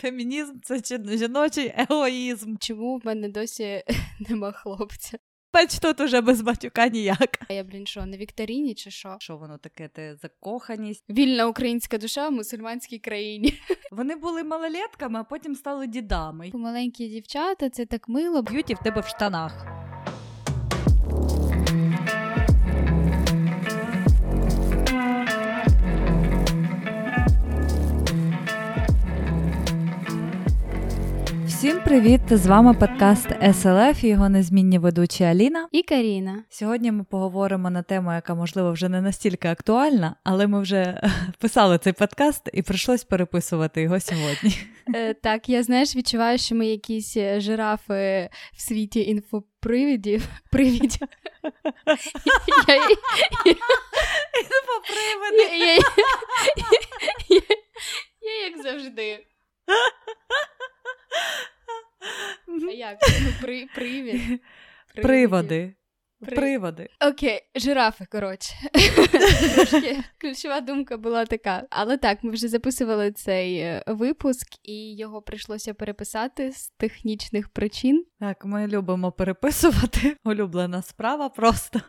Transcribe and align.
Фемінізм 0.00 0.54
це 0.62 0.80
жіночий 1.16 1.74
егоїзм. 1.76 2.56
Чому 2.60 2.96
в 2.98 3.06
мене 3.06 3.28
досі 3.28 3.82
нема 4.28 4.52
хлопця? 4.52 5.18
Бач, 5.54 5.78
тут 5.78 6.00
уже 6.00 6.20
без 6.20 6.40
батюка 6.40 6.88
ніяк. 6.88 7.38
А 7.48 7.52
я, 7.52 7.64
блін, 7.64 7.86
що, 7.86 8.06
на 8.06 8.16
Вікторіні 8.16 8.74
чи 8.74 8.90
що? 8.90 9.16
Що 9.20 9.36
воно 9.36 9.58
таке? 9.58 9.88
Ти 9.88 10.16
закоханість? 10.22 11.04
Вільна 11.10 11.46
українська 11.46 11.98
душа 11.98 12.28
в 12.28 12.32
мусульманській 12.32 12.98
країні. 12.98 13.54
Вони 13.90 14.16
були 14.16 14.44
малолетками, 14.44 15.20
а 15.20 15.24
потім 15.24 15.54
стали 15.54 15.86
дідами. 15.86 16.50
Маленькі 16.54 17.08
дівчата, 17.08 17.70
це 17.70 17.86
так 17.86 18.08
мило. 18.08 18.42
Beauty 18.42 18.74
в 18.74 18.78
тебе 18.78 19.00
в 19.00 19.06
штанах. 19.06 19.66
Всім 31.60 31.82
привіт! 31.82 32.20
З 32.30 32.46
вами 32.46 32.74
подкаст 32.74 33.28
СЛФ 33.28 34.04
і 34.04 34.08
його 34.08 34.28
незмінні 34.28 34.78
ведучі 34.78 35.24
Аліна 35.24 35.68
і 35.72 35.82
Каріна. 35.82 36.44
Сьогодні 36.48 36.92
ми 36.92 37.04
поговоримо 37.04 37.70
на 37.70 37.82
тему, 37.82 38.12
яка 38.12 38.34
можливо 38.34 38.72
вже 38.72 38.88
не 38.88 39.00
настільки 39.00 39.48
актуальна, 39.48 40.16
але 40.24 40.46
ми 40.46 40.60
вже 40.60 41.02
писали 41.38 41.78
цей 41.78 41.92
подкаст 41.92 42.50
і 42.52 42.62
прийшлось 42.62 43.04
переписувати 43.04 43.82
його 43.82 44.00
сьогодні. 44.00 44.56
Е, 44.94 45.14
так, 45.14 45.48
я 45.48 45.62
знаєш, 45.62 45.96
відчуваю, 45.96 46.38
що 46.38 46.54
ми 46.54 46.66
якісь 46.66 47.16
е, 47.16 47.40
жирафи 47.40 48.30
в 48.52 48.60
світі 48.60 49.00
інфопривідів. 49.00 50.28
Привідів. 50.52 51.08
Інфопривиди. 54.42 55.82
Я 58.22 58.48
як 58.48 58.62
завжди. 58.62 59.26
А 62.68 62.72
як? 62.72 62.98
Ну, 63.22 63.32
при, 63.40 63.66
привід. 63.74 64.40
Приводи. 64.94 65.74
При... 66.20 66.36
Приводи. 66.36 66.88
Окей, 67.08 67.40
жирафи, 67.54 68.06
коротше. 68.12 68.54
ключова 70.20 70.60
думка 70.60 70.96
була 70.96 71.24
така. 71.26 71.66
Але 71.70 71.96
так, 71.96 72.24
ми 72.24 72.30
вже 72.30 72.48
записували 72.48 73.12
цей 73.12 73.56
е, 73.56 73.82
випуск, 73.86 74.46
і 74.62 74.96
його 74.96 75.22
прийшлося 75.22 75.74
переписати 75.74 76.52
з 76.52 76.68
технічних 76.68 77.48
причин. 77.48 78.04
Так, 78.20 78.44
ми 78.44 78.66
любимо 78.66 79.12
переписувати. 79.12 80.16
Улюблена 80.24 80.82
справа 80.82 81.28
просто. 81.28 81.80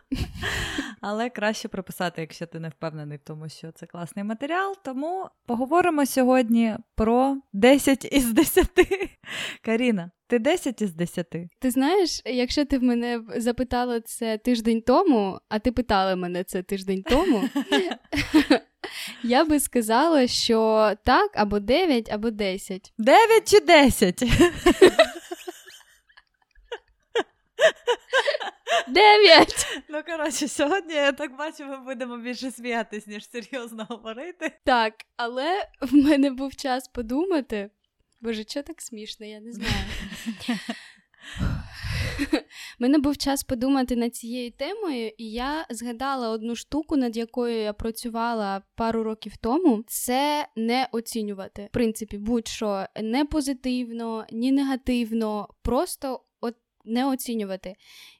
Але 1.04 1.30
краще 1.30 1.68
прописати, 1.68 2.20
якщо 2.20 2.46
ти 2.46 2.60
не 2.60 2.68
впевнений 2.68 3.18
в 3.18 3.20
тому, 3.20 3.48
що 3.48 3.72
це 3.72 3.86
класний 3.86 4.24
матеріал. 4.24 4.76
Тому 4.84 5.28
поговоримо 5.46 6.06
сьогодні 6.06 6.76
про 6.94 7.36
10 7.52 8.04
із 8.12 8.32
10. 8.32 8.68
Каріна, 9.64 10.10
ти 10.26 10.38
10 10.38 10.82
із 10.82 10.94
10? 10.94 11.26
Ти 11.58 11.70
знаєш, 11.70 12.22
якщо 12.24 12.64
ти 12.64 12.78
в 12.78 12.82
мене 12.82 13.20
запитала 13.36 14.00
це 14.00 14.38
тиждень 14.38 14.82
тому, 14.82 15.38
а 15.48 15.58
ти 15.58 15.72
питала 15.72 16.16
мене 16.16 16.44
це 16.44 16.62
тиждень 16.62 17.02
тому, 17.02 17.42
я 19.22 19.44
би 19.44 19.60
сказала, 19.60 20.26
що 20.26 20.90
так, 21.04 21.30
або 21.34 21.58
9, 21.58 22.12
або 22.12 22.30
10. 22.30 22.92
9 22.98 23.50
чи 23.50 23.60
10? 23.60 24.24
Дев'ять! 28.88 29.82
Ну, 29.88 30.02
коротше, 30.06 30.48
сьогодні 30.48 30.94
я 30.94 31.12
так 31.12 31.36
бачу, 31.36 31.64
ми 31.64 31.78
будемо 31.78 32.16
більше 32.16 32.50
сміятись, 32.50 33.06
ніж 33.06 33.30
серйозно 33.30 33.86
говорити. 33.90 34.52
Так, 34.64 34.94
але 35.16 35.68
в 35.80 35.94
мене 35.94 36.30
був 36.30 36.56
час 36.56 36.88
подумати. 36.88 37.70
Боже, 38.20 38.44
що 38.48 38.62
так 38.62 38.82
смішно, 38.82 39.26
я 39.26 39.40
не 39.40 39.52
знаю. 39.52 39.72
У 42.30 42.34
мене 42.78 42.98
був 42.98 43.16
час 43.16 43.44
подумати 43.44 43.96
над 43.96 44.16
цією 44.16 44.52
темою, 44.52 45.12
і 45.18 45.30
я 45.30 45.66
згадала 45.70 46.30
одну 46.30 46.56
штуку, 46.56 46.96
над 46.96 47.16
якою 47.16 47.62
я 47.62 47.72
працювала 47.72 48.62
пару 48.74 49.02
років 49.02 49.36
тому. 49.36 49.84
Це 49.86 50.48
не 50.56 50.88
оцінювати. 50.92 51.66
В 51.70 51.72
принципі, 51.72 52.18
будь-що 52.18 52.86
не 53.02 53.24
позитивно, 53.24 54.26
ні 54.32 54.52
негативно, 54.52 55.48
просто 55.62 56.20
не 56.84 57.06
оцінювати. 57.06 57.74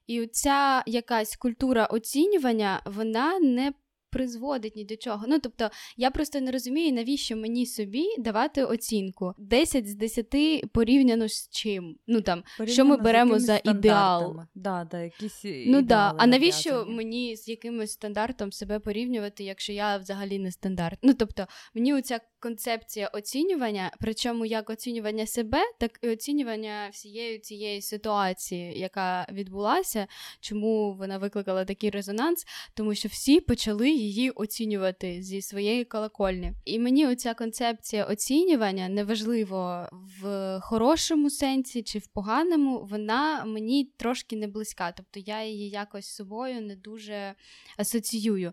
І 0.07 0.27
ця 0.27 0.83
якась 0.87 1.37
культура 1.37 1.87
оцінювання, 1.87 2.83
вона 2.87 3.39
не 3.39 3.73
призводить 4.13 4.77
ні 4.77 4.85
до 4.85 4.97
чого. 4.97 5.25
Ну 5.29 5.39
тобто, 5.39 5.71
я 5.97 6.11
просто 6.11 6.41
не 6.41 6.51
розумію, 6.51 6.93
навіщо 6.93 7.37
мені 7.37 7.67
собі 7.67 8.05
давати 8.19 8.65
оцінку 8.65 9.35
10 9.39 9.89
з 9.89 9.95
10 9.95 10.27
порівняно 10.73 11.29
з 11.29 11.49
чим. 11.51 11.97
Ну 12.07 12.21
там 12.21 12.43
порівняно 12.59 12.75
що 12.75 12.85
ми 12.85 12.97
беремо 12.97 13.39
за 13.39 13.61
ідеал. 13.65 14.41
Да, 14.55 14.89
да, 14.91 15.01
якісь 15.03 15.43
Ну 15.45 15.83
да. 15.83 16.15
А 16.19 16.27
навіщо 16.27 16.71
нав'язані. 16.71 16.97
мені 16.97 17.37
з 17.37 17.49
якимось 17.49 17.93
стандартом 17.93 18.53
себе 18.53 18.79
порівнювати, 18.79 19.45
якщо 19.45 19.73
я 19.73 19.97
взагалі 19.97 20.39
не 20.39 20.53
стандарт? 20.53 20.99
Ну 21.03 21.15
тобто, 21.15 21.47
мені 21.75 21.95
оця 21.95 22.21
концепція 22.43 23.09
оцінювання, 23.09 23.93
причому 24.01 24.47
як 24.47 24.71
оцінювання 24.71 25.27
себе, 25.27 25.59
так 25.79 25.99
і 26.03 26.09
оцінювання 26.09 26.89
всієї 26.93 27.39
цієї 27.39 27.83
ситуації, 27.83 28.79
яка 28.79 29.27
відбулася, 29.33 30.07
чому 30.41 30.95
вона 30.95 31.19
викликала 31.19 31.65
такий 31.65 31.91
резонанс, 31.91 32.47
тому 32.75 32.95
що 32.95 33.09
всі 33.09 33.41
почали 33.41 33.91
її 33.91 34.31
оцінювати 34.31 35.23
зі 35.23 35.43
своєї 35.43 35.85
колокольні. 35.85 36.53
І 36.65 36.79
мені 36.79 37.07
оця 37.07 37.35
концепція 37.35 38.05
оцінювання 38.05 38.89
неважливо 38.89 39.89
в 39.93 40.59
хорошому 40.63 41.31
сенсі 41.31 41.83
чи 41.83 41.99
в 41.99 42.07
поганому, 42.07 42.87
вона 42.91 43.45
мені 43.45 43.85
трошки 43.97 44.37
не 44.37 44.47
близька. 44.47 44.93
Тобто 44.97 45.21
я 45.21 45.45
її 45.45 45.71
якось 45.71 46.07
з 46.07 46.15
собою 46.15 46.61
не 46.61 46.77
дуже 46.77 47.35
асоціюю. 47.77 48.53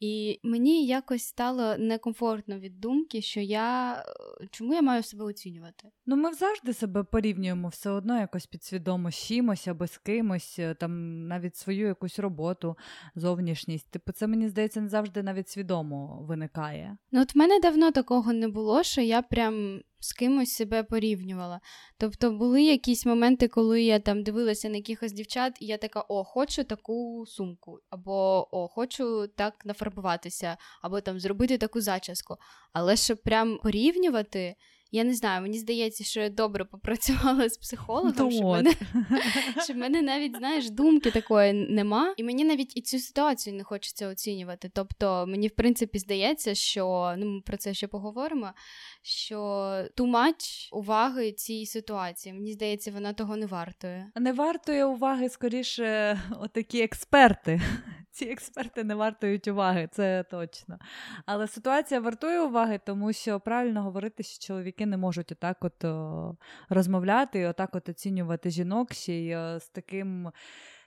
І 0.00 0.40
мені 0.42 0.86
якось 0.86 1.22
стало 1.22 1.76
некомфортно 1.78 2.58
від 2.58 2.80
думки, 2.80 3.22
що 3.28 3.40
я 3.40 4.04
чому 4.50 4.74
я 4.74 4.82
маю 4.82 5.02
себе 5.02 5.24
оцінювати? 5.24 5.88
Ну, 6.06 6.16
ми 6.16 6.34
завжди 6.34 6.72
себе 6.72 7.02
порівнюємо 7.02 7.68
все 7.68 7.90
одно 7.90 8.20
якось 8.20 8.46
підсвідомо 8.46 9.10
з 9.10 9.14
чимось 9.14 9.68
або 9.68 9.86
з 9.86 9.98
кимось, 9.98 10.58
е, 10.58 10.74
там 10.74 11.22
навіть 11.28 11.56
свою 11.56 11.86
якусь 11.86 12.18
роботу, 12.18 12.76
зовнішність. 13.14 13.90
Типу, 13.90 14.12
це 14.12 14.26
мені 14.26 14.48
здається 14.48 14.80
не 14.80 14.88
завжди 14.88 15.22
навіть 15.22 15.48
свідомо 15.48 16.18
виникає. 16.28 16.96
Ну, 17.12 17.22
от 17.22 17.34
в 17.34 17.38
мене 17.38 17.60
давно 17.60 17.90
такого 17.90 18.32
не 18.32 18.48
було, 18.48 18.82
що 18.82 19.00
я 19.00 19.22
прям 19.22 19.80
з 20.00 20.12
кимось 20.12 20.52
себе 20.52 20.82
порівнювала. 20.82 21.60
Тобто 21.98 22.30
були 22.30 22.62
якісь 22.62 23.06
моменти, 23.06 23.48
коли 23.48 23.82
я 23.82 23.98
там 23.98 24.22
дивилася 24.22 24.68
на 24.68 24.76
якихось 24.76 25.12
дівчат, 25.12 25.56
і 25.60 25.66
я 25.66 25.78
така: 25.78 26.04
о, 26.08 26.24
хочу 26.24 26.64
таку 26.64 27.24
сумку, 27.26 27.80
або 27.90 28.48
о, 28.50 28.68
хочу 28.68 29.28
так 29.36 29.66
нафарбуватися, 29.66 30.56
або 30.82 31.00
там 31.00 31.20
зробити 31.20 31.58
таку 31.58 31.80
зачіску. 31.80 32.36
Але 32.72 32.96
щоб 32.96 33.22
прям 33.22 33.58
порівнювати. 33.62 34.54
Я 34.90 35.04
не 35.04 35.14
знаю, 35.14 35.42
мені 35.42 35.58
здається, 35.58 36.04
що 36.04 36.20
я 36.20 36.30
добре 36.30 36.64
попрацювала 36.64 37.48
з 37.48 37.56
психологом, 37.58 38.30
що 38.30 38.44
в 38.44 38.50
мене 38.50 38.72
що 39.64 39.74
мене 39.74 40.02
навіть 40.02 40.36
знаєш 40.36 40.70
думки 40.70 41.10
такої 41.10 41.52
нема, 41.52 42.14
і 42.16 42.24
мені 42.24 42.44
навіть 42.44 42.76
і 42.76 42.82
цю 42.82 42.98
ситуацію 42.98 43.56
не 43.56 43.64
хочеться 43.64 44.08
оцінювати. 44.08 44.70
Тобто 44.74 45.24
мені 45.28 45.48
в 45.48 45.54
принципі 45.54 45.98
здається, 45.98 46.54
що 46.54 47.14
ну 47.18 47.26
ми 47.26 47.40
про 47.40 47.56
це 47.56 47.74
ще 47.74 47.86
поговоримо. 47.86 48.52
Що 49.02 49.84
тумач 49.96 50.68
уваги 50.72 51.32
цій 51.32 51.66
ситуації. 51.66 52.32
Мені 52.32 52.52
здається, 52.52 52.90
вона 52.90 53.12
того 53.12 53.36
не 53.36 53.46
вартує. 53.46 54.10
Не 54.16 54.32
вартує 54.32 54.84
уваги 54.84 55.28
скоріше, 55.28 56.18
отакі 56.40 56.82
експерти. 56.82 57.60
Ці 58.18 58.24
експерти 58.24 58.84
не 58.84 58.94
вартують 58.94 59.48
уваги, 59.48 59.88
це 59.92 60.24
точно. 60.30 60.78
Але 61.26 61.46
ситуація 61.46 62.00
вартує 62.00 62.40
уваги, 62.40 62.80
тому 62.86 63.12
що 63.12 63.40
правильно 63.40 63.82
говорити, 63.82 64.22
що 64.22 64.46
чоловіки 64.46 64.86
не 64.86 64.96
можуть 64.96 65.32
отак 65.32 65.56
от 65.60 65.84
розмовляти 66.68 67.38
і 67.38 67.46
отак 67.46 67.74
от 67.74 67.88
оцінювати 67.88 68.50
жінок 68.50 68.92
ще 68.92 69.14
й 69.14 69.30
з 69.60 69.68
таким. 69.72 70.30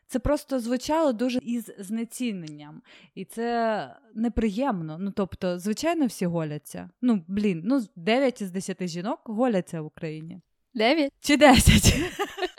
Це 0.07 0.19
просто 0.19 0.59
звучало 0.59 1.13
дуже 1.13 1.39
із 1.41 1.71
знеціненням, 1.79 2.81
і 3.15 3.25
це 3.25 3.95
неприємно. 4.15 4.97
Ну 4.99 5.11
тобто, 5.11 5.59
звичайно, 5.59 6.05
всі 6.05 6.25
голяться. 6.25 6.89
Ну, 7.01 7.23
блін, 7.27 7.61
ну 7.65 7.81
9 7.95 8.41
із 8.41 8.51
10 8.51 8.87
жінок 8.87 9.19
голяться 9.25 9.81
в 9.81 9.85
Україні. 9.85 10.41
9? 10.73 11.11
Чи 11.19 11.37
10? 11.37 11.95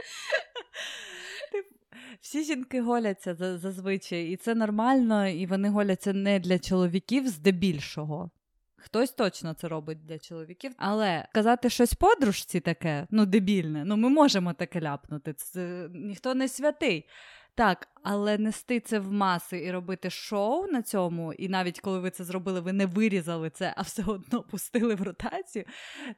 Всі 2.23 2.45
жінки 2.45 2.81
голяться 2.81 3.35
зазвичай, 3.35 4.27
і 4.27 4.37
це 4.37 4.55
нормально, 4.55 5.29
і 5.29 5.47
вони 5.47 5.69
голяться 5.69 6.13
не 6.13 6.39
для 6.39 6.59
чоловіків 6.59 7.29
здебільшого. 7.29 8.31
Хтось 8.77 9.11
точно 9.11 9.55
це 9.55 9.69
робить 9.69 10.07
для 10.07 10.19
чоловіків, 10.19 10.73
але 10.77 11.29
казати 11.33 11.71
щось 11.71 11.95
подружці 11.95 12.61
таке, 12.61 13.07
ну 13.11 13.27
дебільне, 13.27 13.85
ну 13.85 13.97
ми 13.97 14.09
можемо 14.09 14.53
таке 14.53 14.81
ляпнути. 14.81 15.33
Це 15.33 15.89
ніхто 15.95 16.35
не 16.35 16.49
святий. 16.49 17.09
Так, 17.55 17.89
але 18.03 18.39
нести 18.39 18.81
це 18.81 18.99
в 18.99 19.13
маси 19.13 19.65
і 19.65 19.71
робити 19.71 20.11
шоу 20.11 20.67
на 20.67 20.83
цьому, 20.83 21.33
і 21.33 21.49
навіть 21.49 21.81
коли 21.81 21.99
ви 21.99 22.11
це 22.11 22.25
зробили, 22.25 22.61
ви 22.61 22.73
не 22.73 22.87
вирізали 22.87 23.51
це, 23.51 23.75
а 23.77 23.83
все 23.83 24.05
одно 24.07 24.43
пустили 24.43 24.95
в 24.95 25.03
ротацію, 25.03 25.65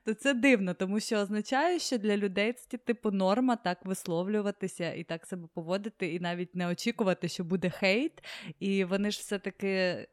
то 0.04 0.14
це 0.14 0.34
дивно, 0.34 0.74
тому 0.74 1.00
що 1.00 1.16
означає, 1.16 1.78
що 1.78 1.98
для 1.98 2.16
людей 2.16 2.52
це 2.52 2.78
типу 2.78 3.10
норма 3.10 3.56
так 3.56 3.86
висловлюватися 3.86 4.92
і 4.92 5.04
так 5.04 5.26
себе 5.26 5.48
поводити, 5.54 6.14
і 6.14 6.20
навіть 6.20 6.54
не 6.54 6.68
очікувати, 6.68 7.28
що 7.28 7.44
буде 7.44 7.70
хейт. 7.70 8.24
І 8.60 8.84
вони 8.84 9.10
ж 9.10 9.18
все-таки, 9.18 9.68
е, 9.68 10.06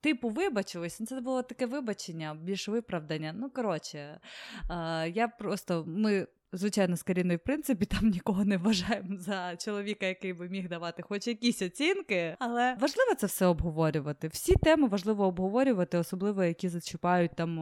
типу, 0.00 0.28
вибачились. 0.28 1.00
Ну, 1.00 1.06
це 1.06 1.20
було 1.20 1.42
таке 1.42 1.66
вибачення, 1.66 2.34
більш 2.42 2.68
виправдання. 2.68 3.34
Ну, 3.36 3.50
коротше, 3.50 3.98
е, 3.98 4.20
я 5.08 5.28
просто 5.28 5.84
ми 5.86 6.26
звичайно, 6.56 6.96
з 6.96 7.02
Каріною, 7.02 7.38
в 7.38 7.44
принципі, 7.44 7.86
там 7.86 8.08
нікого 8.08 8.44
не 8.44 8.56
вважаємо 8.56 9.16
за 9.16 9.56
чоловіка, 9.56 10.06
який 10.06 10.32
би 10.32 10.48
міг 10.48 10.68
давати 10.68 11.02
хоч 11.02 11.26
якісь 11.26 11.62
оцінки. 11.62 12.36
Але 12.38 12.76
важливо 12.80 13.14
це 13.18 13.26
все 13.26 13.46
обговорювати. 13.46 14.28
Всі 14.28 14.54
теми 14.54 14.88
важливо 14.88 15.26
обговорювати, 15.26 15.98
особливо 15.98 16.44
які 16.44 16.68
зачіпають 16.68 17.34
там. 17.36 17.58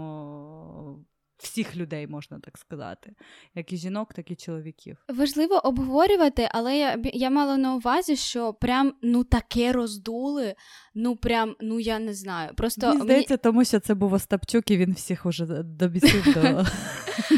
Всіх 1.38 1.76
людей 1.76 2.06
можна 2.06 2.38
так 2.38 2.58
сказати, 2.58 3.12
як 3.54 3.72
і 3.72 3.76
жінок, 3.76 4.14
так 4.14 4.30
і 4.30 4.36
чоловіків. 4.36 4.96
Важливо 5.08 5.66
обговорювати, 5.66 6.48
але 6.52 6.78
я 6.78 6.98
я 7.04 7.30
мала 7.30 7.56
на 7.56 7.74
увазі, 7.74 8.16
що 8.16 8.52
прям 8.52 8.94
ну 9.02 9.24
таке 9.24 9.72
роздули, 9.72 10.54
ну 10.94 11.16
прям 11.16 11.56
ну 11.60 11.80
я 11.80 11.98
не 11.98 12.14
знаю. 12.14 12.50
Просто 12.56 12.86
Мені 12.86 13.02
здається, 13.02 13.32
мені... 13.34 13.40
тому 13.42 13.64
що 13.64 13.80
це 13.80 13.94
був 13.94 14.12
Остапчук, 14.12 14.70
і 14.70 14.76
він 14.76 14.92
всіх 14.92 15.26
уже 15.26 15.46
добісив 15.62 16.34
до 16.34 16.64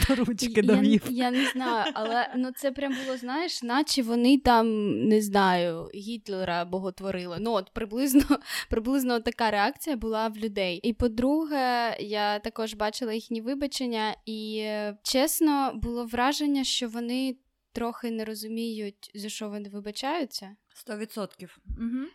до 0.08 0.14
ручки 0.24 0.62
довів. 0.62 1.02
Я, 1.08 1.24
я 1.24 1.30
не 1.30 1.46
знаю, 1.50 1.92
але 1.94 2.28
ну 2.36 2.50
це 2.56 2.72
прям 2.72 2.94
було, 3.04 3.18
знаєш, 3.18 3.62
наче 3.62 4.02
вони 4.02 4.38
там 4.38 4.98
не 5.08 5.22
знаю, 5.22 5.88
Гітлера 5.94 6.64
боготворили. 6.64 7.36
Ну 7.40 7.52
от 7.52 7.70
приблизно 7.72 8.22
приблизно 8.70 9.20
така 9.20 9.50
реакція 9.50 9.96
була 9.96 10.28
в 10.28 10.36
людей. 10.36 10.76
І 10.76 10.92
по-друге, 10.92 11.96
я 12.00 12.38
також 12.38 12.74
бачила 12.74 13.12
їхні 13.12 13.40
вибачення, 13.40 13.93
і 14.26 14.68
чесно, 15.02 15.72
було 15.74 16.04
враження, 16.04 16.64
що 16.64 16.88
вони 16.88 17.36
трохи 17.72 18.10
не 18.10 18.24
розуміють, 18.24 19.10
за 19.14 19.28
що 19.28 19.48
вони 19.48 19.68
вибачаються. 19.68 20.56
Сто 20.74 20.96
відсотків. 20.96 21.58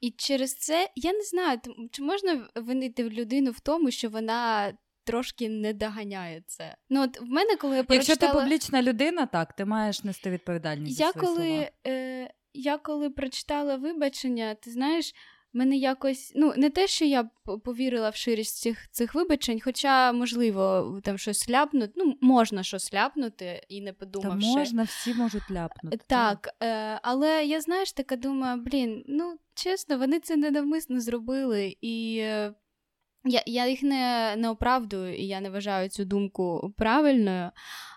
І 0.01 0.11
через 0.11 0.55
це 0.55 0.89
я 0.95 1.13
не 1.13 1.21
знаю, 1.21 1.59
чи 1.91 2.03
можна 2.03 2.47
винити 2.55 3.09
людину 3.09 3.51
в 3.51 3.59
тому, 3.59 3.91
що 3.91 4.09
вона 4.09 4.73
трошки 5.03 5.49
не 5.49 5.73
доганяє 5.73 6.43
це. 6.47 6.75
Ну 6.89 7.03
от 7.03 7.21
в 7.21 7.25
мене, 7.25 7.55
коли 7.55 7.75
я 7.77 7.83
прочитала... 7.83 8.09
Якщо 8.09 8.27
ти 8.27 8.39
публічна 8.39 8.81
людина, 8.81 9.25
так 9.25 9.53
ти 9.53 9.65
маєш 9.65 10.03
нести 10.03 10.29
відповідальність. 10.29 10.99
Я 10.99 11.05
за 11.05 11.11
свої 11.11 11.27
коли 11.27 11.47
слова. 11.47 11.69
Е, 11.87 12.33
я 12.53 12.77
коли 12.77 13.09
прочитала 13.09 13.75
вибачення, 13.75 14.55
ти 14.55 14.71
знаєш. 14.71 15.13
Мене 15.53 15.77
якось, 15.77 16.33
ну, 16.35 16.53
не 16.57 16.69
те, 16.69 16.87
що 16.87 17.05
я 17.05 17.29
повірила 17.63 18.09
в 18.09 18.15
ширість 18.15 18.57
цих 18.57 18.89
цих 18.91 19.15
вибачень, 19.15 19.61
хоча, 19.63 20.11
можливо, 20.11 20.93
там 21.03 21.17
щось 21.17 21.49
ляпнути, 21.49 21.93
ну, 21.95 22.17
можна 22.21 22.63
щось 22.63 22.93
ляпнути 22.93 23.61
і 23.69 23.81
не 23.81 23.93
подумавши. 23.93 24.47
Та 24.47 24.59
можна, 24.59 24.83
всі 24.83 25.13
можуть 25.13 25.51
ляпнути. 25.51 25.99
Так, 26.07 26.49
е, 26.63 26.99
але 27.03 27.45
я, 27.45 27.61
знаєш, 27.61 27.91
така 27.91 28.15
думаю, 28.15 28.61
блін, 28.61 29.03
ну, 29.07 29.39
чесно, 29.53 29.97
вони 29.97 30.19
це 30.19 30.35
ненавмисно 30.35 30.99
зробили, 30.99 31.77
і 31.81 32.17
е, 32.17 32.53
я 33.25 33.43
я 33.45 33.67
їх 33.67 33.83
не 33.83 34.35
не 34.37 34.49
оправдую, 34.49 35.17
і 35.17 35.27
я 35.27 35.41
не 35.41 35.49
вважаю 35.49 35.89
цю 35.89 36.05
думку 36.05 36.73
правильною, 36.77 37.51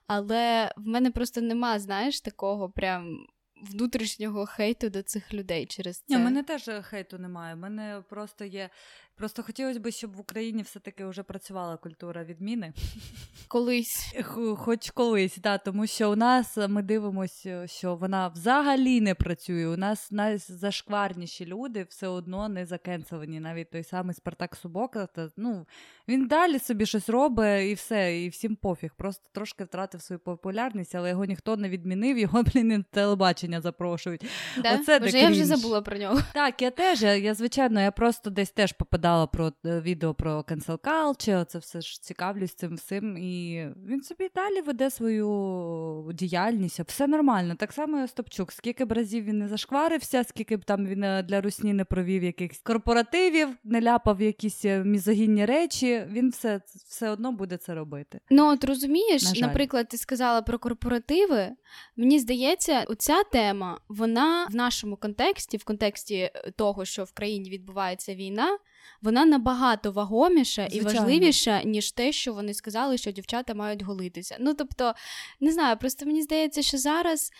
але 0.06 0.72
в 0.76 0.86
мене 0.86 1.10
просто 1.10 1.40
нема, 1.40 1.78
знаєш, 1.78 2.20
такого 2.20 2.70
прям 2.70 3.26
внутрішнього 3.62 4.46
хейту 4.46 4.90
до 4.90 5.02
цих 5.02 5.34
людей 5.34 5.66
через 5.66 5.98
це. 5.98 6.16
Ні, 6.16 6.22
мене 6.24 6.42
теж 6.42 6.70
хейту 6.82 7.18
немає. 7.18 7.54
У 7.54 7.58
мене 7.58 8.02
просто 8.08 8.44
є 8.44 8.70
Просто 9.16 9.42
хотілося 9.42 9.80
б, 9.80 9.90
щоб 9.90 10.16
в 10.16 10.20
Україні 10.20 10.62
все-таки 10.62 11.04
вже 11.04 11.22
працювала 11.22 11.76
культура 11.76 12.24
відміни. 12.24 12.72
Колись. 13.48 14.14
Хоч 14.56 14.90
колись, 14.90 15.36
да, 15.36 15.58
тому 15.58 15.86
що 15.86 16.12
у 16.12 16.16
нас 16.16 16.58
ми 16.68 16.82
дивимося, 16.82 17.66
що 17.66 17.94
вона 17.94 18.28
взагалі 18.28 19.00
не 19.00 19.14
працює. 19.14 19.66
У 19.66 19.76
нас 19.76 20.10
найзашкварніші 20.10 21.46
люди 21.46 21.86
все 21.88 22.06
одно 22.08 22.48
не 22.48 22.66
закенселені. 22.66 23.40
Навіть 23.40 23.70
той 23.70 23.84
самий 23.84 24.14
Спартак 24.14 24.56
Субока. 24.56 25.06
Та, 25.06 25.28
ну, 25.36 25.66
Він 26.08 26.26
далі 26.26 26.58
собі 26.58 26.86
щось 26.86 27.08
робить 27.08 27.70
і 27.70 27.74
все, 27.74 28.22
і 28.22 28.28
всім 28.28 28.56
пофіг. 28.56 28.90
Просто 28.96 29.28
трошки 29.32 29.64
втратив 29.64 30.02
свою 30.02 30.20
популярність, 30.20 30.94
але 30.94 31.10
його 31.10 31.24
ніхто 31.24 31.56
не 31.56 31.68
відмінив, 31.68 32.18
його, 32.18 32.42
блін, 32.54 32.68
на 32.68 32.82
телебачення 32.82 33.60
запрошують. 33.60 34.24
Да? 34.62 34.74
Оце 34.74 34.98
Боже, 34.98 35.18
Я 35.18 35.30
вже 35.30 35.44
забула 35.44 35.82
про 35.82 35.98
нього. 35.98 36.20
Так, 36.34 36.62
я 36.62 36.70
теж, 36.70 37.02
я, 37.02 37.34
звичайно, 37.34 37.80
я 37.80 37.90
просто 37.90 38.30
десь 38.30 38.50
теж 38.50 38.72
попадала 38.72 39.01
читала 39.02 39.26
про 39.26 39.52
е, 39.66 39.80
відео 39.80 40.14
про 40.14 40.40
cancel 40.40 40.78
culture, 40.78 41.44
це 41.44 41.58
все 41.58 41.80
ж 41.80 42.02
цікавлюсь 42.02 42.54
цим 42.54 42.74
всім. 42.74 43.16
І 43.16 43.66
він 43.86 44.02
собі 44.02 44.30
далі 44.34 44.60
веде 44.60 44.90
свою 44.90 46.10
діяльність. 46.14 46.80
Все 46.80 47.06
нормально. 47.06 47.54
Так 47.54 47.72
само 47.72 47.98
і 47.98 48.02
Остапчук. 48.02 48.52
Скільки 48.52 48.84
б 48.84 48.92
разів 48.92 49.24
він 49.24 49.38
не 49.38 49.48
зашкварився, 49.48 50.24
скільки 50.24 50.56
б 50.56 50.64
там 50.64 50.86
він 50.86 51.04
е, 51.04 51.22
для 51.22 51.40
русні 51.40 51.72
не 51.72 51.84
провів 51.84 52.24
якихось 52.24 52.58
корпоративів, 52.58 53.48
не 53.64 53.80
ляпав 53.80 54.22
якісь 54.22 54.64
е, 54.64 54.84
мізогінні 54.84 55.46
речі, 55.46 56.04
він 56.10 56.30
все 56.30 56.60
все 56.86 57.10
одно 57.10 57.32
буде 57.32 57.56
це 57.56 57.74
робити. 57.74 58.20
Ну 58.30 58.52
от 58.52 58.64
розумієш, 58.64 59.40
На 59.40 59.46
наприклад, 59.46 59.88
ти 59.88 59.96
сказала 59.96 60.42
про 60.42 60.58
корпоративи. 60.58 61.48
Мені 61.96 62.18
здається, 62.18 62.84
оця 62.88 63.22
тема, 63.22 63.80
вона 63.88 64.46
в 64.50 64.54
нашому 64.54 64.96
контексті, 64.96 65.56
в 65.56 65.64
контексті 65.64 66.30
того, 66.56 66.84
що 66.84 67.04
в 67.04 67.12
країні 67.12 67.50
відбувається 67.50 68.14
війна 68.14 68.58
вона 69.02 69.24
набагато 69.24 69.92
вагоміша 69.92 70.68
Звичайно. 70.70 70.90
і 70.90 70.94
важливіша, 70.94 71.62
ніж 71.62 71.92
те, 71.92 72.12
що 72.12 72.34
вони 72.34 72.54
сказали, 72.54 72.98
що 72.98 73.10
дівчата 73.10 73.54
мають 73.54 73.82
голитися. 73.82 74.36
Ну 74.40 74.54
тобто, 74.54 74.94
не 75.40 75.52
знаю, 75.52 75.76
просто 75.76 76.06
мені 76.06 76.22
здається, 76.22 76.62
що 76.62 76.78
зараз. 76.78 77.30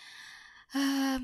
Е- 0.75 1.19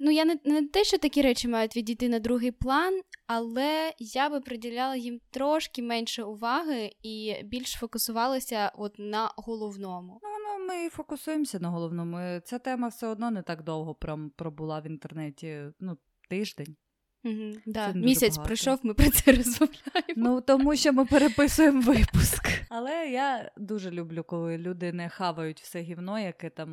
Ну, 0.00 0.10
я 0.10 0.24
не 0.24 0.38
не 0.44 0.66
те, 0.66 0.84
що 0.84 0.98
такі 0.98 1.22
речі 1.22 1.48
мають 1.48 1.76
відійти 1.76 2.08
на 2.08 2.18
другий 2.18 2.50
план, 2.50 3.00
але 3.26 3.92
я 3.98 4.28
би 4.28 4.40
приділяла 4.40 4.96
їм 4.96 5.20
трошки 5.30 5.82
менше 5.82 6.22
уваги 6.22 6.92
і 7.02 7.34
більш 7.44 7.72
фокусувалася 7.72 8.72
от 8.78 8.94
на 8.98 9.32
головному. 9.36 10.20
Ну, 10.22 10.28
ну 10.28 10.66
ми 10.66 10.88
фокусуємося 10.88 11.58
на 11.60 11.68
головному. 11.68 12.40
Ця 12.44 12.58
тема 12.58 12.88
все 12.88 13.06
одно 13.06 13.30
не 13.30 13.42
так 13.42 13.62
довго 13.62 13.94
пробула 14.36 14.80
в 14.80 14.86
інтернеті. 14.86 15.64
Ну, 15.80 15.98
тиждень. 16.30 16.76
Угу, 17.24 17.52
да. 17.66 17.92
Місяць 17.92 18.36
багато. 18.36 18.46
пройшов, 18.46 18.78
ми 18.82 18.94
про 18.94 19.10
це 19.10 19.32
розмовляємо. 19.32 20.14
Ну 20.16 20.40
тому 20.40 20.76
що 20.76 20.92
ми 20.92 21.04
переписуємо 21.04 21.80
випуск. 21.80 22.48
Але 22.68 23.08
я 23.10 23.50
дуже 23.56 23.90
люблю, 23.90 24.24
коли 24.26 24.58
люди 24.58 24.92
не 24.92 25.08
хавають 25.08 25.60
все 25.60 25.80
гівно, 25.80 26.18
яке 26.18 26.50
там 26.50 26.70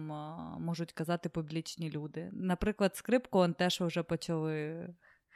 можуть 0.59 0.91
казати 0.91 1.29
публічні 1.29 1.89
люди. 1.91 2.29
Наприклад, 2.31 2.95
скрипку 2.95 3.39
он 3.39 3.53
теж 3.53 3.81
вже 3.81 4.03
почали 4.03 4.87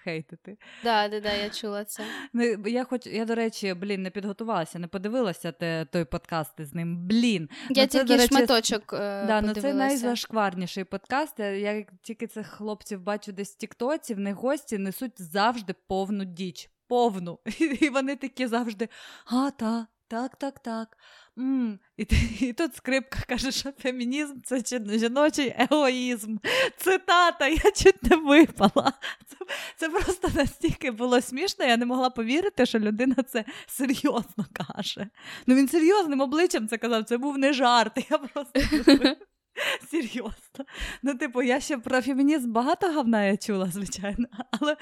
хейтити. 0.06 0.58
Да, 0.84 1.08
да, 1.08 1.20
да, 1.20 1.34
я 1.34 1.50
чула 1.50 1.86
це. 1.86 2.04
Ну, 2.34 2.44
Я 2.66 2.84
хоч, 2.84 3.08
я, 3.08 3.26
до 3.26 3.36
речі, 3.36 3.74
блін, 3.74 4.02
не 4.02 4.10
підготувалася, 4.10 4.80
не 4.80 4.88
подивилася 4.88 5.52
те, 5.52 5.86
той 5.86 6.06
подкаст 6.06 6.62
з 6.62 6.74
ним. 6.74 6.98
Блін. 6.98 7.50
Я 7.70 7.84
ну, 7.84 7.88
тільки 7.88 8.16
речі, 8.16 8.28
шматочок 8.28 8.94
е, 8.94 9.26
да, 9.28 9.42
ну, 9.42 9.54
Це 9.54 9.74
найзашкварніший 9.74 10.84
подкаст. 10.84 11.40
Я, 11.40 11.52
я 11.52 11.86
тільки 12.02 12.28
цих 12.28 12.48
хлопців 12.48 13.02
бачу 13.02 13.32
десь 13.32 13.54
в 13.54 13.58
Тіктоці, 13.58 14.14
в 14.14 14.20
них 14.20 14.36
гості 14.36 14.78
несуть 14.78 15.22
завжди 15.22 15.76
повну 15.88 16.26
діч. 16.26 16.70
Повну. 16.88 17.40
І 17.82 17.90
вони 17.90 18.16
такі 18.16 18.48
завжди, 18.48 18.90
а, 19.26 19.52
та, 19.52 19.88
так, 20.08 20.36
так, 20.36 20.60
так. 20.60 20.98
М-м. 21.38 21.80
І 21.98 22.08
і 22.40 22.54
тут 22.54 22.76
скрипка 22.76 23.20
каже, 23.28 23.52
що 23.52 23.72
фемінізм 23.72 24.36
це 24.44 24.62
жіночий 24.98 25.56
егоїзм. 25.58 26.38
Цитата, 26.78 27.48
я 27.48 27.72
чуть 27.76 28.04
не 28.04 28.16
випала. 28.16 28.94
Це 29.28 29.38
це 29.76 29.90
просто 29.90 30.30
настільки 30.36 30.92
було 30.92 31.22
смішно, 31.22 31.66
я 31.66 31.78
не 31.78 31.86
могла 31.86 32.10
повірити, 32.10 32.66
що 32.66 32.80
людина 32.80 33.16
це 33.28 33.46
серйозно 33.68 34.46
каже. 34.54 35.08
Ну 35.48 35.56
він 35.56 35.68
серйозним 35.68 36.22
обличчям 36.22 36.68
це 36.68 36.78
казав, 36.78 37.04
це 37.04 37.18
був 37.18 37.38
не 37.38 37.54
жарт. 37.54 38.06
Я 38.10 38.18
просто 38.18 38.60
Серйозно. 39.92 40.66
Ну, 41.04 41.16
типу, 41.16 41.42
я 41.42 41.60
ще 41.60 41.78
про 41.78 42.02
фемінізм 42.02 42.52
багато 42.52 42.92
гавна 42.92 43.24
я 43.24 43.38
чула, 43.38 43.66
звичайно, 43.66 44.28
але 44.52 44.78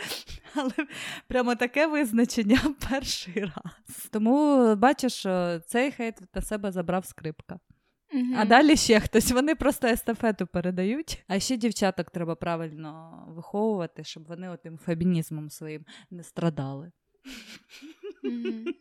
але 0.56 0.72
прямо 1.28 1.56
таке 1.56 1.88
визначення 1.88 2.60
перший 2.90 3.42
раз. 3.42 4.10
Тому 4.12 4.76
бачиш, 4.76 5.26
цей 5.68 5.92
хейт 5.92 6.36
на 6.36 6.42
себе 6.42 6.72
забрав 6.72 7.06
скрипка. 7.06 7.60
mm 8.16 8.36
А 8.38 8.46
далі 8.46 8.76
ще 8.76 9.00
хтось. 9.00 9.32
Вони 9.32 9.56
просто 9.56 9.88
естафету 9.88 10.48
передають. 10.48 11.24
А 11.28 11.40
ще 11.40 11.58
дівчаток 11.58 12.10
треба 12.10 12.36
правильно 12.36 13.24
виховувати, 13.28 14.04
щоб 14.04 14.28
вони 14.28 14.50
отим 14.50 14.78
фемінізмом 14.78 15.50
своїм 15.50 15.86
не 16.12 16.24
страдали. 16.24 16.92
mm 18.24 18.74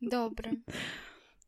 Добре. 0.00 0.50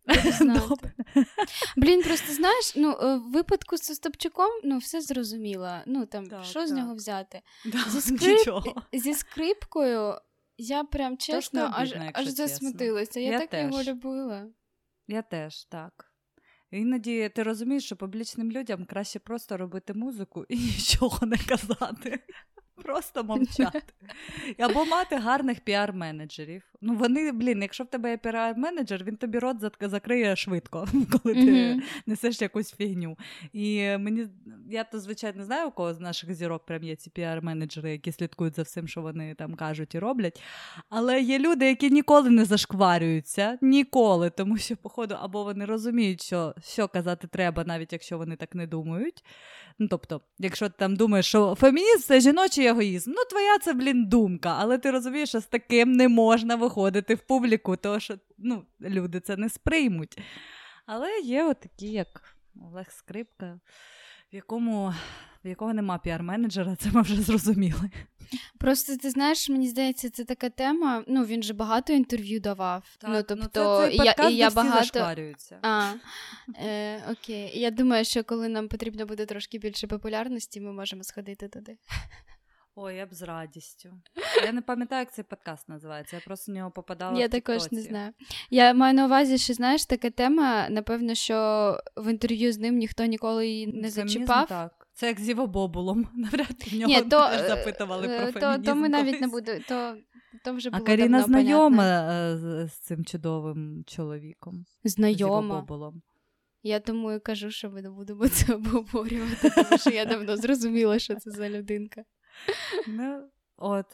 Блін, 1.76 2.02
просто 2.02 2.32
знаєш, 2.32 2.72
ну 2.76 2.90
е, 2.90 3.16
в 3.16 3.30
випадку 3.30 3.76
з 3.76 3.90
Остапчуком 3.90 4.50
ну 4.64 4.78
все 4.78 5.00
зрозуміло. 5.00 5.78
Ну 5.86 6.06
там 6.06 6.26
так, 6.26 6.44
що 6.44 6.60
так. 6.60 6.68
з 6.68 6.72
нього 6.72 6.94
взяти? 6.94 7.40
Да, 7.64 7.78
зі, 7.90 8.00
скрип... 8.16 8.78
зі 8.92 9.14
скрипкою 9.14 10.14
я 10.58 10.84
прям 10.84 11.16
чесно 11.16 11.70
аж 11.74 11.94
аж 12.12 12.26
засмутилася. 12.26 13.20
Я, 13.20 13.30
я 13.30 13.38
так 13.38 13.50
теж. 13.50 13.70
його 13.70 13.82
любила. 13.82 14.46
Я 15.08 15.22
теж 15.22 15.64
так. 15.64 16.12
Іноді 16.70 17.28
ти 17.28 17.42
розумієш, 17.42 17.84
що 17.84 17.96
публічним 17.96 18.52
людям 18.52 18.84
краще 18.84 19.18
просто 19.18 19.56
робити 19.56 19.94
музику 19.94 20.44
і 20.48 20.56
нічого 20.56 21.26
не 21.26 21.36
казати. 21.36 22.20
Просто 22.82 23.24
мовчати. 23.24 23.92
Або 24.58 24.84
мати 24.84 25.16
гарних 25.16 25.60
піар-менеджерів. 25.60 26.62
Ну, 26.80 26.94
вони, 26.94 27.32
блін, 27.32 27.62
якщо 27.62 27.84
в 27.84 27.86
тебе 27.86 28.10
є 28.10 28.16
піар-менеджер, 28.16 29.04
він 29.04 29.16
тобі 29.16 29.38
рот 29.38 29.56
закриє 29.80 30.36
швидко, 30.36 30.88
коли 30.92 31.34
ти 31.34 31.40
mm-hmm. 31.40 31.80
несеш 32.06 32.42
якусь 32.42 32.74
фігню. 32.74 33.18
І 33.52 33.96
мені, 33.98 34.26
я 34.70 34.84
то, 34.84 35.00
звичайно, 35.00 35.38
не 35.38 35.44
знаю, 35.44 35.68
у 35.68 35.70
кого 35.70 35.94
з 35.94 36.00
наших 36.00 36.34
зірок 36.34 36.66
прям 36.66 36.84
є 36.84 36.96
ці 36.96 37.10
піар-менеджери, 37.10 37.86
які 37.86 38.12
слідкують 38.12 38.56
за 38.56 38.62
всім, 38.62 38.88
що 38.88 39.02
вони 39.02 39.34
там 39.34 39.54
кажуть 39.54 39.94
і 39.94 39.98
роблять. 39.98 40.42
Але 40.88 41.20
є 41.20 41.38
люди, 41.38 41.66
які 41.66 41.90
ніколи 41.90 42.30
не 42.30 42.44
зашкварюються, 42.44 43.58
ніколи, 43.60 44.30
тому 44.30 44.56
що, 44.56 44.76
походу, 44.76 45.16
або 45.20 45.44
вони 45.44 45.64
розуміють, 45.64 46.22
що, 46.22 46.54
що 46.62 46.88
казати 46.88 47.26
треба, 47.26 47.64
навіть 47.64 47.92
якщо 47.92 48.18
вони 48.18 48.36
так 48.36 48.54
не 48.54 48.66
думають. 48.66 49.24
Ну, 49.78 49.88
тобто, 49.88 50.20
якщо 50.38 50.68
ти 50.68 50.74
там 50.78 50.96
думаєш, 50.96 51.26
що 51.26 51.54
фемінізм 51.54 52.02
це 52.02 52.20
жіночий 52.20 52.66
егоїзм, 52.66 53.10
ну 53.10 53.24
твоя 53.30 53.58
це, 53.58 53.72
блін, 53.72 54.06
думка, 54.06 54.56
але 54.58 54.78
ти 54.78 54.90
розумієш, 54.90 55.28
що 55.28 55.40
з 55.40 55.46
таким 55.46 55.92
не 55.92 56.08
можна 56.08 56.56
виходити 56.56 57.14
в 57.14 57.20
публіку, 57.20 57.76
тому 57.76 58.00
що 58.00 58.14
ну, 58.38 58.62
люди 58.80 59.20
це 59.20 59.36
не 59.36 59.48
сприймуть. 59.48 60.18
Але 60.86 61.20
є 61.20 61.44
отакі, 61.44 61.86
як 61.86 62.36
Олег 62.72 62.86
Скрипка, 62.90 63.60
в 64.32 64.34
якому 64.34 64.94
в 65.44 65.48
якого 65.48 65.74
нема 65.74 66.00
піар-менеджера, 66.04 66.76
це 66.80 66.90
ми 66.92 67.02
вже 67.02 67.22
зрозуміли. 67.22 67.90
Просто 68.58 68.96
ти 68.96 69.10
знаєш, 69.10 69.48
мені 69.48 69.68
здається, 69.68 70.10
це 70.10 70.24
така 70.24 70.50
тема. 70.50 71.04
Ну 71.06 71.24
він 71.24 71.42
же 71.42 71.54
багато 71.54 71.92
інтерв'ю 71.92 72.40
давав. 72.40 72.96
Так, 72.98 73.10
ну 73.10 73.22
тобто 73.22 73.80
ну, 73.82 73.90
це, 73.90 73.98
це 73.98 74.04
я, 74.04 74.28
і 74.28 74.34
я 74.34 74.50
багато 74.50 75.14
А, 75.62 75.92
е, 76.64 77.02
Окей. 77.12 77.60
Я 77.60 77.70
думаю, 77.70 78.04
що 78.04 78.24
коли 78.24 78.48
нам 78.48 78.68
потрібно 78.68 79.06
буде 79.06 79.26
трошки 79.26 79.58
більше 79.58 79.86
популярності, 79.86 80.60
ми 80.60 80.72
можемо 80.72 81.04
сходити 81.04 81.48
туди. 81.48 81.78
Ой, 82.78 82.96
я 82.96 83.06
б 83.06 83.14
з 83.14 83.22
радістю. 83.22 83.92
Я 84.44 84.52
не 84.52 84.62
пам'ятаю, 84.62 85.00
як 85.00 85.12
цей 85.12 85.24
подкаст 85.24 85.68
називається. 85.68 86.16
Я 86.16 86.22
просто 86.26 86.52
в 86.52 86.54
нього 86.54 86.70
попадала. 86.70 87.20
Я 87.20 87.26
в 87.26 87.30
також 87.30 87.72
не 87.72 87.82
знаю. 87.82 88.12
Я 88.50 88.74
маю 88.74 88.94
на 88.94 89.06
увазі, 89.06 89.38
що 89.38 89.54
знаєш, 89.54 89.86
така 89.86 90.10
тема, 90.10 90.68
напевно, 90.68 91.14
що 91.14 91.80
в 91.96 92.10
інтерв'ю 92.10 92.52
з 92.52 92.58
ним 92.58 92.76
ніхто 92.76 93.04
ніколи 93.04 93.48
її 93.48 93.66
не 93.66 93.72
Фемінізм, 93.72 94.08
зачіпав. 94.08 94.46
Так. 94.48 94.85
Це 94.96 95.06
як 95.06 95.20
з 95.20 95.28
Іво 95.28 95.46
Бобулом. 95.46 96.08
Навряд 96.14 96.62
в 96.66 96.74
нього 96.74 96.92
Ні, 96.92 97.02
то, 97.02 97.28
теж 97.28 97.48
запитували 97.48 98.08
про 98.08 98.16
фемінізм. 98.16 98.40
То, 98.40 98.70
то 98.70 98.74
ми 98.74 98.88
навіть 98.88 99.20
не 99.20 99.26
будемо. 99.26 99.60
То, 99.68 99.96
то 100.44 100.52
вже 100.52 100.70
було 100.70 100.82
А 100.82 100.86
Каріна 100.86 101.22
знайома 101.22 101.76
понятно. 101.76 102.38
з, 102.38 102.68
з 102.68 102.78
цим 102.78 103.04
чудовим 103.04 103.84
чоловіком. 103.86 104.64
Знайома. 104.84 105.66
З 105.68 105.92
я 106.62 106.80
тому 106.80 107.12
і 107.12 107.20
кажу, 107.20 107.50
що 107.50 107.70
ми 107.70 107.82
не 107.82 107.90
будемо 107.90 108.28
це 108.28 108.54
обговорювати, 108.54 109.50
тому 109.50 109.78
що 109.78 109.90
я 109.90 110.04
давно 110.04 110.36
зрозуміла, 110.36 110.98
що 110.98 111.14
це 111.14 111.30
за 111.30 111.48
людинка. 111.48 112.04
Ну, 112.88 113.28
от. 113.56 113.86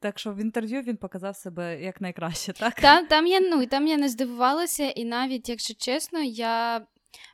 Так 0.00 0.18
що 0.18 0.32
в 0.32 0.38
інтерв'ю 0.38 0.82
він 0.82 0.96
показав 0.96 1.36
себе 1.36 1.82
як 1.82 2.00
найкраще, 2.00 2.52
так? 2.52 2.74
Там 2.74 3.06
там 3.06 3.26
я 3.26 3.40
ну, 3.40 3.66
там 3.66 3.86
я 3.86 3.96
не 3.96 4.08
здивувалася, 4.08 4.84
і 4.84 5.04
навіть, 5.04 5.48
якщо 5.48 5.74
чесно, 5.74 6.22
я 6.22 6.86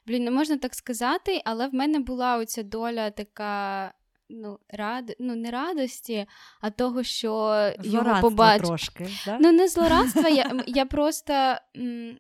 блін, 0.07 0.25
не 0.25 0.31
можна 0.31 0.57
так 0.57 0.75
сказати, 0.75 1.43
але 1.45 1.69
в 1.69 1.75
мене 1.75 1.99
була 1.99 2.37
оця 2.37 2.63
доля 2.63 3.11
така 3.11 3.93
ну, 4.31 4.59
рад... 4.69 5.17
ну, 5.21 5.37
не 5.37 5.51
радості, 5.51 6.27
а 6.61 6.71
того, 6.71 7.03
що 7.03 7.73
його 7.83 8.21
побач... 8.21 8.63
трошки. 8.63 9.09
Да? 9.27 9.39
Ну, 9.41 9.53
не 9.53 9.69
злорадства, 9.69 10.29
я 10.29 10.65
я 10.67 10.87
просто 10.87 11.57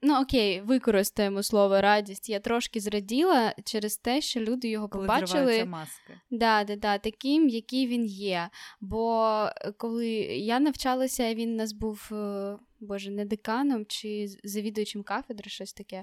ну 0.02 0.20
окей, 0.20 0.60
використаємо 0.60 1.42
слово 1.42 1.80
радість. 1.80 2.28
Я 2.28 2.40
трошки 2.40 2.80
зраділа 2.80 3.54
через 3.64 3.96
те, 3.96 4.20
що 4.20 4.40
люди 4.40 4.68
його 4.68 4.88
коли 4.88 5.06
побачили 5.06 5.64
маски. 5.64 6.20
Да, 6.30 6.64
да, 6.64 6.76
да, 6.76 6.98
таким, 6.98 7.48
який 7.48 7.86
він 7.86 8.04
є. 8.04 8.48
Бо 8.80 9.28
е, 9.56 9.72
коли 9.72 10.08
я 10.26 10.60
навчалася, 10.60 11.34
він 11.34 11.56
нас 11.56 11.72
був, 11.72 12.08
е, 12.12 12.56
боже, 12.80 13.10
не 13.10 13.24
деканом 13.24 13.86
чи 13.86 14.26
завідуючим 14.44 15.02
кафедри, 15.02 15.50
щось 15.50 15.72
таке. 15.72 16.00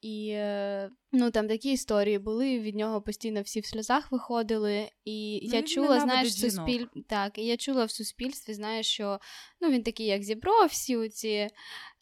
І 0.00 0.30
е, 0.30 0.90
ну 1.12 1.30
там 1.30 1.48
такі 1.48 1.72
історії 1.72 2.18
були. 2.18 2.58
Від 2.58 2.76
нього 2.76 3.02
постійно 3.02 3.42
всі 3.42 3.60
в 3.60 3.66
сльозах 3.66 4.12
виходили. 4.12 4.88
І 5.04 5.40
ну, 5.42 5.56
я 5.56 5.62
чула, 5.62 6.00
знаєш, 6.00 6.40
суспіль... 6.40 6.86
так, 7.08 7.38
і 7.38 7.46
я 7.46 7.56
чула 7.56 7.84
в 7.84 7.90
суспільстві, 7.90 8.54
знаєш, 8.54 8.86
що 8.86 9.18
ну 9.60 9.70
він 9.70 9.82
такий, 9.82 10.06
як 10.06 10.22
зібро, 10.22 10.66
всі 10.66 10.96
оці 10.96 11.48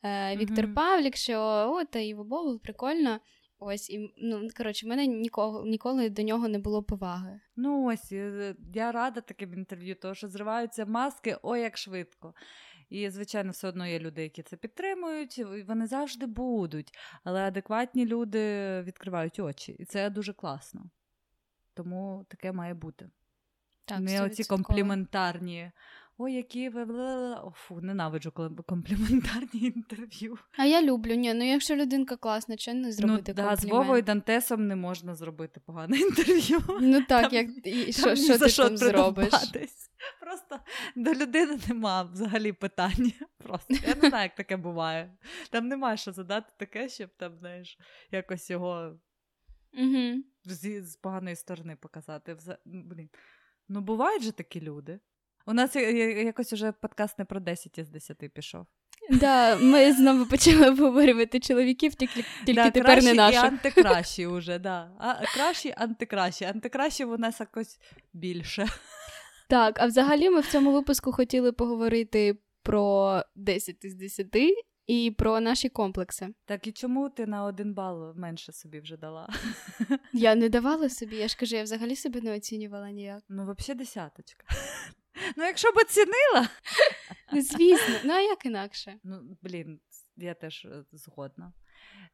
е, 0.04 0.36
Віктор 0.36 0.64
mm-hmm. 0.64 0.74
Павлік, 0.74 1.16
що 1.16 1.40
о, 1.70 1.84
та 1.84 1.98
Іво 1.98 2.24
Бобул, 2.24 2.60
прикольно. 2.60 3.20
Ось 3.58 3.90
і 3.90 4.14
ну 4.16 4.48
коротше, 4.56 4.86
в 4.86 4.88
мене 4.88 5.06
ніколи 5.06 5.70
ніколи 5.70 6.10
до 6.10 6.22
нього 6.22 6.48
не 6.48 6.58
було 6.58 6.82
поваги. 6.82 7.40
Ну 7.56 7.86
ось 7.86 8.12
я 8.74 8.92
рада 8.92 9.20
таким 9.20 9.54
інтерв'ю, 9.54 9.94
тому 9.94 10.14
що 10.14 10.28
зриваються 10.28 10.86
маски, 10.86 11.36
ой, 11.42 11.60
як 11.60 11.78
швидко. 11.78 12.34
І, 12.88 13.10
звичайно, 13.10 13.50
все 13.50 13.68
одно 13.68 13.86
є 13.86 13.98
люди, 13.98 14.22
які 14.22 14.42
це 14.42 14.56
підтримують, 14.56 15.38
вони 15.66 15.86
завжди 15.86 16.26
будуть. 16.26 16.98
Але 17.24 17.40
адекватні 17.40 18.06
люди 18.06 18.82
відкривають 18.82 19.38
очі. 19.38 19.72
І 19.72 19.84
це 19.84 20.10
дуже 20.10 20.32
класно. 20.32 20.90
Тому 21.74 22.26
таке 22.28 22.52
має 22.52 22.74
бути. 22.74 23.10
Так, 23.84 24.00
Не 24.00 24.22
оці 24.22 24.44
компліментарні. 24.44 25.72
Ой, 26.18 26.32
які 26.32 26.68
ви 26.68 26.82
О, 27.34 27.52
фу, 27.54 27.80
ненавиджу 27.80 28.32
компліментарні 28.66 29.60
інтерв'ю. 29.76 30.38
А 30.58 30.64
я 30.64 30.82
люблю. 30.82 31.14
Ні, 31.14 31.34
ну 31.34 31.48
якщо 31.48 31.76
людинка 31.76 32.16
класна, 32.16 32.56
чи 32.56 32.74
не 32.74 32.92
зробити 32.92 33.32
ну, 33.32 33.34
комплімент? 33.34 33.60
Да, 33.60 33.68
з 33.68 33.70
Вовою 33.70 34.02
Дантесом 34.02 34.66
не 34.66 34.76
можна 34.76 35.14
зробити 35.14 35.60
погане 35.60 35.96
інтерв'ю. 36.00 36.58
Ну 36.80 37.02
так, 37.08 37.22
там, 37.22 37.32
як 37.32 37.66
і, 37.66 37.92
що, 37.92 38.16
що 38.16 38.38
ти 38.38 38.52
там 38.52 38.76
зробиш? 38.76 39.32
Просто 40.20 40.58
до 40.96 41.14
людини 41.14 41.58
нема 41.68 42.02
взагалі 42.02 42.52
питання. 42.52 43.12
Просто 43.38 43.74
я 43.88 43.94
не 44.02 44.08
знаю, 44.08 44.22
як 44.22 44.34
таке 44.34 44.56
буває. 44.56 45.16
Там 45.50 45.68
немає 45.68 45.96
що 45.96 46.12
задати 46.12 46.52
таке, 46.58 46.88
щоб 46.88 47.10
там, 47.16 47.36
знаєш, 47.38 47.78
якось 48.10 48.50
його 48.50 48.98
угу. 49.78 50.22
з, 50.44 50.82
з 50.82 50.96
поганої 50.96 51.36
сторони 51.36 51.76
показати. 51.76 52.36
Блін. 52.64 53.08
Ну, 53.68 53.80
бувають 53.80 54.22
же 54.22 54.32
такі 54.32 54.60
люди. 54.60 55.00
У 55.46 55.52
нас 55.52 55.76
якось 55.76 56.52
уже 56.52 56.72
подкаст 56.72 57.18
не 57.18 57.24
про 57.24 57.40
10 57.40 57.78
із 57.78 57.88
10 57.88 58.18
пішов. 58.34 58.66
Да, 59.10 59.56
Ми 59.56 59.92
знову 59.92 60.26
почали 60.26 60.68
обговорювати 60.68 61.40
чоловіків, 61.40 61.94
тільки 61.94 62.24
тільки 62.46 62.62
да, 62.62 62.70
тепер 62.70 63.04
не 63.04 63.14
наших. 63.14 63.44
і 63.44 63.46
антикращі 63.46 64.26
вже, 64.26 64.58
да. 64.58 64.90
А 64.98 65.26
кращі, 65.34 65.74
антикращі. 65.76 66.44
Антикращі 66.44 67.04
у 67.04 67.18
нас 67.18 67.40
якось 67.40 67.78
більше. 68.12 68.66
Так, 69.48 69.80
а 69.80 69.86
взагалі 69.86 70.30
ми 70.30 70.40
в 70.40 70.46
цьому 70.46 70.72
випуску 70.72 71.12
хотіли 71.12 71.52
поговорити 71.52 72.38
про 72.62 73.22
10 73.34 73.84
із 73.84 73.94
10 73.94 74.26
і 74.86 75.10
про 75.18 75.40
наші 75.40 75.68
комплекси. 75.68 76.28
Так 76.44 76.66
і 76.66 76.72
чому 76.72 77.08
ти 77.10 77.26
на 77.26 77.44
один 77.44 77.74
бал 77.74 78.14
менше 78.16 78.52
собі 78.52 78.80
вже 78.80 78.96
дала? 78.96 79.28
Я 80.12 80.34
не 80.34 80.48
давала 80.48 80.88
собі, 80.88 81.16
я 81.16 81.28
ж 81.28 81.36
кажу, 81.36 81.56
я 81.56 81.62
взагалі 81.62 81.96
себе 81.96 82.20
не 82.20 82.36
оцінювала 82.36 82.90
ніяк. 82.90 83.22
Ну, 83.28 83.54
взагалі, 83.58 83.78
десяточка. 83.78 84.46
Ну, 85.36 85.44
якщо 85.44 85.72
б 85.72 85.76
оцінила. 85.76 86.48
Ну, 87.32 87.42
звісно, 87.42 87.94
ну 88.04 88.12
а 88.12 88.20
як 88.20 88.46
інакше? 88.46 88.98
Ну, 89.04 89.36
блін, 89.42 89.80
я 90.16 90.34
теж 90.34 90.64
е, 90.64 90.84
згодна. 90.92 91.52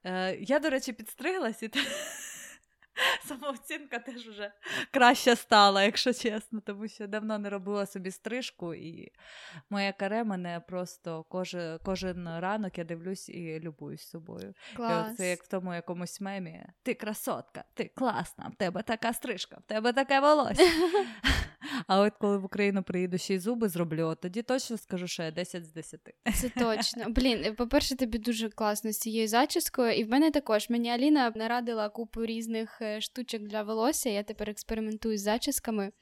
Е, 0.05 0.37
Я, 0.37 0.59
до 0.59 0.71
речі, 0.71 0.93
підстриглась 0.93 1.63
і 1.63 1.71
самооцінка 3.25 3.99
теж 3.99 4.29
вже 4.29 4.53
краще 4.91 5.37
стала, 5.37 5.83
якщо 5.83 6.13
чесно, 6.13 6.61
тому 6.61 6.89
що 6.89 7.07
давно 7.07 7.39
не 7.39 7.51
робила 7.51 7.87
собі 7.87 8.11
стрижку, 8.11 8.75
і 8.75 9.13
моя 9.71 9.93
каре 9.93 10.25
мене 10.25 10.61
просто 10.69 11.25
кожен, 11.29 11.79
кожен 11.85 12.39
ранок 12.39 12.79
я 12.79 12.85
дивлюсь 12.85 13.29
і 13.29 13.61
любуюсь 13.61 14.09
собою. 14.09 14.55
Клас. 14.77 15.13
І 15.13 15.17
Це 15.17 15.31
як 15.31 15.43
в 15.43 15.49
тому 15.49 15.75
якомусь 15.75 16.21
мемі. 16.21 16.65
Ти 16.83 16.95
красотка, 16.95 17.65
ти 17.75 17.91
класна, 17.95 18.49
в 18.49 18.55
тебе 18.55 18.83
така 18.83 19.13
стрижка, 19.13 19.57
в 19.57 19.63
тебе 19.63 19.93
таке 19.93 20.21
волосся. 20.21 20.63
А 21.87 22.01
от 22.01 22.13
коли 22.21 22.39
в 22.39 22.45
Україну 22.45 22.83
приїду 22.83 23.19
ще 23.19 23.35
й 23.35 23.39
зуби 23.39 23.69
зроблю, 23.69 24.17
тоді 24.23 24.43
точно 24.43 24.77
скажу, 24.77 25.07
що 25.07 25.23
я 25.23 25.31
10 25.31 25.65
з 25.65 25.73
10. 25.73 26.01
Це 26.35 26.49
точно. 26.59 27.05
Блін, 27.09 27.55
по-перше, 27.55 27.97
тобі 27.97 28.19
дуже 28.19 28.49
класно 28.49 28.93
з 28.93 28.99
цією 28.99 29.29
зачіскою. 29.29 29.93
І 29.93 30.05
в 30.05 30.09
мене 30.09 30.31
також 30.31 30.71
мені 30.71 30.91
Аліна 30.91 31.33
нарадила 31.37 31.89
купу 31.89 32.27
різних 32.27 32.83
е, 32.83 33.01
штучок 33.01 33.43
для 33.43 33.63
волосся. 33.63 34.11
Я 34.11 34.23
тепер 34.23 34.51
експериментую 34.51 35.19
з 35.19 35.21
зачісками, 35.21 35.93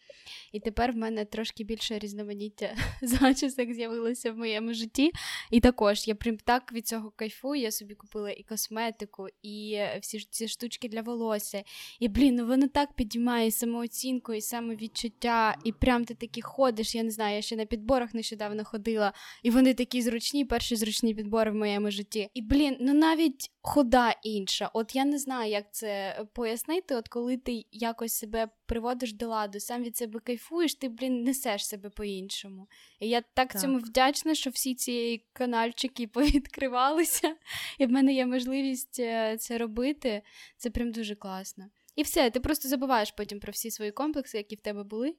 і 0.52 0.60
тепер 0.60 0.92
в 0.92 0.96
мене 0.96 1.24
трошки 1.24 1.64
більше 1.64 1.98
різноманіття 1.98 2.74
зачісок 3.02 3.72
з'явилося 3.72 4.32
в 4.32 4.36
моєму 4.36 4.74
житті. 4.74 5.12
І 5.50 5.60
також 5.60 6.08
я 6.08 6.14
прям 6.14 6.36
так 6.36 6.72
від 6.72 6.86
цього 6.86 7.12
кайфую. 7.16 7.60
Я 7.60 7.70
собі 7.70 7.94
купила 7.94 8.30
і 8.30 8.42
косметику, 8.42 9.26
і 9.42 9.72
е, 9.74 9.98
всі 10.02 10.18
ці 10.30 10.48
штучки 10.48 10.88
для 10.88 11.02
волосся. 11.02 11.62
І 12.00 12.08
блін, 12.08 12.34
ну 12.34 12.46
воно 12.46 12.68
так 12.68 12.92
підіймає 12.92 13.50
самооцінку 13.50 14.32
і 14.32 14.40
самовідчуття. 14.40 15.56
І 15.64 15.72
прям 15.72 16.04
ти 16.04 16.14
таки 16.14 16.42
ходиш. 16.42 16.94
Я 16.94 17.02
не 17.02 17.10
знаю, 17.10 17.36
я 17.36 17.42
ще 17.42 17.56
на 17.56 17.66
підборах 17.66 18.14
нещодавно 18.14 18.64
ходила, 18.64 19.12
і 19.42 19.50
вони 19.50 19.74
такі 19.74 20.02
зручні, 20.02 20.44
перші 20.44 20.76
зручні 20.76 21.14
підбори 21.14 21.50
в 21.50 21.54
моєму 21.54 21.90
житті. 21.90 22.30
І 22.34 22.42
блін, 22.42 22.76
ну 22.80 22.94
навіть 22.94 23.50
хода 23.62 24.10
інша. 24.22 24.70
От 24.74 24.96
я 24.96 25.04
не 25.04 25.18
знаю, 25.18 25.50
як 25.50 25.74
це 25.74 26.20
пояснити. 26.32 26.94
От 26.94 27.08
коли 27.08 27.36
ти 27.36 27.64
якось 27.72 28.12
себе 28.12 28.48
приводиш 28.66 29.12
до 29.12 29.28
ладу, 29.28 29.60
сам 29.60 29.82
від 29.82 29.96
себе 29.96 30.20
кайфуєш, 30.20 30.74
ти, 30.74 30.88
блін, 30.88 31.22
несеш 31.22 31.66
себе 31.66 31.90
по-іншому. 31.90 32.68
І 33.00 33.08
я 33.08 33.20
так, 33.20 33.52
так. 33.52 33.60
цьому 33.60 33.78
вдячна, 33.78 34.34
що 34.34 34.50
всі 34.50 34.74
ці 34.74 35.24
канальчики 35.32 36.06
повідкривалися, 36.14 37.36
і 37.78 37.86
в 37.86 37.90
мене 37.90 38.12
є 38.14 38.26
можливість 38.26 39.00
е, 39.00 39.36
це 39.36 39.58
робити. 39.58 40.22
Це 40.56 40.70
прям 40.70 40.92
дуже 40.92 41.14
класно. 41.14 41.64
І 41.96 42.02
все, 42.02 42.30
ти 42.30 42.40
просто 42.40 42.68
забуваєш 42.68 43.10
потім 43.10 43.40
про 43.40 43.52
всі 43.52 43.70
свої 43.70 43.92
комплекси, 43.92 44.38
які 44.38 44.56
в 44.56 44.60
тебе 44.60 44.82
були. 44.84 45.16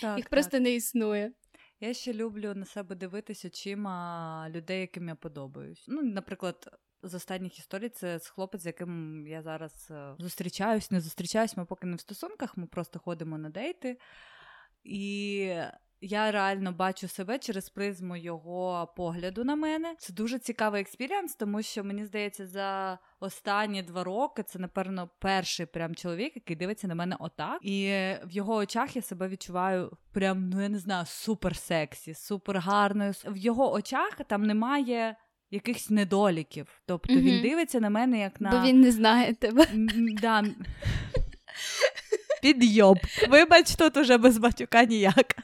Так, 0.00 0.16
Їх 0.16 0.24
так. 0.24 0.30
просто 0.30 0.60
не 0.60 0.74
існує. 0.74 1.32
Я 1.80 1.94
ще 1.94 2.12
люблю 2.12 2.54
на 2.54 2.64
себе 2.64 2.94
дивитись 2.94 3.44
очима 3.44 4.46
людей, 4.50 4.80
яким 4.80 5.08
я 5.08 5.14
подобаюсь. 5.14 5.84
Ну, 5.88 6.02
наприклад, 6.02 6.68
з 7.02 7.14
останніх 7.14 7.58
історій 7.58 7.88
це 7.88 8.18
з 8.18 8.28
хлопець, 8.28 8.62
з 8.62 8.66
яким 8.66 9.26
я 9.26 9.42
зараз 9.42 9.88
е, 9.90 10.14
зустрічаюсь, 10.18 10.90
не 10.90 11.00
зустрічаюсь, 11.00 11.56
ми 11.56 11.64
поки 11.64 11.86
не 11.86 11.96
в 11.96 12.00
стосунках, 12.00 12.56
ми 12.56 12.66
просто 12.66 12.98
ходимо 12.98 13.38
на 13.38 13.50
дейти. 13.50 13.98
І 14.84 15.54
я 16.00 16.30
реально 16.30 16.72
бачу 16.72 17.08
себе 17.08 17.38
через 17.38 17.68
призму 17.68 18.16
його 18.16 18.92
погляду 18.96 19.44
на 19.44 19.56
мене. 19.56 19.94
Це 19.98 20.12
дуже 20.12 20.38
цікавий 20.38 20.80
experience, 20.80 21.34
тому 21.34 21.62
що 21.62 21.84
мені 21.84 22.04
здається, 22.04 22.46
за 22.46 22.98
останні 23.20 23.82
два 23.82 24.04
роки 24.04 24.42
це, 24.42 24.58
напевно, 24.58 25.10
перший 25.18 25.66
прям 25.66 25.94
чоловік, 25.94 26.32
який 26.36 26.56
дивиться 26.56 26.88
на 26.88 26.94
мене 26.94 27.16
отак. 27.18 27.58
І 27.62 27.88
в 28.24 28.30
його 28.30 28.54
очах 28.54 28.96
я 28.96 29.02
себе 29.02 29.28
відчуваю 29.28 29.92
прям, 30.12 30.50
ну 30.50 30.62
я 30.62 30.68
не 30.68 30.78
знаю, 30.78 31.06
супер 31.06 31.56
сексі, 31.56 32.14
супер 32.14 32.58
гарною. 32.58 33.12
В 33.26 33.36
його 33.36 33.72
очах 33.72 34.20
там 34.26 34.42
немає. 34.42 35.16
Якихось 35.50 35.90
недоліків. 35.90 36.82
Тобто 36.86 37.14
mm 37.14 37.20
він 37.20 37.42
дивиться 37.42 37.80
на 37.80 37.90
мене 37.90 38.18
як 38.18 38.40
на. 38.40 38.50
Бо 38.50 38.66
він 38.66 38.80
не 38.80 38.92
знає 38.92 39.34
тебе. 39.34 39.66
Да. 40.20 40.44
Підйоб. 42.42 42.98
Вибач, 43.28 43.76
тут 43.76 43.96
уже 43.96 44.18
без 44.18 44.38
батюка 44.38 44.84
ніяк. 44.84 45.36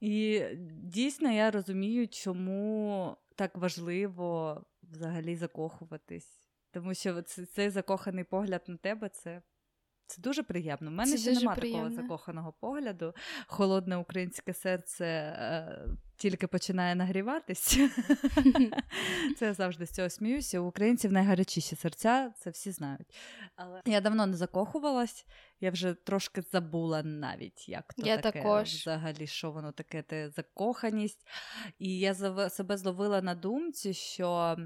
І 0.00 0.42
дійсно 0.82 1.30
я 1.30 1.50
розумію, 1.50 2.08
чому 2.08 3.16
так 3.36 3.56
важливо 3.56 4.60
взагалі 4.82 5.36
закохуватись. 5.36 6.40
Тому 6.72 6.94
що 6.94 7.22
цей 7.22 7.70
закоханий 7.70 8.24
погляд 8.24 8.62
на 8.66 8.76
тебе 8.76 9.08
це 9.08 9.42
це 10.06 10.22
дуже 10.22 10.42
приємно. 10.42 10.90
У 10.90 10.94
мене 10.94 11.12
це 11.12 11.18
ще 11.18 11.32
немає 11.32 11.60
такого 11.60 11.90
закоханого 11.90 12.52
погляду. 12.60 13.14
Холодне 13.46 13.96
українське 13.96 14.54
серце 14.54 15.04
е, 15.06 15.86
тільки 16.16 16.46
починає 16.46 16.94
нагріватись. 16.94 17.78
Це 19.38 19.46
я 19.46 19.54
завжди 19.54 19.86
з 19.86 19.90
цього 19.90 20.10
сміюся. 20.10 20.60
У 20.60 20.66
українців 20.66 21.12
найгарячіші 21.12 21.76
серця, 21.76 22.32
це 22.38 22.50
всі 22.50 22.70
знають. 22.70 23.14
Але 23.56 23.80
я 23.86 24.00
давно 24.00 24.26
не 24.26 24.36
закохувалась, 24.36 25.26
я 25.60 25.70
вже 25.70 25.94
трошки 25.94 26.42
забула 26.42 27.02
навіть, 27.02 27.68
як 27.68 27.94
то 27.94 28.06
я 28.06 28.16
таке 28.16 28.42
також. 28.42 28.68
взагалі, 28.68 29.26
що 29.26 29.50
воно 29.50 29.72
таке, 29.72 30.02
те 30.02 30.30
закоханість. 30.30 31.26
І 31.78 31.98
я 31.98 32.14
себе 32.50 32.76
зловила 32.76 33.22
на 33.22 33.34
думці, 33.34 33.94
що 33.94 34.56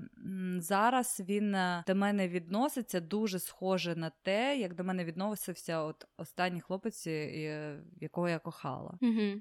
зараз 0.59 1.23
він 1.29 1.55
е, 1.55 1.85
до 1.87 1.95
мене 1.95 2.29
відноситься 2.29 3.01
дуже 3.01 3.39
схоже 3.39 3.97
на 3.97 4.11
те, 4.23 4.57
як 4.57 4.75
до 4.75 4.85
мене 4.85 5.05
відносився 5.05 5.83
от 5.83 6.07
останній 6.17 6.61
хлопець, 6.61 7.07
якого 8.01 8.29
я 8.29 8.39
кохала. 8.39 8.99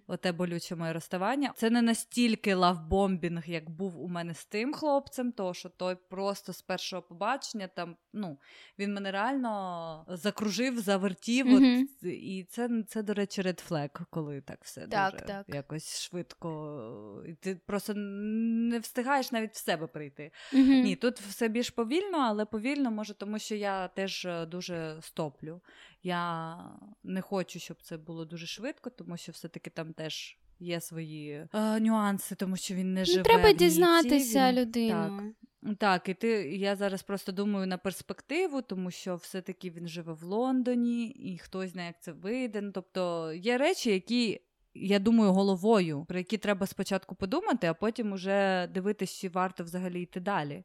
Оте 0.07 0.31
болюче 0.31 0.75
моє 0.75 0.93
розставання. 0.93 1.53
Це 1.55 1.69
не 1.69 1.81
настільки 1.97 2.53
love 2.53 2.85
bombing, 2.85 3.49
як 3.49 3.69
був 3.69 4.01
у 4.01 4.07
мене 4.07 4.33
з 4.33 4.45
тим 4.45 4.73
хлопцем, 4.73 5.31
то 5.31 5.53
що 5.53 5.69
той 5.69 5.95
просто 6.09 6.53
з 6.53 6.61
першого 6.61 7.01
побачення 7.01 7.67
там, 7.67 7.95
ну, 8.13 8.39
він 8.79 8.93
мене 8.93 9.11
реально 9.11 10.05
закружив, 10.09 10.79
завертів. 10.79 11.45
Mm-hmm. 11.45 11.83
От, 11.83 12.07
І 12.07 12.47
це, 12.49 12.83
це, 12.87 13.03
до 13.03 13.13
речі, 13.13 13.41
red 13.41 13.69
flag, 13.69 14.05
коли 14.09 14.41
так 14.41 14.59
все 14.63 14.87
так, 14.87 15.11
дуже 15.11 15.25
так. 15.25 15.45
якось 15.49 16.01
швидко. 16.01 17.23
І 17.27 17.33
Ти 17.33 17.55
просто 17.55 17.93
не 17.95 18.79
встигаєш 18.79 19.31
навіть 19.31 19.53
в 19.53 19.63
себе 19.63 19.87
прийти. 19.87 20.31
Mm-hmm. 20.53 20.83
Ні, 20.83 20.95
тут 20.95 21.19
все 21.19 21.47
більш 21.47 21.69
повільно, 21.69 22.17
але 22.17 22.45
повільно 22.45 22.91
може, 22.91 23.13
тому 23.13 23.39
що 23.39 23.55
я 23.55 23.87
теж 23.87 24.25
е, 24.25 24.45
дуже 24.45 24.97
стоплю. 25.01 25.61
Я 26.03 26.57
не 27.03 27.21
хочу, 27.21 27.59
щоб 27.59 27.81
це 27.81 27.97
було 27.97 28.25
дуже 28.25 28.47
швидко, 28.47 28.89
тому 28.89 29.17
що 29.17 29.31
все-таки 29.31 29.69
там 29.69 29.93
теж 29.93 30.37
є 30.59 30.81
свої 30.81 31.47
е, 31.53 31.79
нюанси, 31.79 32.35
тому 32.35 32.57
що 32.57 32.75
він 32.75 32.93
не 32.93 32.99
ну, 32.99 33.05
живе. 33.05 33.17
Ну, 33.17 33.23
Треба 33.23 33.53
дізнатися 33.53 34.51
він... 34.51 34.59
людину. 34.59 35.33
Так. 35.63 35.77
так, 35.77 36.09
і 36.09 36.13
ти 36.13 36.27
я 36.57 36.75
зараз 36.75 37.03
просто 37.03 37.31
думаю 37.31 37.67
на 37.67 37.77
перспективу, 37.77 38.61
тому 38.61 38.91
що 38.91 39.15
все-таки 39.15 39.69
він 39.69 39.87
живе 39.87 40.13
в 40.13 40.23
Лондоні, 40.23 41.07
і 41.07 41.37
хтось 41.37 41.71
знає, 41.71 41.87
як 41.87 42.01
це 42.01 42.11
вийде. 42.11 42.61
Ну, 42.61 42.71
тобто 42.71 43.33
є 43.33 43.57
речі, 43.57 43.91
які. 43.91 44.41
Я 44.79 44.99
думаю, 44.99 45.31
головою, 45.31 46.05
про 46.07 46.17
які 46.17 46.37
треба 46.37 46.67
спочатку 46.67 47.15
подумати, 47.15 47.67
а 47.67 47.73
потім 47.73 48.11
уже 48.11 48.67
дивитися, 48.73 49.21
чи 49.21 49.29
варто 49.29 49.63
взагалі 49.63 50.01
йти 50.01 50.19
далі. 50.19 50.63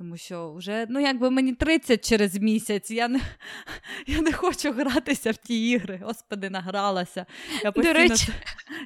Тому 0.00 0.16
що 0.16 0.52
вже, 0.52 0.86
ну 0.88 1.00
якби 1.00 1.30
мені 1.30 1.54
30 1.54 2.08
через 2.08 2.36
місяць, 2.36 2.90
я 2.90 3.08
не 3.08 3.20
я 4.06 4.20
не 4.20 4.32
хочу 4.32 4.72
гратися 4.72 5.30
в 5.30 5.36
ті 5.36 5.70
ігри. 5.70 6.00
Господи, 6.02 6.50
награлася. 6.50 7.26
Я 7.64 7.72
постійно 7.72 7.94
До 7.94 8.00
речі, 8.00 8.32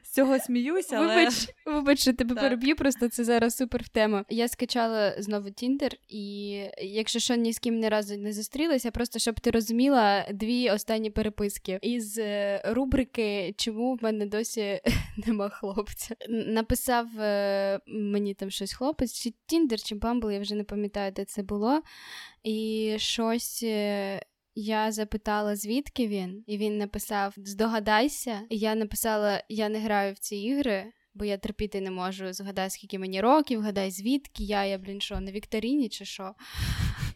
з 0.05 0.11
цього 0.11 0.38
сміюся. 0.38 0.96
але... 0.96 1.16
Вибач, 1.16 1.48
вибач, 1.66 2.05
тебе 2.05 2.35
переб'ю, 2.35 2.77
просто 2.77 3.09
це 3.09 3.24
зараз 3.24 3.57
супер 3.57 3.83
в 3.83 3.88
тему. 3.88 4.24
Я 4.29 4.48
скачала 4.48 5.22
знову 5.22 5.50
Тіндер, 5.50 5.90
і 6.09 6.50
якщо 6.83 7.18
що 7.18 7.35
ні 7.35 7.53
з 7.53 7.59
ким 7.59 7.79
ні 7.79 7.88
разу 7.88 8.16
не 8.16 8.33
зустрілася, 8.33 8.90
просто 8.90 9.18
щоб 9.18 9.40
ти 9.40 9.50
розуміла 9.50 10.27
дві 10.33 10.70
останні 10.70 11.11
переписки 11.11 11.79
із 11.83 12.18
е, 12.18 12.62
рубрики 12.64 13.55
Чому 13.57 13.94
в 13.94 14.03
мене 14.03 14.27
досі 14.27 14.81
нема 15.27 15.48
хлопця. 15.48 16.16
Написав 16.29 17.20
е, 17.20 17.81
мені 17.87 18.35
там 18.35 18.50
щось 18.50 18.72
хлопець, 18.72 19.12
чи 19.12 19.35
Тіндер, 19.46 19.83
чи 19.83 19.94
Бамбл, 19.94 20.31
я 20.31 20.40
вже 20.40 20.55
не 20.55 20.64
пам'ятаю 20.64 21.03
пам'ятаю, 21.04 21.12
де 21.12 21.24
це 21.24 21.42
було. 21.42 21.82
І 22.42 22.94
щось. 22.98 23.62
Е, 23.62 24.20
я 24.56 24.92
запитала, 24.92 25.56
звідки 25.56 26.08
він, 26.08 26.44
і 26.46 26.58
він 26.58 26.78
написав: 26.78 27.34
Здогадайся. 27.36 28.40
І 28.50 28.58
я 28.58 28.74
написала: 28.74 29.42
Я 29.48 29.68
не 29.68 29.80
граю 29.80 30.14
в 30.14 30.18
ці 30.18 30.36
ігри, 30.36 30.92
бо 31.14 31.24
я 31.24 31.38
терпіти 31.38 31.80
не 31.80 31.90
можу. 31.90 32.32
Згадай, 32.32 32.70
скільки 32.70 32.98
мені 32.98 33.20
років, 33.20 33.60
гадай, 33.60 33.90
звідки 33.90 34.44
я, 34.44 34.64
я, 34.64 34.78
блін, 34.78 35.00
що, 35.00 35.20
на 35.20 35.32
Вікторіні 35.32 35.88
чи 35.88 36.04
що. 36.04 36.34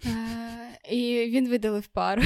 Е, 0.07 0.95
і 0.95 1.31
він 1.31 1.49
видалив 1.49 1.87
пару. 1.87 2.23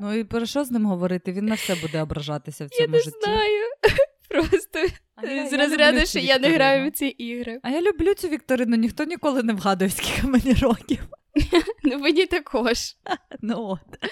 Ну 0.00 0.14
і 0.14 0.24
про 0.24 0.46
що 0.46 0.64
з 0.64 0.70
ним 0.70 0.86
говорити? 0.86 1.32
Він 1.32 1.46
на 1.46 1.54
все 1.54 1.74
буде 1.74 2.02
ображатися 2.02 2.66
в 2.66 2.68
цьому 2.68 2.94
житті. 2.94 3.10
Я 3.22 3.32
не 3.32 3.36
знаю. 3.36 3.64
Просто 4.28 4.97
з 5.22 5.52
розряду, 5.52 6.06
що 6.06 6.18
я 6.18 6.38
не 6.38 6.48
граю 6.48 6.90
в 6.90 6.92
ці 6.92 7.06
ігри. 7.06 7.60
А 7.62 7.70
я 7.70 7.80
люблю 7.80 8.14
цю 8.14 8.28
Вікторину, 8.28 8.76
ніхто 8.76 9.04
ніколи 9.04 9.42
не 9.42 9.52
вгадує, 9.52 9.90
скільки 9.90 10.26
мені 10.26 10.54
років. 10.54 11.00
Ну, 11.82 11.98
мені 11.98 12.26
також. 12.26 12.78
Ну 13.40 13.54
от. 13.58 14.10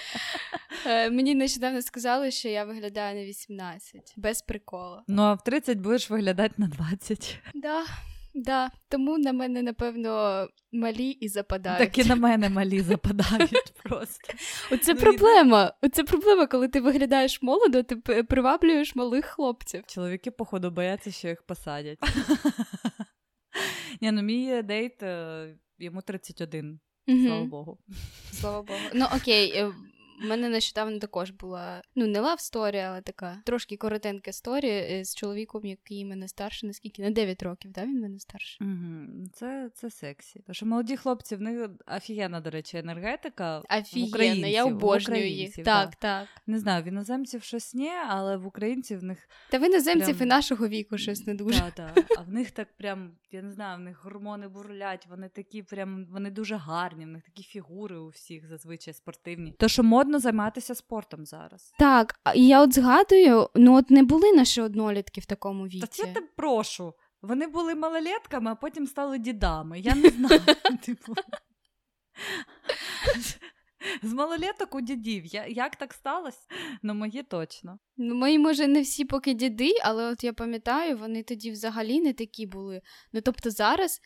Е, 0.85 1.09
мені 1.09 1.35
нещодавно 1.35 1.81
сказали, 1.81 2.31
що 2.31 2.49
я 2.49 2.63
виглядаю 2.63 3.15
на 3.15 3.25
18, 3.25 4.13
без 4.17 4.41
приколу. 4.41 5.01
Ну, 5.07 5.21
а 5.21 5.33
в 5.33 5.43
30 5.43 5.77
будеш 5.77 6.09
виглядати 6.09 6.53
на 6.57 6.67
20. 6.67 7.39
Да. 7.53 7.85
Да, 8.37 8.71
тому 8.89 9.17
на 9.17 9.33
мене, 9.33 9.61
напевно, 9.61 10.47
малі 10.71 11.09
і 11.09 11.27
западають. 11.27 11.79
Так 11.79 12.05
і 12.05 12.09
на 12.09 12.15
мене 12.15 12.49
малі 12.49 12.81
западають 12.81 13.73
просто. 13.83 14.33
Оце 14.71 14.93
ну, 14.93 14.99
проблема. 14.99 15.73
Оце 15.81 16.03
проблема, 16.03 16.47
коли 16.47 16.67
ти 16.67 16.81
виглядаєш 16.81 17.41
молодо, 17.41 17.83
ти 17.83 17.95
приваблюєш 18.23 18.95
малих 18.95 19.25
хлопців. 19.25 19.83
Чоловіки, 19.87 20.31
походу, 20.31 20.71
бояться, 20.71 21.11
що 21.11 21.27
їх 21.27 21.43
посадять. 21.43 21.99
Ні, 24.01 24.11
ну 24.11 24.21
мій 24.21 24.61
дейт 24.61 25.03
е, 25.03 25.55
йому 25.79 26.01
31. 26.01 26.79
Слава 27.07 27.45
Богу. 27.45 27.77
Слава 28.31 28.61
Богу. 28.61 28.79
Ну 28.93 29.05
окей. 29.15 29.65
Е, 30.21 30.25
У 30.25 30.27
мене 30.27 30.49
нещодавно 30.49 30.99
також 30.99 31.31
була 31.31 31.81
ну 31.95 32.07
не 32.07 32.19
лав 32.19 32.39
сторі, 32.39 32.79
але 32.79 33.01
така 33.01 33.41
трошки 33.45 33.77
коротенька 33.77 34.31
сторія 34.31 35.05
з 35.05 35.15
чоловіком, 35.15 35.65
який 35.65 36.05
мене 36.05 36.27
старше, 36.27 36.67
наскільки 36.67 37.01
на 37.01 37.09
9 37.09 37.43
років, 37.43 37.71
да, 37.71 37.83
він 37.83 38.01
мене 38.01 38.19
старше. 38.19 38.63
Угу. 38.63 39.27
Це 39.33 39.69
це 39.73 39.89
сексі. 39.89 40.39
Тому 40.39 40.53
що 40.53 40.65
молоді 40.65 40.97
хлопці, 40.97 41.35
в 41.35 41.41
них 41.41 41.69
офігенна, 41.97 42.41
до 42.41 42.49
речі, 42.49 42.77
енергетика. 42.77 43.61
Офігенна, 43.79 44.47
я 44.47 44.65
обожнюю 44.65 45.27
їх. 45.27 45.55
Так, 45.55 45.63
так, 45.63 45.95
так. 45.95 46.27
Не 46.47 46.59
знаю, 46.59 46.83
в 46.83 46.87
іноземців 46.87 47.43
щось 47.43 47.73
ні, 47.73 47.91
але 48.07 48.37
в 48.37 48.47
українців 48.47 48.99
в 48.99 49.03
них. 49.03 49.29
Та 49.49 49.57
в 49.57 49.65
іноземців 49.65 50.17
прям... 50.17 50.27
і 50.27 50.29
нашого 50.29 50.67
віку 50.67 50.97
щось 50.97 51.27
не 51.27 51.33
дуже. 51.33 51.59
Так, 51.59 51.93
так. 51.93 52.05
А 52.17 52.21
в 52.21 52.29
них 52.29 52.51
так 52.51 52.67
прям, 52.77 53.11
я 53.31 53.41
не 53.41 53.51
знаю, 53.51 53.77
в 53.77 53.81
них 53.81 54.03
гормони 54.03 54.47
бурлять, 54.47 55.07
вони 55.09 55.29
такі 55.29 55.63
прям, 55.63 56.05
вони 56.05 56.31
дуже 56.31 56.55
гарні, 56.55 57.05
в 57.05 57.07
них 57.07 57.23
такі 57.23 57.43
фігури 57.43 57.97
у 57.97 58.07
всіх 58.07 58.47
зазвичай 58.47 58.93
спортивні. 58.93 59.51
То 59.51 59.67
що 59.67 59.83
модно 60.07 60.19
займатися 60.19 60.75
спортом 60.75 61.25
зараз. 61.25 61.73
Так, 61.79 62.15
і 62.35 62.47
я 62.47 62.61
от 62.61 62.73
згадую, 62.73 63.49
ну 63.55 63.75
от 63.75 63.89
не 63.89 64.03
були 64.03 64.33
наші 64.33 64.61
однолітки 64.61 65.21
в 65.21 65.25
такому 65.25 65.65
віці. 65.65 65.79
Та 65.79 65.87
це 65.87 66.03
тебе 66.05 66.27
прошу. 66.35 66.93
Вони 67.21 67.47
були 67.47 67.75
малолетками, 67.75 68.51
а 68.51 68.55
потім 68.55 68.87
стали 68.87 69.19
дідами. 69.19 69.79
Я 69.79 69.95
не 69.95 70.09
знаю. 70.09 70.41
Типу. 70.85 71.13
З 74.03 74.13
малолеток 74.13 74.75
у 74.75 74.81
дідів. 74.81 75.25
Я, 75.25 75.45
Як 75.45 75.75
так 75.75 75.93
сталося? 75.93 76.47
Ну, 76.83 76.93
мої 76.93 77.23
точно. 77.23 77.79
Ну, 77.97 78.15
Мої, 78.15 78.39
може, 78.39 78.67
не 78.67 78.81
всі 78.81 79.05
поки 79.05 79.33
діди, 79.33 79.71
але 79.83 80.11
от 80.11 80.23
я 80.23 80.33
пам'ятаю, 80.33 80.97
вони 80.97 81.23
тоді 81.23 81.51
взагалі 81.51 82.01
не 82.01 82.13
такі 82.13 82.45
були. 82.45 82.81
Ну, 83.13 83.21
тобто, 83.21 83.51
зараз 83.51 84.01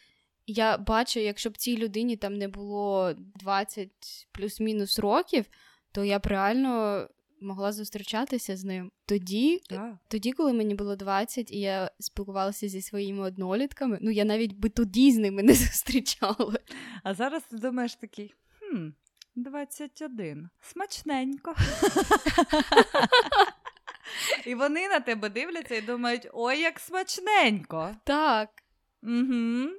я 0.48 0.78
бачу, 0.78 1.20
якщо 1.20 1.50
б 1.50 1.58
цій 1.58 1.78
людині 1.78 2.18
там 2.18 2.34
не 2.34 2.48
було 2.48 3.14
20 3.36 3.90
плюс-мінус 4.32 5.00
років, 5.00 5.46
то 5.91 6.04
я 6.04 6.19
б 6.19 6.25
реально 6.25 7.08
могла 7.41 7.71
зустрічатися 7.71 8.58
з 8.58 8.63
ним. 8.63 8.91
Тоді, 9.06 9.62
yeah. 9.69 9.97
тоді, 10.08 10.32
коли 10.32 10.54
мені 10.54 10.75
було 10.75 10.95
20, 10.95 11.51
і 11.51 11.60
я 11.60 11.91
спілкувалася 11.99 12.67
зі 12.67 12.82
своїми 12.82 13.23
однолітками, 13.23 13.97
ну 14.01 14.12
я 14.12 14.25
навіть 14.25 14.54
би 14.54 14.69
тоді 14.69 15.12
з 15.12 15.17
ними 15.17 15.43
не 15.43 15.54
зустрічала. 15.54 16.58
А 17.04 17.13
зараз 17.13 17.43
ти 17.43 17.58
думаєш 17.58 17.95
такий. 17.95 18.34
хм, 18.60 18.88
21. 19.36 20.49
Смачненько. 20.62 21.56
І 24.45 24.56
вони 24.56 24.88
на 24.88 24.99
тебе 24.99 25.30
дивляться 25.30 25.75
і 25.75 25.82
думають: 25.82 26.27
ой, 26.34 26.60
як 26.60 26.80
смачненько. 26.80 27.95
Так. 28.04 28.49
Угу. 29.04 29.69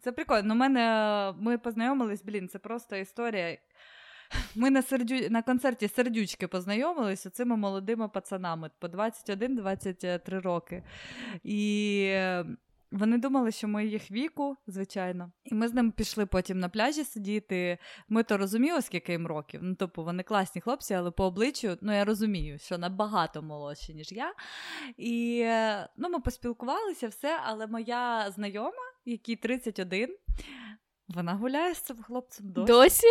Це 0.00 0.12
прикольно. 0.12 0.42
Ну, 0.44 0.54
мене 0.54 1.34
ми 1.40 1.58
познайомились, 1.58 2.22
блін, 2.22 2.48
це 2.48 2.58
просто 2.58 2.96
історія. 2.96 3.58
Ми 4.54 4.70
на 4.70 4.82
сердю... 4.82 5.14
на 5.30 5.42
концерті 5.42 5.88
сердючки 5.88 6.48
познайомилися 6.48 7.30
цими 7.30 7.56
молодими 7.56 8.08
пацанами 8.08 8.70
по 8.78 8.86
21-23 8.86 10.40
роки. 10.40 10.82
І 11.42 12.16
вони 12.92 13.18
думали, 13.18 13.50
що 13.50 13.68
ми 13.68 13.86
їх 13.86 14.10
віку, 14.10 14.56
звичайно. 14.66 15.32
І 15.44 15.54
ми 15.54 15.68
з 15.68 15.74
ними 15.74 15.90
пішли 15.90 16.26
потім 16.26 16.58
на 16.58 16.68
пляжі 16.68 17.04
сидіти. 17.04 17.78
Ми 18.08 18.22
то 18.22 18.38
розуміли, 18.38 18.82
скільки 18.82 19.12
їм 19.12 19.26
років. 19.26 19.60
Ну, 19.62 19.74
тобто 19.74 20.02
вони 20.02 20.22
класні 20.22 20.60
хлопці, 20.60 20.94
але 20.94 21.10
по 21.10 21.24
обличчю, 21.24 21.76
ну 21.80 21.92
я 21.92 22.04
розумію, 22.04 22.58
що 22.58 22.78
набагато 22.78 23.42
молодші, 23.42 23.94
ніж 23.94 24.12
я. 24.12 24.34
І 24.96 25.44
ну, 25.96 26.08
ми 26.08 26.20
поспілкувалися, 26.20 27.08
все, 27.08 27.40
але 27.44 27.66
моя 27.66 28.30
знайома, 28.30 28.92
якій 29.04 29.36
31, 29.36 30.16
вона 31.08 31.34
гуляє 31.34 31.74
з 31.74 31.78
цим 31.78 32.02
хлопцем 32.02 32.52
досі. 32.52 32.66
Досі? 32.66 33.06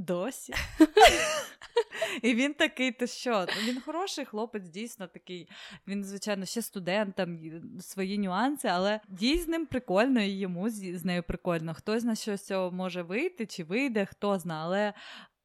Досі. 0.00 0.54
І 2.22 2.34
він 2.34 2.54
такий, 2.54 2.92
то 2.92 3.06
що? 3.06 3.46
Він 3.64 3.80
хороший 3.80 4.24
хлопець, 4.24 4.68
дійсно 4.68 5.06
такий. 5.06 5.48
Він, 5.86 6.04
звичайно, 6.04 6.46
ще 6.46 6.62
студент, 6.62 7.14
там 7.16 7.38
свої 7.80 8.18
нюанси, 8.18 8.68
але 8.68 9.00
дій 9.08 9.38
з 9.38 9.48
ним 9.48 9.66
прикольно, 9.66 10.22
і 10.22 10.30
йому 10.30 10.70
з 10.70 11.04
нею 11.04 11.22
прикольно. 11.22 11.74
Хтось 11.74 12.04
на 12.04 12.14
щось 12.14 12.50
може 12.72 13.02
вийти 13.02 13.46
чи 13.46 13.64
вийде, 13.64 14.06
хто 14.06 14.38
знає, 14.38 14.62
але 14.64 14.92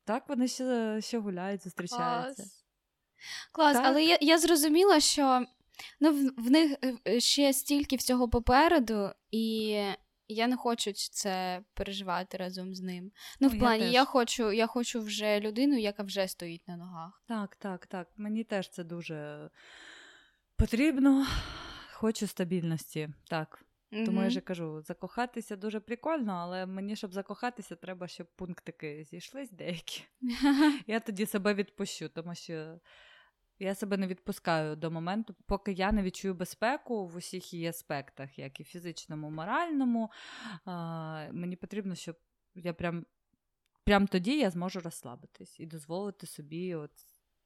так 0.06 0.30
вони 0.30 0.48
ще 0.48 0.98
ще 1.02 1.20
гуляють, 1.20 1.64
зустрічаються. 1.64 2.44
Клас, 3.52 3.74
Клас, 3.74 3.78
але 3.84 4.04
я 4.04 4.18
я 4.22 4.38
зрозуміла, 4.38 5.00
що 5.00 5.46
ну, 6.00 6.12
в, 6.12 6.34
в 6.38 6.52
них 6.52 6.78
е, 7.08 7.20
ще 7.20 7.54
стільки 7.54 7.96
всього 7.96 8.30
попереду, 8.30 9.10
і 9.32 9.80
я 10.28 10.48
не 10.48 10.58
хочу 10.58 10.94
це 10.94 11.62
переживати 11.74 12.38
разом 12.38 12.76
з 12.76 12.82
ним. 12.82 13.12
Ну, 13.40 13.48
в 13.48 13.60
плані, 13.60 13.84
я, 13.84 13.90
я 13.90 14.06
хочу 14.06 14.52
я 14.52 14.68
хочу 14.68 15.02
вже 15.02 15.40
людину, 15.40 15.78
яка 15.78 16.04
вже 16.04 16.28
стоїть 16.28 16.68
на 16.68 16.78
ногах. 16.78 17.24
Так, 17.28 17.56
так, 17.56 17.88
так. 17.88 18.08
Мені 18.18 18.44
теж 18.44 18.70
це 18.70 18.84
дуже 18.84 19.50
потрібно. 20.56 21.28
Хочу 21.94 22.28
стабільності, 22.28 23.10
так. 23.30 23.66
Mm-hmm. 23.92 24.06
Тому 24.06 24.24
я 24.24 24.30
ж 24.30 24.42
кажу, 24.42 24.82
закохатися 24.82 25.56
дуже 25.56 25.80
прикольно, 25.80 26.34
але 26.34 26.66
мені, 26.66 26.96
щоб 26.96 27.14
закохатися, 27.14 27.76
треба, 27.76 28.08
щоб 28.08 28.28
пунктики 28.36 29.04
зійшлись 29.12 29.52
деякі. 29.52 30.04
Я 30.88 31.00
тоді 31.00 31.26
себе 31.26 31.54
відпущу, 31.54 32.10
тому 32.10 32.36
що 32.36 32.80
я 33.60 33.76
себе 33.76 33.98
не 33.98 34.08
відпускаю 34.08 34.76
до 34.76 34.92
моменту, 34.92 35.36
поки 35.46 35.72
я 35.72 35.92
не 35.92 36.04
відчую 36.04 36.34
безпеку 36.34 37.08
в 37.08 37.16
усіх 37.16 37.54
її 37.54 37.68
аспектах, 37.68 38.40
як 38.40 38.60
і 38.60 38.64
фізичному, 38.64 39.30
моральному. 39.30 40.12
А, 40.66 41.28
Мені 41.32 41.56
потрібно, 41.56 41.96
щоб 41.96 42.16
я 42.56 42.74
прям 42.74 43.06
прям 43.84 44.08
тоді 44.08 44.38
я 44.40 44.50
зможу 44.50 44.80
розслабитись 44.80 45.60
і 45.60 45.66
дозволити 45.66 46.28
собі 46.28 46.76
от 46.76 46.92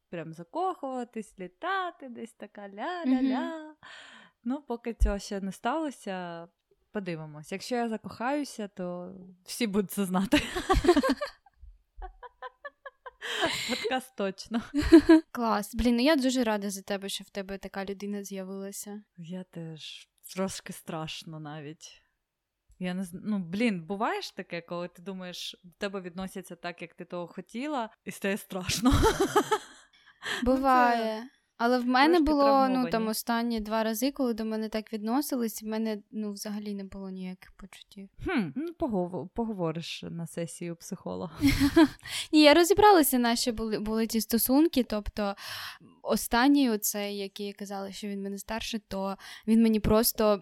прям 0.10 0.34
закохуватись, 0.34 1.40
літати, 1.40 2.10
десь 2.10 2.34
така 2.34 2.62
ля-ля-ля. 2.62 3.40
Mm-hmm. 3.40 3.74
Ну, 4.44 4.62
поки 4.62 4.94
цього 4.94 5.20
ще 5.20 5.42
не 5.42 5.52
сталося, 5.52 6.48
подивимось. 6.92 7.52
Якщо 7.52 7.76
я 7.76 7.90
закохаюся, 7.90 8.68
то 8.68 9.16
всі 9.44 9.68
будуть 9.68 9.92
це 9.92 10.06
знати. 10.06 10.42
Подкаст 13.70 14.16
точно. 14.16 14.62
Клас. 15.32 15.76
Блін, 15.76 15.96
ну 15.96 16.02
я 16.02 16.16
дуже 16.16 16.44
рада 16.44 16.70
за 16.70 16.82
тебе, 16.82 17.10
що 17.10 17.24
в 17.24 17.30
тебе 17.30 17.58
така 17.58 17.86
людина 17.86 18.24
з'явилася. 18.24 19.02
Я 19.18 19.44
теж 19.44 20.10
трошки 20.36 20.74
страшно 20.74 21.40
навіть. 21.40 22.02
Я 22.80 22.94
не 22.94 23.06
ну, 23.14 23.40
блін, 23.40 23.86
буває 23.86 24.22
ж 24.22 24.36
таке, 24.36 24.62
коли 24.62 24.88
ти 24.88 25.02
думаєш, 25.02 25.56
до 25.64 25.72
тебе 25.78 26.02
відносяться 26.02 26.56
так, 26.56 26.82
як 26.82 26.94
ти 26.94 27.06
того 27.06 27.28
хотіла, 27.28 27.90
і 28.06 28.12
стає 28.12 28.38
страшно. 28.38 28.92
Буває. 30.44 31.30
Але 31.60 31.80
в 31.80 31.86
мене 31.88 32.20
було 32.20 32.68
ну 32.70 32.90
там 32.90 33.08
останні 33.08 33.60
два 33.60 33.84
рази, 33.84 34.12
коли 34.12 34.34
до 34.34 34.46
мене 34.46 34.70
так 34.70 34.94
відносились, 34.94 35.64
в 35.64 35.66
мене 35.66 35.98
ну 36.12 36.32
взагалі 36.32 36.74
не 36.74 36.84
було 36.84 37.10
ніяких 37.10 37.52
почуттів. 37.52 38.10
Хм, 38.26 38.50
Ну, 38.56 39.30
поговориш 39.34 40.04
на 40.10 40.28
сесії 40.28 40.72
у 40.72 40.76
психолога. 40.76 41.40
Ні, 42.32 42.42
я 42.42 42.54
розібралася, 42.54 43.20
наші 43.20 43.52
були 43.52 43.80
були 43.80 44.08
ті 44.08 44.22
стосунки. 44.22 44.84
Тобто, 44.84 45.36
останній, 46.02 46.70
оцей, 46.70 47.18
який 47.18 47.54
казали, 47.54 47.92
що 47.92 48.08
він 48.08 48.22
мене 48.22 48.38
старше, 48.38 48.80
то 48.88 49.16
він 49.48 49.64
мені 49.64 49.80
просто. 49.80 50.42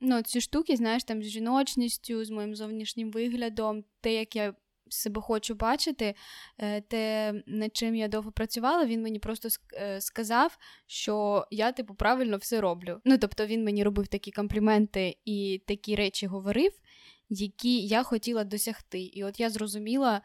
Ну, 0.00 0.22
ці 0.22 0.40
штуки, 0.40 0.76
знаєш, 0.76 1.04
там 1.04 1.22
з 1.22 1.26
жіночністю, 1.26 2.24
з 2.24 2.30
моїм 2.30 2.54
зовнішнім 2.54 3.10
виглядом, 3.10 3.84
те, 4.00 4.14
як 4.14 4.36
я 4.36 4.54
себе 4.94 5.20
хочу 5.20 5.54
бачити, 5.54 6.14
е, 6.58 6.80
те, 6.80 7.34
над 7.46 7.76
чим 7.76 7.94
я 7.94 8.08
довго 8.08 8.32
працювала, 8.32 8.84
він 8.84 9.02
мені 9.02 9.18
просто 9.18 9.48
е, 9.74 10.00
сказав, 10.00 10.58
що 10.86 11.46
я, 11.50 11.72
типу, 11.72 11.94
правильно 11.94 12.36
все 12.36 12.60
роблю. 12.60 13.00
Ну, 13.04 13.18
тобто, 13.18 13.46
він 13.46 13.64
мені 13.64 13.84
робив 13.84 14.08
такі 14.08 14.30
компліменти 14.30 15.16
і 15.24 15.62
такі 15.66 15.96
речі 15.96 16.26
говорив, 16.26 16.72
які 17.28 17.86
я 17.86 18.02
хотіла 18.02 18.44
досягти. 18.44 19.00
І 19.00 19.24
от 19.24 19.40
я 19.40 19.50
зрозуміла 19.50 20.22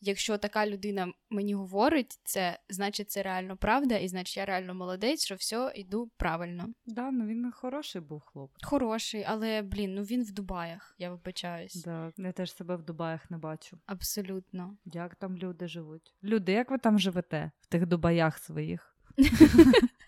якщо 0.00 0.38
така 0.38 0.66
людина 0.66 1.12
мені 1.30 1.54
говорить, 1.54 2.20
це 2.24 2.58
значить 2.68 3.10
це 3.10 3.22
реально 3.22 3.56
правда, 3.56 3.96
і 3.96 4.08
значить 4.08 4.36
я 4.36 4.44
реально 4.44 4.74
молодець, 4.74 5.24
що 5.24 5.34
все 5.34 5.72
йду 5.74 6.10
правильно. 6.16 6.68
Да, 6.86 7.10
ну 7.10 7.26
він 7.26 7.52
хороший 7.52 8.00
був 8.00 8.20
хлопець. 8.20 8.64
Хороший, 8.64 9.24
але 9.28 9.62
блін, 9.62 9.94
ну 9.94 10.02
він 10.02 10.24
в 10.24 10.32
Дубаях, 10.32 10.94
я 10.98 11.10
вибачаюсь. 11.10 11.82
Да, 11.84 12.12
Я 12.16 12.32
теж 12.32 12.56
себе 12.56 12.76
в 12.76 12.82
Дубаях 12.82 13.30
не 13.30 13.38
бачу. 13.38 13.78
Абсолютно. 13.86 14.76
Як 14.84 15.14
там 15.14 15.36
люди 15.36 15.68
живуть? 15.68 16.14
Люди, 16.22 16.52
як 16.52 16.70
ви 16.70 16.78
там 16.78 16.98
живете 16.98 17.50
в 17.60 17.66
тих 17.66 17.86
Дубаях 17.86 18.38
своїх? 18.38 18.96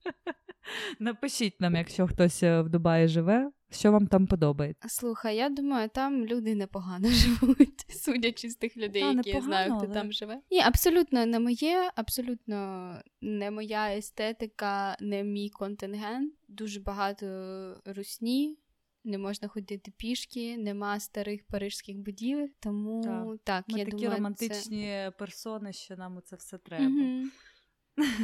Напишіть 0.99 1.61
нам, 1.61 1.75
якщо 1.75 2.07
хтось 2.07 2.43
е, 2.43 2.61
в 2.61 2.69
Дубаї 2.69 3.07
живе, 3.07 3.51
що 3.71 3.91
вам 3.91 4.07
там 4.07 4.27
подобається. 4.27 4.89
Слухай, 4.89 5.35
я 5.35 5.49
думаю, 5.49 5.89
там 5.89 6.25
люди 6.25 6.55
непогано 6.55 7.07
живуть, 7.11 7.85
судячи 7.89 8.49
з 8.49 8.55
тих 8.55 8.77
людей, 8.77 9.03
а, 9.03 9.11
які 9.11 9.29
я 9.29 9.41
знаю, 9.41 9.75
хто 9.75 9.85
але... 9.85 9.93
там 9.93 10.11
живе. 10.11 10.41
Ні, 10.51 10.59
абсолютно 10.59 11.25
не 11.25 11.39
моє, 11.39 11.91
абсолютно 11.95 12.95
не 13.21 13.51
моя 13.51 13.97
естетика, 13.97 14.97
не 14.99 15.23
мій 15.23 15.49
контингент. 15.49 16.33
Дуже 16.47 16.79
багато 16.79 17.25
русні. 17.85 18.57
не 19.03 19.17
можна 19.17 19.47
ходити 19.47 19.91
пішки, 19.97 20.57
нема 20.57 20.99
старих 20.99 21.47
парижських 21.47 21.97
будівель. 21.97 22.47
Тому 22.59 23.03
так, 23.03 23.37
так 23.43 23.65
Ми 23.67 23.79
я 23.79 23.85
такі 23.85 23.97
думаю, 23.97 24.15
романтичні 24.17 24.83
це... 24.83 25.11
персони, 25.19 25.73
що 25.73 25.95
нам 25.95 26.19
це 26.25 26.35
все 26.35 26.57
треба. 26.57 26.85
Угу. 26.85 27.29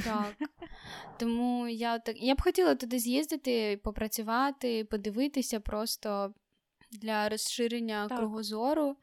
Так. 0.04 0.36
Тому 1.20 1.68
я 1.68 2.00
так 2.00 2.22
я 2.22 2.36
б 2.36 2.42
хотіла 2.42 2.76
туди 2.76 3.00
з'їздити, 3.00 3.80
попрацювати, 3.84 4.86
подивитися 4.86 5.60
просто 5.60 6.34
для 6.92 7.30
розширення 7.30 8.08
так. 8.08 8.18
кругозору. 8.18 8.96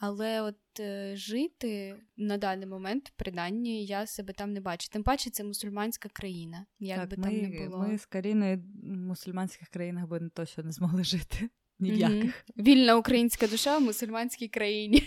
Але 0.00 0.42
от 0.42 0.80
е, 0.80 1.16
жити 1.16 1.96
на 2.16 2.38
даний 2.38 2.66
момент, 2.66 3.12
принаймні, 3.16 3.84
я 3.86 4.06
себе 4.06 4.32
там 4.32 4.52
не 4.52 4.60
бачу. 4.60 4.88
Тим 4.92 5.02
паче, 5.02 5.30
це 5.30 5.44
мусульманська 5.44 6.08
країна. 6.08 6.66
Як 6.78 6.98
так, 6.98 7.10
би 7.10 7.16
ми, 7.16 7.22
там 7.22 7.50
не 7.50 7.68
було. 7.68 7.78
Ми 7.78 7.98
з 7.98 8.06
Каріною 8.06 8.56
в 8.56 8.86
мусульманських 8.86 9.68
країнах 9.68 10.08
би 10.08 10.30
точно 10.34 10.64
не 10.64 10.72
змогли 10.72 11.04
жити. 11.04 11.48
Ніяких. 11.78 12.44
Mm-hmm. 12.44 12.62
Вільна 12.62 12.96
українська 12.96 13.46
душа 13.46 13.78
в 13.78 13.82
мусульманській 13.82 14.48
країні. 14.48 15.02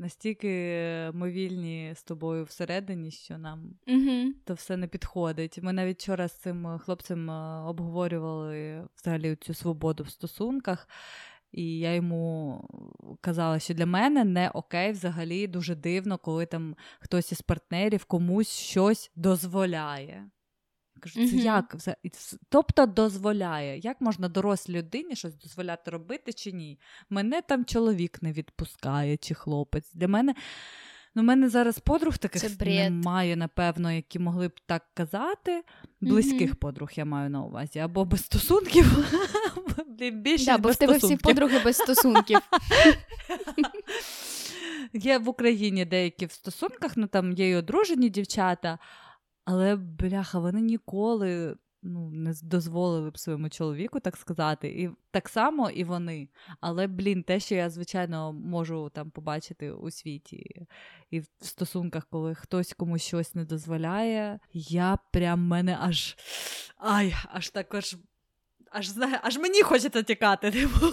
Настільки 0.00 0.48
ми 1.14 1.30
вільні 1.30 1.92
з 1.96 2.02
тобою 2.02 2.44
всередині, 2.44 3.10
що 3.10 3.38
нам 3.38 3.74
mm-hmm. 3.86 4.26
то 4.44 4.54
все 4.54 4.76
не 4.76 4.86
підходить. 4.86 5.58
Ми 5.62 5.72
навіть 5.72 6.02
вчора 6.02 6.28
з 6.28 6.32
цим 6.32 6.78
хлопцем 6.78 7.30
е, 7.30 7.62
обговорювали 7.62 8.84
взагалі 8.96 9.36
цю 9.36 9.54
свободу 9.54 10.02
в 10.02 10.10
стосунках. 10.10 10.88
І 11.52 11.78
я 11.78 11.94
йому 11.94 12.64
казала, 13.20 13.58
що 13.58 13.74
для 13.74 13.86
мене 13.86 14.24
не 14.24 14.50
окей, 14.50 14.92
взагалі 14.92 15.46
дуже 15.46 15.74
дивно, 15.74 16.18
коли 16.18 16.46
там 16.46 16.76
хтось 17.00 17.32
із 17.32 17.42
партнерів 17.42 18.04
комусь 18.04 18.48
щось 18.48 19.10
дозволяє. 19.16 20.30
Кажу, 21.00 21.14
це 21.14 21.36
mm-hmm. 21.36 21.42
як? 21.42 21.76
Тобто 22.48 22.86
дозволяє. 22.86 23.78
Як 23.78 24.00
можна 24.00 24.28
дорослій 24.28 24.72
людині 24.72 25.16
щось 25.16 25.34
дозволяти 25.34 25.90
робити 25.90 26.32
чи 26.32 26.52
ні? 26.52 26.78
Мене 27.10 27.42
там 27.42 27.64
чоловік 27.64 28.22
не 28.22 28.32
відпускає, 28.32 29.16
чи 29.16 29.34
хлопець. 29.34 29.94
Для 29.94 30.08
мене 30.08 30.34
Ну, 31.14 31.22
в 31.22 31.24
мене 31.24 31.48
зараз 31.48 31.78
подруг 31.78 32.18
таких 32.18 32.60
немає, 32.60 33.36
напевно, 33.36 33.92
які 33.92 34.18
могли 34.18 34.48
б 34.48 34.60
так 34.66 34.82
казати. 34.94 35.62
Близьких 36.00 36.50
mm-hmm. 36.50 36.58
подруг 36.58 36.90
я 36.94 37.04
маю 37.04 37.30
на 37.30 37.42
увазі. 37.42 37.78
Або 37.78 38.04
без 38.04 38.24
стосунків, 38.24 39.08
більше 40.12 40.44
да, 40.44 40.58
бо 40.58 40.70
в 40.70 40.76
тебе 40.76 40.98
всі 40.98 41.16
подруги 41.16 41.60
без 41.64 41.76
стосунків. 41.76 42.38
Є 44.92 45.18
в 45.18 45.28
Україні 45.28 45.84
деякі 45.84 46.26
в 46.26 46.32
стосунках, 46.32 46.92
ну 46.96 47.06
там 47.06 47.32
є 47.32 47.48
й 47.48 47.54
одружені 47.54 48.08
дівчата, 48.08 48.78
але 49.44 49.76
бляха, 49.76 50.38
вони 50.38 50.60
ніколи 50.60 51.56
ну, 51.82 52.10
не 52.10 52.34
дозволили 52.42 53.10
б 53.10 53.18
своєму 53.18 53.48
чоловіку, 53.48 54.00
так 54.00 54.16
сказати, 54.16 54.68
і 54.68 54.90
так 55.10 55.28
само 55.28 55.70
і 55.70 55.84
вони. 55.84 56.28
Але, 56.60 56.86
блін, 56.86 57.22
те, 57.22 57.40
що 57.40 57.54
я, 57.54 57.70
звичайно, 57.70 58.32
можу 58.32 58.90
там 58.94 59.10
побачити 59.10 59.72
у 59.72 59.90
світі 59.90 60.66
і 61.10 61.20
в 61.20 61.26
стосунках, 61.40 62.06
коли 62.10 62.34
хтось 62.34 62.72
комусь 62.72 63.02
щось 63.02 63.34
не 63.34 63.44
дозволяє, 63.44 64.38
я 64.52 64.98
прям 65.12 65.46
мене 65.46 65.78
аж 65.80 66.16
ай, 66.76 67.14
аж 67.32 67.50
також. 67.50 67.96
Аж 68.72 68.90
аж 69.22 69.38
мені 69.38 69.62
хочеться 69.62 70.02
тікати, 70.02 70.50
типу. 70.50 70.86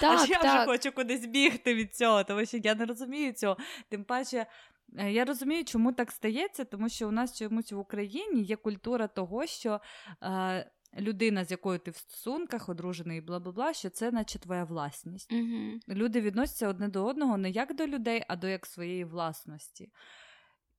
Так, 0.00 0.20
аж 0.20 0.30
я 0.30 0.38
так. 0.38 0.54
вже 0.54 0.66
хочу 0.66 0.92
кудись 0.92 1.26
бігти 1.26 1.74
від 1.74 1.94
цього, 1.94 2.24
тому 2.24 2.46
що 2.46 2.56
я 2.56 2.74
не 2.74 2.84
розумію 2.84 3.32
цього. 3.32 3.56
Тим 3.88 4.04
паче, 4.04 4.46
я 4.88 5.24
розумію, 5.24 5.64
чому 5.64 5.92
так 5.92 6.10
стається, 6.10 6.64
тому 6.64 6.88
що 6.88 7.08
у 7.08 7.10
нас 7.10 7.38
чомусь 7.38 7.72
в 7.72 7.78
Україні 7.78 8.42
є 8.42 8.56
культура 8.56 9.06
того, 9.06 9.46
що 9.46 9.80
е, 10.22 10.70
людина, 10.98 11.44
з 11.44 11.50
якою 11.50 11.78
ти 11.78 11.90
в 11.90 11.96
стосунках, 11.96 12.68
одружений, 12.68 13.20
бла 13.20 13.40
бла 13.40 13.52
бла, 13.52 13.72
що 13.72 13.90
це, 13.90 14.10
наче 14.10 14.38
твоя 14.38 14.64
власність. 14.64 15.32
Угу. 15.32 15.80
Люди 15.88 16.20
відносяться 16.20 16.68
одне 16.68 16.88
до 16.88 17.04
одного 17.04 17.36
не 17.36 17.50
як 17.50 17.76
до 17.76 17.86
людей, 17.86 18.24
а 18.28 18.36
до 18.36 18.48
як 18.48 18.66
своєї 18.66 19.04
власності. 19.04 19.92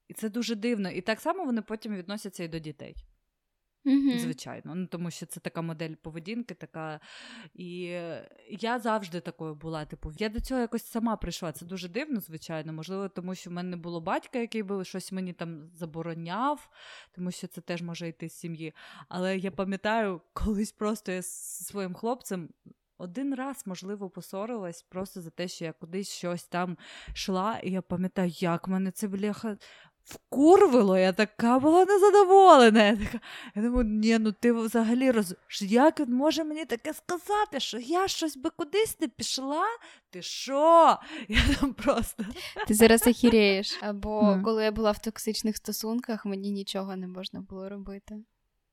І 0.07 0.13
це 0.13 0.29
дуже 0.29 0.55
дивно. 0.55 0.89
І 0.89 1.01
так 1.01 1.19
само 1.19 1.45
вони 1.45 1.61
потім 1.61 1.95
відносяться 1.95 2.43
і 2.43 2.47
до 2.47 2.59
дітей. 2.59 2.95
Mm-hmm. 3.87 4.19
Звичайно, 4.19 4.75
ну 4.75 4.87
тому 4.87 5.11
що 5.11 5.25
це 5.25 5.39
така 5.39 5.61
модель 5.61 5.93
поведінки, 6.01 6.53
така. 6.53 6.99
І 7.53 7.77
я 8.49 8.79
завжди 8.79 9.19
такою 9.19 9.55
була. 9.55 9.85
Типу, 9.85 10.11
я 10.17 10.29
до 10.29 10.39
цього 10.39 10.61
якось 10.61 10.85
сама 10.85 11.15
прийшла. 11.15 11.51
Це 11.51 11.65
дуже 11.65 11.89
дивно, 11.89 12.19
звичайно. 12.19 12.73
Можливо, 12.73 13.09
тому 13.09 13.35
що 13.35 13.49
в 13.49 13.53
мене 13.53 13.69
не 13.69 13.77
було 13.77 14.01
батька, 14.01 14.39
який 14.39 14.63
би 14.63 14.85
щось 14.85 15.11
мені 15.11 15.33
там 15.33 15.69
забороняв, 15.73 16.69
тому 17.11 17.31
що 17.31 17.47
це 17.47 17.61
теж 17.61 17.81
може 17.81 18.07
йти 18.07 18.29
з 18.29 18.33
сім'ї. 18.33 18.73
Але 19.09 19.37
я 19.37 19.51
пам'ятаю, 19.51 20.21
колись 20.33 20.71
просто 20.71 21.11
я 21.11 21.21
зі 21.21 21.63
своїм 21.63 21.93
хлопцем. 21.93 22.49
Один 22.99 23.35
раз, 23.35 23.63
можливо, 23.65 24.09
посорилась 24.09 24.81
просто 24.81 25.21
за 25.21 25.29
те, 25.29 25.47
що 25.47 25.65
я 25.65 25.73
кудись 25.73 26.09
щось 26.09 26.43
там 26.43 26.77
йшла, 27.13 27.59
і 27.59 27.71
я 27.71 27.81
пам'ятаю, 27.81 28.29
як 28.29 28.67
мене 28.67 28.91
це 28.91 29.07
бляха 29.07 29.57
вкурвило, 30.07 30.97
я 30.97 31.13
така 31.13 31.59
була 31.59 31.85
незадоволена. 31.85 32.83
Я 32.83 32.95
така, 32.97 33.19
я 33.55 33.61
думаю, 33.61 33.83
ні, 33.83 34.19
ну 34.19 34.31
ти 34.31 34.51
взагалі 34.51 35.11
роз... 35.11 35.35
Як 35.61 35.99
він 35.99 36.13
може 36.13 36.43
мені 36.43 36.65
таке 36.65 36.93
сказати, 36.93 37.59
що 37.59 37.77
я 37.77 38.07
щось 38.07 38.37
би 38.37 38.49
кудись 38.49 38.99
не 38.99 39.07
пішла? 39.07 39.63
Ти 40.09 40.21
що? 40.21 40.97
Я 41.27 41.39
там 41.59 41.73
просто... 41.73 42.25
Ти 42.67 42.73
зараз 42.73 43.07
охіреєш. 43.07 43.79
Або 43.81 44.21
mm. 44.21 44.43
коли 44.43 44.63
я 44.63 44.71
була 44.71 44.91
в 44.91 44.99
токсичних 44.99 45.57
стосунках, 45.57 46.25
мені 46.25 46.51
нічого 46.51 46.95
не 46.95 47.07
можна 47.07 47.41
було 47.41 47.69
робити. 47.69 48.15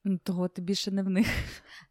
Ну, 0.04 0.18
того 0.18 0.48
ти 0.48 0.62
більше 0.62 0.90
не 0.90 1.02
в 1.02 1.10
них. 1.10 1.26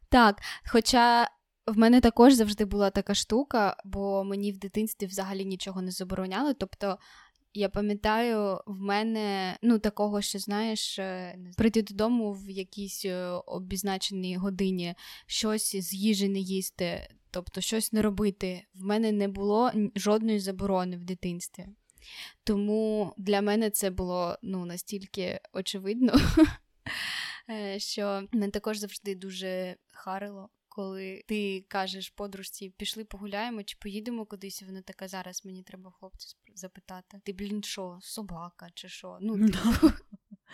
Так, 0.08 0.40
хоча. 0.72 1.28
В 1.66 1.78
мене 1.78 2.00
також 2.00 2.34
завжди 2.34 2.64
була 2.64 2.90
така 2.90 3.14
штука, 3.14 3.76
бо 3.84 4.24
мені 4.24 4.52
в 4.52 4.58
дитинстві 4.58 5.06
взагалі 5.06 5.44
нічого 5.44 5.82
не 5.82 5.90
забороняли. 5.90 6.54
Тобто 6.54 6.98
я 7.54 7.68
пам'ятаю, 7.68 8.60
в 8.66 8.80
мене 8.80 9.58
ну 9.62 9.78
такого, 9.78 10.22
що 10.22 10.38
знаєш, 10.38 10.98
е, 10.98 11.38
прийти 11.56 11.82
додому 11.82 12.32
в 12.32 12.50
якійсь 12.50 13.04
е, 13.04 13.26
обізначеній 13.46 14.36
годині, 14.36 14.94
щось 15.26 15.76
з 15.76 15.94
їжі 15.94 16.28
не 16.28 16.38
їсти, 16.38 17.08
тобто 17.30 17.60
щось 17.60 17.92
не 17.92 18.02
робити. 18.02 18.66
В 18.74 18.84
мене 18.84 19.12
не 19.12 19.28
було 19.28 19.72
жодної 19.96 20.38
заборони 20.38 20.96
в 20.96 21.04
дитинстві. 21.04 21.66
Тому 22.44 23.14
для 23.16 23.42
мене 23.42 23.70
це 23.70 23.90
було 23.90 24.38
ну, 24.42 24.64
настільки 24.66 25.40
очевидно, 25.52 26.12
е, 27.50 27.78
що 27.78 28.28
мене 28.32 28.50
також 28.50 28.78
завжди 28.78 29.14
дуже 29.14 29.76
харило 29.92 30.48
коли 30.74 31.22
ти 31.26 31.60
кажеш 31.68 32.10
подружці, 32.10 32.70
пішли 32.70 33.04
погуляємо 33.04 33.62
чи 33.62 33.76
поїдемо 33.80 34.26
кудись, 34.26 34.62
вона 34.62 34.82
така 34.82 35.08
зараз 35.08 35.44
мені 35.44 35.62
треба 35.62 35.90
хлопця 35.90 36.36
запитати. 36.54 37.20
Ти 37.24 37.32
блін, 37.32 37.62
що, 37.62 37.98
собака 38.02 38.68
чи 38.74 38.88
що? 38.88 39.18
Ну, 39.20 39.46
типу. 39.46 39.90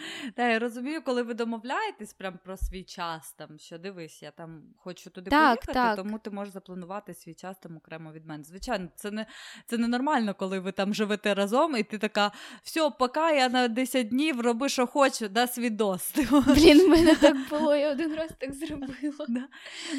Та 0.34 0.48
я 0.48 0.58
розумію, 0.58 1.02
коли 1.02 1.22
ви 1.22 1.34
домовляєтесь 1.34 2.12
прям 2.12 2.38
про 2.44 2.56
свій 2.56 2.82
час, 2.82 3.32
там 3.32 3.58
що 3.58 3.78
дивись, 3.78 4.22
я 4.22 4.30
там 4.30 4.62
хочу 4.76 5.10
туди 5.10 5.30
так, 5.30 5.48
поїхати, 5.48 5.72
так. 5.72 5.96
тому 5.96 6.18
ти 6.18 6.30
можеш 6.30 6.54
запланувати 6.54 7.14
свій 7.14 7.34
час 7.34 7.58
там 7.58 7.76
окремо 7.76 8.12
від 8.12 8.26
мене. 8.26 8.44
Звичайно, 8.44 8.88
це 8.96 9.10
не 9.10 9.26
це 9.66 9.78
не 9.78 9.88
нормально, 9.88 10.34
коли 10.34 10.58
ви 10.58 10.72
там 10.72 10.94
живете 10.94 11.34
разом, 11.34 11.76
і 11.76 11.82
ти 11.82 11.98
така, 11.98 12.32
все, 12.62 12.90
поки 12.98 13.20
я 13.20 13.48
на 13.48 13.68
10 13.68 14.08
днів 14.08 14.40
роби, 14.40 14.68
що 14.68 14.86
хочу, 14.86 15.28
да 15.28 15.46
свідос. 15.46 16.14
Блін, 16.46 16.86
в 16.86 16.88
мене 16.88 17.16
так 17.16 17.36
було, 17.50 17.76
я 17.76 17.92
один 17.92 18.14
раз 18.14 18.30
так 18.38 18.54
зробила. 18.54 18.90
Да. 19.28 19.48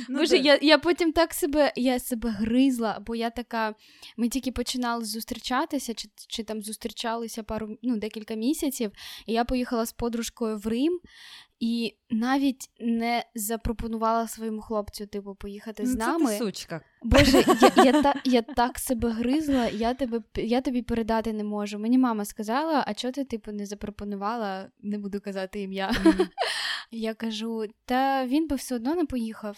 Ну, 0.09 0.19
Боже, 0.19 0.37
я 0.37 0.59
я 0.61 0.77
потім 0.77 1.11
так 1.11 1.33
себе 1.33 1.73
я 1.75 1.99
себе 1.99 2.29
гризла, 2.29 2.99
бо 3.05 3.15
я 3.15 3.29
така, 3.29 3.75
ми 4.17 4.29
тільки 4.29 4.51
починали 4.51 5.05
зустрічатися, 5.05 5.93
чи 5.93 6.09
чи 6.27 6.43
там 6.43 6.61
зустрічалися 6.61 7.43
пару 7.43 7.77
ну, 7.81 7.97
декілька 7.97 8.35
місяців, 8.35 8.91
і 9.25 9.33
я 9.33 9.45
поїхала 9.45 9.85
з 9.91 9.93
подружкою 9.93 10.57
в 10.57 10.67
Рим 10.67 10.99
і 11.59 11.95
навіть 12.09 12.69
не 12.79 13.23
запропонувала 13.35 14.27
своєму 14.27 14.61
хлопцю, 14.61 15.05
типу, 15.05 15.35
поїхати 15.35 15.85
з 15.85 15.95
ну, 15.95 16.05
нами. 16.05 16.25
Це 16.25 16.31
ти 16.31 16.37
сучка. 16.37 16.81
Боже, 17.03 17.43
я 17.61 17.83
я, 17.83 18.01
та, 18.01 18.13
я 18.25 18.41
так 18.55 18.79
себе 18.79 19.09
гризла, 19.09 19.67
я 19.67 19.93
тебе 19.93 20.21
я 20.35 20.61
тобі 20.61 20.81
передати 20.81 21.33
не 21.33 21.43
можу. 21.43 21.79
Мені 21.79 21.97
мама 21.97 22.25
сказала, 22.25 22.83
а 22.87 22.93
чого 22.93 23.11
ти 23.11 23.23
типу 23.23 23.51
не 23.51 23.65
запропонувала, 23.65 24.69
не 24.79 24.97
буду 24.97 25.21
казати 25.21 25.61
ім'я. 25.61 25.91
Mm. 25.91 26.27
Я 26.91 27.13
кажу, 27.13 27.65
та 27.85 28.25
він 28.25 28.47
би 28.47 28.55
все 28.55 28.75
одно 28.75 28.95
не 28.95 29.05
поїхав. 29.05 29.57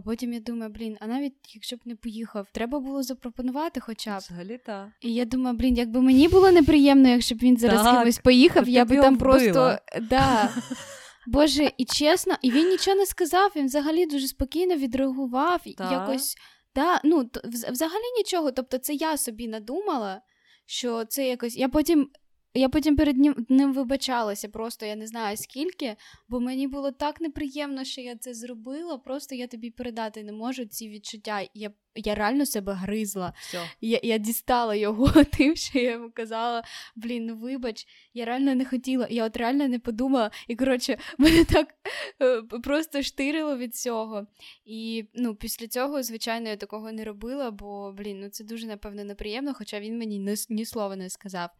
А 0.00 0.02
потім 0.02 0.32
я 0.32 0.40
думаю, 0.40 0.72
блін, 0.72 0.96
а 1.00 1.06
навіть 1.06 1.54
якщо 1.54 1.76
б 1.76 1.80
не 1.84 1.96
поїхав, 1.96 2.46
треба 2.52 2.80
було 2.80 3.02
запропонувати 3.02 3.80
хоча 3.80 4.16
б. 4.16 4.18
Взагалі 4.18 4.60
так. 4.66 4.88
І 5.00 5.14
я 5.14 5.24
думаю, 5.24 5.56
блін, 5.56 5.76
якби 5.76 6.00
мені 6.00 6.28
було 6.28 6.50
неприємно, 6.50 7.08
якщо 7.08 7.34
б 7.34 7.38
він 7.38 7.56
зараз 7.56 7.82
так, 7.82 7.98
кимось 7.98 8.18
поїхав, 8.18 8.68
я 8.68 8.84
би 8.84 8.96
там 8.96 9.14
вбила. 9.14 9.32
просто. 9.32 9.78
Да. 10.10 10.50
Боже, 11.26 11.72
і 11.76 11.84
чесно, 11.84 12.34
і 12.42 12.50
він 12.50 12.68
нічого 12.68 12.96
не 12.96 13.06
сказав, 13.06 13.52
він 13.56 13.66
взагалі 13.66 14.06
дуже 14.06 14.26
спокійно 14.28 14.76
відреагував. 14.76 15.60
Так. 15.76 15.92
якось, 15.92 16.36
да, 16.74 17.00
ну, 17.04 17.30
Взагалі 17.70 18.04
нічого. 18.18 18.52
Тобто, 18.52 18.78
це 18.78 18.94
я 18.94 19.16
собі 19.16 19.48
надумала, 19.48 20.20
що 20.66 21.04
це 21.04 21.28
якось. 21.28 21.56
Я 21.56 21.68
потім 21.68 22.10
Я 22.54 22.68
потім 22.68 22.96
перед 22.96 23.16
ним, 23.16 23.46
ним 23.48 23.72
вибачалася, 23.72 24.48
просто 24.48 24.86
я 24.86 24.96
не 24.96 25.06
знаю 25.06 25.36
скільки, 25.36 25.96
бо 26.28 26.40
мені 26.40 26.68
було 26.68 26.92
так 26.92 27.20
неприємно, 27.20 27.84
що 27.84 28.00
я 28.00 28.16
це 28.16 28.34
зробила. 28.34 28.98
Просто 28.98 29.34
я 29.34 29.46
тобі 29.46 29.70
передати 29.70 30.24
не 30.24 30.32
можу 30.32 30.64
ці 30.64 30.88
відчуття. 30.88 31.46
Я 31.54 31.70
я 31.94 32.14
реально 32.14 32.46
себе 32.46 32.72
гризла. 32.72 33.32
Все. 33.40 33.60
Я 33.80 34.00
я 34.02 34.18
дістала 34.18 34.74
його 34.74 35.24
тим, 35.24 35.56
що 35.56 35.78
я 35.78 35.90
йому 35.90 36.10
казала: 36.10 36.62
блін, 36.96 37.26
ну 37.26 37.36
вибач, 37.36 37.86
я 38.14 38.24
реально 38.24 38.54
не 38.54 38.64
хотіла, 38.64 39.06
я 39.10 39.24
от 39.24 39.36
реально 39.36 39.68
не 39.68 39.78
подумала. 39.78 40.30
І 40.48 40.56
коротше, 40.56 40.98
мене 41.18 41.44
так 41.44 41.74
е, 42.22 42.42
просто 42.42 43.02
штирило 43.02 43.56
від 43.56 43.76
цього. 43.76 44.26
І 44.64 45.08
ну, 45.14 45.34
після 45.34 45.68
цього, 45.68 46.02
звичайно, 46.02 46.48
я 46.48 46.56
такого 46.56 46.92
не 46.92 47.04
робила, 47.04 47.50
бо 47.50 47.92
блін, 47.92 48.20
ну 48.20 48.28
це 48.28 48.44
дуже 48.44 48.66
напевно 48.66 49.04
неприємно, 49.04 49.54
хоча 49.54 49.80
він 49.80 49.98
мені 49.98 50.18
ні, 50.18 50.34
ні 50.48 50.64
слова 50.64 50.96
не 50.96 51.10
сказав. 51.10 51.50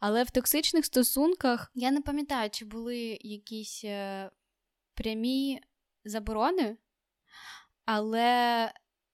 Але 0.00 0.22
в 0.22 0.30
токсичних 0.30 0.84
стосунках 0.84 1.70
я 1.74 1.90
не 1.90 2.00
пам'ятаю, 2.00 2.50
чи 2.50 2.64
були 2.64 3.18
якісь 3.20 3.84
е, 3.84 4.30
прямі 4.94 5.60
заборони, 6.04 6.76
але 7.84 8.70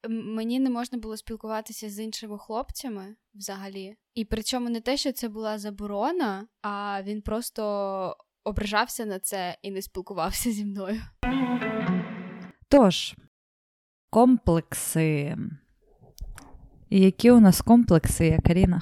мені 0.08 0.60
не 0.60 0.70
можна 0.70 0.98
було 0.98 1.16
спілкуватися 1.16 1.90
з 1.90 2.00
іншими 2.00 2.38
хлопцями 2.38 3.16
взагалі. 3.34 3.96
І 4.14 4.24
причому 4.24 4.68
не 4.68 4.80
те, 4.80 4.96
що 4.96 5.12
це 5.12 5.28
була 5.28 5.58
заборона, 5.58 6.46
а 6.62 7.02
він 7.02 7.22
просто 7.22 8.16
ображався 8.44 9.06
на 9.06 9.18
це 9.18 9.58
і 9.62 9.70
не 9.70 9.82
спілкувався 9.82 10.50
зі 10.50 10.64
мною. 10.64 11.02
Тож, 12.68 13.14
комплекси. 14.10 15.36
Які 16.90 17.30
у 17.30 17.40
нас 17.40 17.60
комплекси, 17.60 18.38
Каріна? 18.46 18.80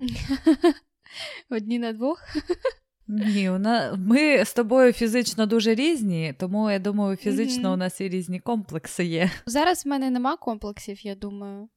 Одні 1.50 1.78
на 1.78 1.92
двох. 1.92 2.22
Ні, 3.10 3.50
вона... 3.50 3.98
ми 4.06 4.44
з 4.44 4.54
тобою 4.54 4.92
фізично 4.92 5.46
дуже 5.46 5.74
різні, 5.74 6.34
тому 6.38 6.70
я 6.70 6.78
думаю, 6.78 7.16
фізично 7.16 7.68
mm-hmm. 7.68 7.72
у 7.72 7.76
нас 7.76 8.00
і 8.00 8.08
різні 8.08 8.40
комплекси 8.40 9.04
є. 9.04 9.30
Зараз 9.46 9.84
в 9.84 9.88
мене 9.88 10.10
нема 10.10 10.36
комплексів, 10.36 11.06
я 11.06 11.14
думаю. 11.14 11.68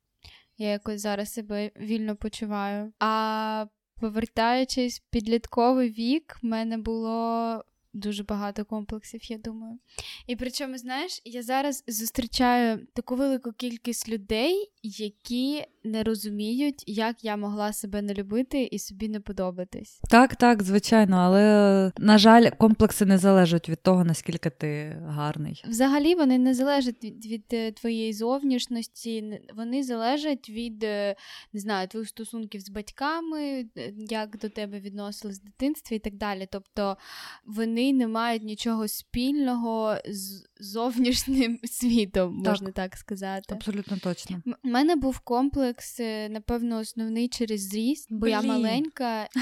Я 0.58 0.69
якось 0.69 1.02
зараз 1.02 1.34
себе 1.34 1.72
вільно 1.82 2.15
почуваю. 2.15 2.93
А 3.00 3.65
повертаючись 4.02 5.00
в 5.00 5.04
підлітковий 5.10 5.89
вік, 5.89 6.38
в 6.41 6.46
мене 6.46 6.78
було 6.78 7.63
дуже 7.94 8.24
багато 8.24 8.66
комплексів, 8.66 9.32
я 9.32 9.38
думаю. 9.38 9.80
І 10.28 10.36
причому, 10.36 10.78
знаєш, 10.78 11.22
я 11.26 11.44
зараз 11.44 11.84
зустрічаю 11.88 12.88
таку 12.94 13.16
велику 13.16 13.52
кількість 13.52 14.10
людей, 14.10 14.72
які 14.84 15.66
не 15.84 16.04
розуміють, 16.04 16.84
як 16.88 17.24
я 17.24 17.38
могла 17.38 17.74
себе 17.74 18.02
не 18.02 18.14
любити 18.14 18.64
і 18.64 18.80
собі 18.80 19.10
не 19.10 19.20
подобатись. 19.20 20.02
Так, 20.10 20.36
так, 20.36 20.64
звичайно, 20.64 21.18
але 21.18 21.92
на 21.98 22.18
жаль, 22.18 22.50
комплекси 22.50 23.06
не 23.06 23.18
залежать 23.18 23.70
від 23.70 23.84
того, 23.84 24.04
наскільки 24.04 24.50
ти 24.50 25.02
гарний. 25.06 25.64
Взагалі 25.68 26.16
вони 26.16 26.38
не 26.38 26.54
залежать 26.54 27.04
від, 27.04 27.26
від 27.26 27.46
е, 27.54 27.72
твоєї 27.72 28.14
зовнішності, 28.14 29.42
вони 29.56 29.84
залежать 29.84 30.50
від 30.50 30.84
е, 30.84 31.16
не 31.54 31.60
знаю, 31.60 31.88
твоїх 31.88 32.10
стосунків 32.10 32.62
з 32.62 32.70
батьками, 32.70 33.42
е, 33.78 33.94
як 33.98 34.38
до 34.38 34.50
тебе 34.50 34.80
відносились 34.80 35.40
в 35.40 35.44
дитинстві 35.44 35.96
і 35.96 36.00
так 36.00 36.16
далі. 36.16 36.48
Тобто 36.52 36.98
вони 37.46 37.83
не 37.91 38.08
мають 38.08 38.43
нічого 38.43 38.88
спільного 38.88 39.98
з 40.06 40.46
зовнішнім 40.60 41.60
світом, 41.63 42.36
можна 42.36 42.67
так, 42.67 42.76
так 42.76 42.98
сказати. 42.98 43.56
Абсолютно 43.56 43.98
точно. 43.98 44.41
У 44.63 44.67
мене 44.67 44.96
був 44.96 45.19
комплекс, 45.19 46.00
е, 46.00 46.30
напевно, 46.30 46.80
основний 46.80 47.28
через 47.28 47.69
зріст, 47.69 48.08
бо 48.10 48.19
Блін. 48.19 48.32
я 48.32 48.41
маленька. 48.41 49.28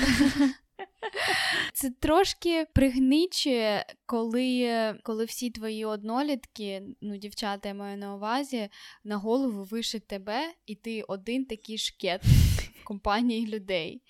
Це 1.73 1.89
трошки 1.99 2.65
пригничує, 2.73 3.85
коли 4.05 4.99
коли 5.03 5.25
всі 5.25 5.49
твої 5.49 5.85
однолітки, 5.85 6.83
ну, 7.01 7.17
дівчата 7.17 7.69
я 7.69 7.75
маю 7.75 7.97
на 7.97 8.15
увазі, 8.15 8.69
на 9.03 9.17
голову 9.17 9.63
вишить 9.63 10.07
тебе, 10.07 10.53
і 10.65 10.75
ти 10.75 11.01
один 11.01 11.45
такий 11.45 11.77
шкет 11.77 12.21
в 12.61 12.83
компанії 12.83 13.47
людей. 13.47 14.01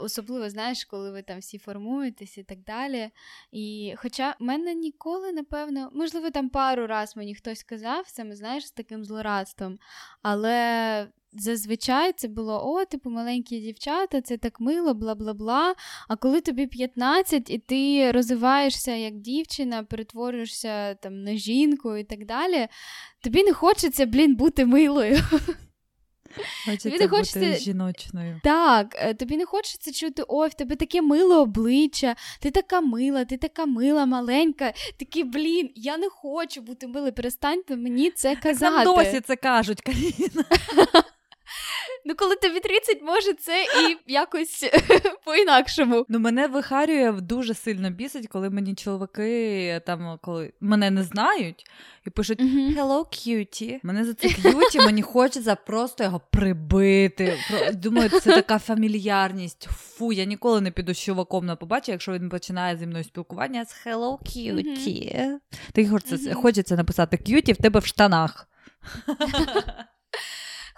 Особливо, 0.00 0.50
знаєш, 0.50 0.84
коли 0.84 1.10
ви 1.10 1.22
там 1.22 1.38
всі 1.38 1.58
формуєтесь 1.58 2.38
і 2.38 2.42
так 2.42 2.58
далі. 2.58 3.10
І 3.52 3.94
Хоча 3.96 4.36
в 4.40 4.42
мене 4.42 4.74
ніколи, 4.74 5.32
напевно, 5.32 5.90
можливо, 5.94 6.30
там 6.30 6.48
пару 6.48 6.86
раз 6.86 7.16
мені 7.16 7.34
хтось 7.34 7.58
сказав, 7.58 8.08
саме 8.08 8.36
знаєш, 8.36 8.66
з 8.66 8.70
таким 8.70 9.04
злорадством, 9.04 9.78
але 10.22 11.08
зазвичай 11.32 12.12
це 12.12 12.28
було 12.28 12.62
о, 12.64 12.84
типу, 12.84 13.10
маленькі 13.10 13.60
дівчата, 13.60 14.20
це 14.20 14.36
так 14.36 14.60
мило, 14.60 14.94
бла 14.94 15.14
бла 15.14 15.34
бла. 15.34 15.74
А 16.08 16.16
коли 16.16 16.40
тобі 16.40 16.66
15 16.66 17.50
і 17.50 17.58
ти 17.58 18.12
розвиваєшся 18.12 18.94
як 18.94 19.14
дівчина, 19.14 19.84
перетворюєшся 19.84 20.94
там 20.94 21.22
на 21.22 21.34
жінку 21.34 21.96
і 21.96 22.04
так 22.04 22.26
далі, 22.26 22.68
тобі 23.20 23.44
не 23.44 23.52
хочеться, 23.52 24.06
блін, 24.06 24.36
бути 24.36 24.66
милою. 24.66 25.18
Хочеться 26.64 26.90
тобі 26.90 27.02
не 27.02 27.08
хочеться 27.08 27.40
бути 27.40 27.56
жіночною. 27.56 28.40
Так, 28.44 28.96
е, 28.98 29.14
тобі 29.14 29.36
не 29.36 29.46
хочеться 29.46 29.92
чути, 29.92 30.24
ой, 30.28 30.48
в 30.48 30.54
тебе 30.54 30.76
таке 30.76 31.02
миле 31.02 31.36
обличчя, 31.36 32.16
ти 32.40 32.50
така 32.50 32.80
мила, 32.80 33.24
ти 33.24 33.36
така 33.36 33.66
мила, 33.66 34.06
маленька. 34.06 34.72
Такий, 34.98 35.24
блін, 35.24 35.70
я 35.74 35.96
не 35.96 36.08
хочу 36.08 36.60
бути 36.60 36.86
милою, 36.86 37.12
перестаньте 37.12 37.76
мені 37.76 38.10
це 38.10 38.36
казати. 38.36 38.76
Так 38.76 38.84
нам 38.86 38.96
досі 38.96 39.20
це 39.20 39.36
кажуть, 39.36 39.80
Каріна. 39.80 40.44
Ну, 42.04 42.14
коли 42.14 42.36
тобі 42.36 42.60
30, 42.60 43.02
може 43.02 43.34
це 43.34 43.62
і 43.62 44.12
якось 44.12 44.64
по-інакшому. 45.24 46.06
Ну, 46.08 46.18
мене 46.18 46.46
вихарює 46.46 47.12
дуже 47.12 47.54
сильно 47.54 47.90
бісить, 47.90 48.28
коли 48.28 48.50
мені 48.50 48.74
чоловіки 48.74 49.80
там, 49.86 50.18
коли 50.22 50.52
мене 50.60 50.90
не 50.90 51.02
знають 51.02 51.64
і 52.06 52.10
пишуть 52.10 52.40
Hello, 52.40 53.04
cutie. 53.06 53.80
Мене 53.82 54.04
за 54.04 54.14
це 54.14 54.28
к'юті, 54.28 54.78
мені 54.78 55.02
хочеться 55.02 55.54
просто 55.54 56.04
його 56.04 56.20
прибити. 56.30 57.38
Думаю, 57.72 58.08
це 58.08 58.20
така 58.20 58.58
фамільярність. 58.58 59.68
Фу, 59.70 60.12
я 60.12 60.24
ніколи 60.24 60.60
не 60.60 60.70
піду 60.70 60.94
з 60.94 60.98
чуваком 60.98 61.46
на 61.46 61.56
побачення, 61.56 61.94
якщо 61.94 62.12
він 62.12 62.28
починає 62.28 62.76
зі 62.76 62.86
мною 62.86 63.04
спілкування 63.04 63.64
з 63.64 63.86
Hello, 63.86 64.18
cutie. 64.18 65.36
Ти 65.72 65.88
хочеться, 65.88 66.34
хочеться 66.34 66.76
написати 66.76 67.16
cutie 67.16 67.52
в 67.52 67.56
тебе 67.56 67.80
в 67.80 67.86
штанах. 67.86 68.48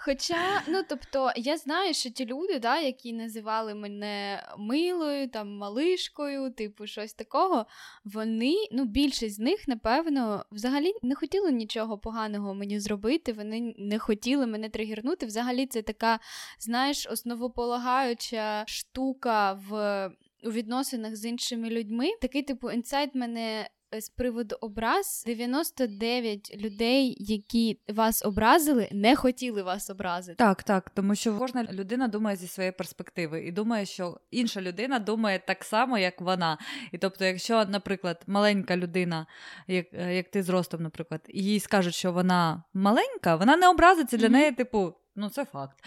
Хоча, 0.05 0.61
ну 0.67 0.83
тобто, 0.89 1.31
я 1.35 1.57
знаю, 1.57 1.93
що 1.93 2.09
ті 2.09 2.25
люди, 2.25 2.59
да, 2.59 2.79
які 2.79 3.13
називали 3.13 3.75
мене 3.75 4.43
милою, 4.57 5.29
там 5.29 5.57
малишкою, 5.57 6.51
типу 6.51 6.87
щось 6.87 7.13
такого, 7.13 7.65
вони, 8.03 8.55
ну, 8.71 8.85
більшість 8.85 9.35
з 9.35 9.39
них, 9.39 9.67
напевно, 9.67 10.45
взагалі 10.51 10.93
не 11.01 11.15
хотіли 11.15 11.51
нічого 11.51 11.97
поганого 11.97 12.53
мені 12.53 12.79
зробити. 12.79 13.33
Вони 13.33 13.75
не 13.77 13.99
хотіли 13.99 14.47
мене 14.47 14.69
тригернути. 14.69 15.25
Взагалі, 15.25 15.65
це 15.65 15.81
така, 15.81 16.19
знаєш, 16.59 17.07
основополагаюча 17.11 18.63
штука 18.67 19.53
в. 19.53 20.11
У 20.43 20.51
відносинах 20.51 21.15
з 21.15 21.25
іншими 21.25 21.69
людьми 21.69 22.09
такий 22.21 22.43
типу 22.43 22.71
інсайт 22.71 23.15
мене 23.15 23.69
з 23.99 24.09
приводу 24.09 24.55
образ 24.61 25.23
99 25.27 26.57
людей, 26.57 27.15
які 27.19 27.79
вас 27.87 28.25
образили, 28.25 28.89
не 28.91 29.15
хотіли 29.15 29.63
вас 29.63 29.89
образити. 29.89 30.35
Так, 30.35 30.63
так, 30.63 30.89
тому 30.89 31.15
що 31.15 31.37
кожна 31.37 31.63
людина 31.63 32.07
думає 32.07 32.37
зі 32.37 32.47
своєї 32.47 32.71
перспективи 32.71 33.45
і 33.45 33.51
думає, 33.51 33.85
що 33.85 34.19
інша 34.31 34.61
людина 34.61 34.99
думає 34.99 35.39
так 35.47 35.63
само, 35.63 35.97
як 35.97 36.21
вона. 36.21 36.57
І 36.91 36.97
тобто, 36.97 37.25
якщо, 37.25 37.65
наприклад, 37.65 38.23
маленька 38.27 38.77
людина, 38.77 39.27
як 39.67 39.85
е, 39.93 40.15
як 40.15 40.29
ти 40.31 40.43
зростом, 40.43 40.83
наприклад, 40.83 41.21
їй 41.27 41.59
скажуть, 41.59 41.95
що 41.95 42.11
вона 42.11 42.63
маленька, 42.73 43.35
вона 43.35 43.57
не 43.57 43.69
образиться 43.69 44.17
для 44.17 44.27
mm-hmm. 44.27 44.31
неї, 44.31 44.51
типу. 44.51 44.93
Ну, 45.17 45.29
це 45.29 45.45
факт. 45.45 45.83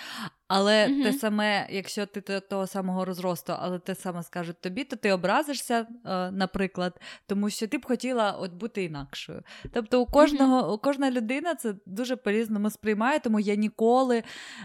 Але 0.49 0.87
mm-hmm. 0.87 1.03
те 1.03 1.13
саме, 1.13 1.67
якщо 1.71 2.07
ти 2.07 2.41
того 2.41 2.67
самого 2.67 3.05
розросту, 3.05 3.55
але 3.59 3.79
те 3.79 3.95
саме 3.95 4.23
скажуть 4.23 4.61
тобі, 4.61 4.85
то 4.85 4.97
ти 4.97 5.13
образишся, 5.13 5.87
е, 6.07 6.31
наприклад, 6.31 7.01
тому 7.27 7.51
що 7.51 7.67
ти 7.67 7.79
б 7.79 7.87
хотіла 7.87 8.31
от 8.31 8.53
бути 8.53 8.85
інакшою. 8.85 9.43
Тобто, 9.73 10.01
у 10.01 10.07
кожного, 10.07 10.63
mm-hmm. 10.63 10.73
у 10.73 10.79
кожна 10.79 11.11
людина 11.11 11.55
це 11.55 11.75
дуже 11.87 12.17
по-різному 12.17 12.71
сприймає, 12.71 13.19
тому 13.19 13.41
я 13.41 13.55
ніколи 13.55 14.23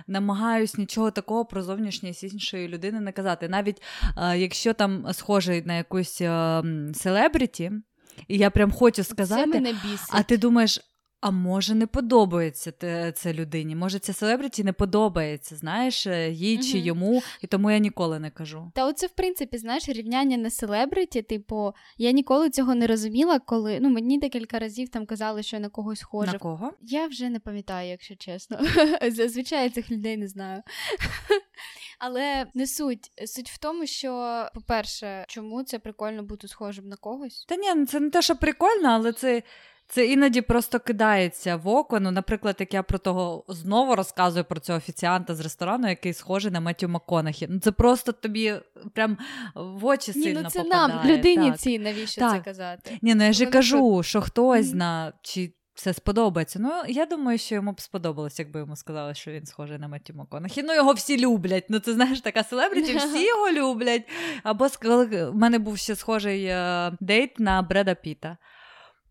намагаюсь 0.08 0.78
нічого 0.78 1.12
такого 1.12 1.45
про 1.45 1.63
зовнішність 1.63 2.23
іншої 2.23 2.67
людини 2.67 2.99
не 2.99 3.12
казати. 3.12 3.49
Навіть 3.49 3.82
е, 4.17 4.38
якщо 4.38 4.73
там 4.73 5.13
схожий 5.13 5.63
на 5.65 5.78
якусь 5.78 6.21
селебріті, 6.93 7.71
і 8.28 8.38
я 8.38 8.49
прям 8.49 8.71
хочу 8.71 9.04
сказати, 9.04 9.76
а 10.10 10.23
ти 10.23 10.38
думаєш. 10.38 10.80
А 11.26 11.32
може 11.32 11.76
не 11.76 11.88
подобається 11.88 12.72
це 13.12 13.34
людині? 13.34 13.76
Може, 13.76 14.00
ця 14.00 14.14
селебріті 14.14 14.64
не 14.64 14.74
подобається, 14.74 15.56
знаєш, 15.56 16.08
е, 16.08 16.32
їй 16.32 16.58
чи 16.58 16.78
угу. 16.78 16.88
йому, 16.88 17.24
і 17.42 17.48
тому 17.48 17.72
я 17.72 17.78
ніколи 17.78 18.20
не 18.20 18.30
кажу. 18.30 18.72
Та 18.76 18.86
оце, 18.86 19.08
в 19.08 19.10
принципі, 19.10 19.58
знаєш, 19.58 19.90
рівняння 19.90 20.38
на 20.38 20.50
селебриті, 20.50 21.22
типу, 21.22 21.74
я 21.98 22.12
ніколи 22.12 22.50
цього 22.50 22.76
не 22.76 22.88
розуміла, 22.88 23.40
коли 23.40 23.80
ну 23.82 23.90
мені 23.90 24.18
декілька 24.18 24.60
разів 24.60 24.90
там 24.90 25.06
казали, 25.06 25.44
що 25.44 25.56
я 25.56 25.60
на 25.60 25.70
когось 25.70 26.00
схожа. 26.00 26.32
На 26.32 26.40
кого? 26.40 26.74
Я 26.82 27.08
вже 27.08 27.30
не 27.30 27.40
пам'ятаю, 27.40 27.90
якщо 27.90 28.16
чесно. 28.16 28.60
Зазвичай 29.12 29.70
цих 29.70 29.92
людей 29.92 30.18
не 30.18 30.28
знаю. 30.28 30.62
Але 32.00 32.46
не 32.54 32.68
суть. 32.68 33.12
Суть 33.26 33.50
в 33.50 33.58
тому, 33.58 33.86
що, 33.86 34.44
по-перше, 34.54 35.26
чому 35.28 35.64
це 35.64 35.80
прикольно 35.80 36.24
бути 36.24 36.48
схожим 36.48 36.88
на 36.88 36.96
когось? 36.96 37.46
Та 37.46 37.56
ні, 37.56 37.86
це 37.86 38.00
не 38.00 38.10
те, 38.10 38.22
що 38.22 38.36
прикольно, 38.36 38.90
але 38.90 39.14
це. 39.14 39.44
Це 39.94 40.06
іноді 40.06 40.42
просто 40.42 40.80
кидається 40.80 41.56
в 41.56 41.68
око. 41.68 42.00
Ну, 42.00 42.12
наприклад, 42.12 42.56
як 42.60 42.74
я 42.74 42.84
про 42.84 42.98
того 42.98 43.46
знову 43.48 43.96
розказую 43.96 44.46
про 44.46 44.60
цього 44.60 44.78
офіціанта 44.78 45.36
з 45.36 45.39
ресторану, 45.39 45.89
який 45.89 46.14
схожий 46.14 46.52
на 46.52 46.60
Меттю 46.60 46.89
Макконахі. 46.89 47.48
Ну 47.50 47.60
це 47.60 47.72
просто 47.72 48.12
тобі 48.12 48.54
прям 48.94 49.18
в 49.56 49.86
очі 49.86 50.12
Ні, 50.16 50.24
сильно 50.24 50.41
ну 50.44 50.50
це 50.50 50.64
попадає. 50.64 50.88
нам, 50.88 51.08
людині 51.08 51.50
так. 51.50 51.60
цій, 51.60 51.80
навіщо 51.80 52.22
так. 52.22 52.32
це 52.32 52.39
казати? 52.39 52.98
Ні, 53.02 53.16
ну 53.16 53.24
я 53.24 53.34
ж 53.34 53.46
кажу, 53.46 54.04
що 54.04 54.22
хтось 54.22 54.66
зна 54.66 55.14
чи 55.22 55.54
все 55.74 55.94
сподобається. 55.94 56.60
Ну, 56.60 56.72
я 56.88 57.06
думаю, 57.06 57.38
що 57.38 57.56
йому 57.56 57.72
б 57.72 57.82
сподобалось, 57.82 58.39
якби 58.39 58.60
йому 58.60 58.76
сказали, 58.76 59.14
що 59.14 59.32
він 59.32 59.46
схожий 59.46 59.78
на 59.78 59.88
Меттю 59.88 60.14
Макконахі. 60.14 60.64
Ну, 60.64 60.74
його 60.74 60.94
всі 60.94 61.26
люблять. 61.26 61.66
Ну, 61.70 61.80
ти 61.80 61.94
знаєш, 61.94 62.22
така 62.22 62.44
селебріті, 62.44 62.98
всі 62.98 63.26
його 63.26 63.52
люблять. 63.52 64.04
Або 64.44 64.68
в 64.82 65.32
мене 65.34 65.60
був 65.60 65.78
ще 65.78 65.96
схожий 65.96 66.46
е, 66.46 66.91
дейт 67.00 67.39
на 67.39 67.62
Бреда 67.62 67.96
Піта. 67.96 68.38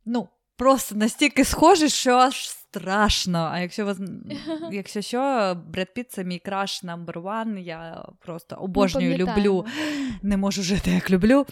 Ну, 0.04 0.28
просто 0.56 0.94
настільки 0.94 1.44
схожий, 1.44 1.88
що 1.88 2.14
аж 2.14 2.48
страшно. 2.48 3.50
А 3.52 3.58
якщо 3.58 3.84
вас, 3.84 3.98
якщо 4.72 5.02
що, 5.02 5.56
Бред 5.66 5.94
Піт 5.94 6.12
це 6.12 6.24
мій 6.24 6.38
краш 6.38 6.84
number 6.84 7.22
one, 7.22 7.58
Я 7.58 8.04
просто 8.20 8.56
обожнюю, 8.56 9.16
люблю, 9.16 9.66
не 10.22 10.36
можу 10.36 10.62
жити, 10.62 10.90
як 10.90 11.10
люблю. 11.10 11.46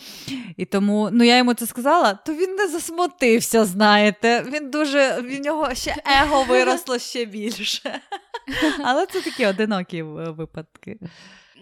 І 0.57 0.65
тому 0.65 1.09
ну 1.13 1.25
я 1.25 1.37
йому 1.37 1.55
це 1.55 1.67
сказала, 1.67 2.15
то 2.15 2.35
він 2.35 2.55
не 2.55 2.69
засмутився, 2.69 3.65
знаєте. 3.65 4.45
Він 4.53 4.71
дуже 4.71 5.21
в 5.21 5.41
нього 5.41 5.75
ще 5.75 5.97
его 6.23 6.45
виросло 6.49 6.99
ще 6.99 7.25
більше. 7.25 8.01
Але 8.85 9.07
це 9.07 9.21
такі 9.21 9.47
одинокі 9.47 10.03
випадки. 10.03 10.99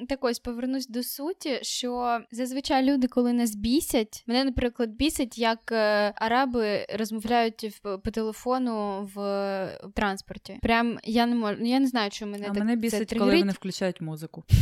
Так 0.09 0.25
ось 0.25 0.39
повернусь 0.39 0.87
до 0.87 1.03
суті, 1.03 1.59
що 1.63 2.21
зазвичай 2.31 2.85
люди, 2.85 3.07
коли 3.07 3.33
нас 3.33 3.55
бісять, 3.55 4.25
мене, 4.27 4.45
наприклад, 4.45 4.91
бісять, 4.91 5.39
як 5.39 5.73
е, 5.73 6.13
араби 6.17 6.87
розмовляють 6.95 7.81
по 7.83 8.11
телефону 8.11 9.05
в, 9.15 9.21
в 9.85 9.93
транспорті. 9.95 10.59
Прям 10.63 10.99
я 11.05 11.27
не 11.27 11.35
можу, 11.35 11.65
я 11.65 11.81
не 11.81 11.87
знаю, 11.87 12.11
що 12.11 12.27
мене 12.27 12.45
а 12.45 12.49
так 12.49 12.59
мене 12.59 12.77
бісить, 12.77 13.09
це 13.09 13.17
коли 13.17 13.39
вони 13.39 13.53
включають 13.53 14.01
музику. 14.01 14.45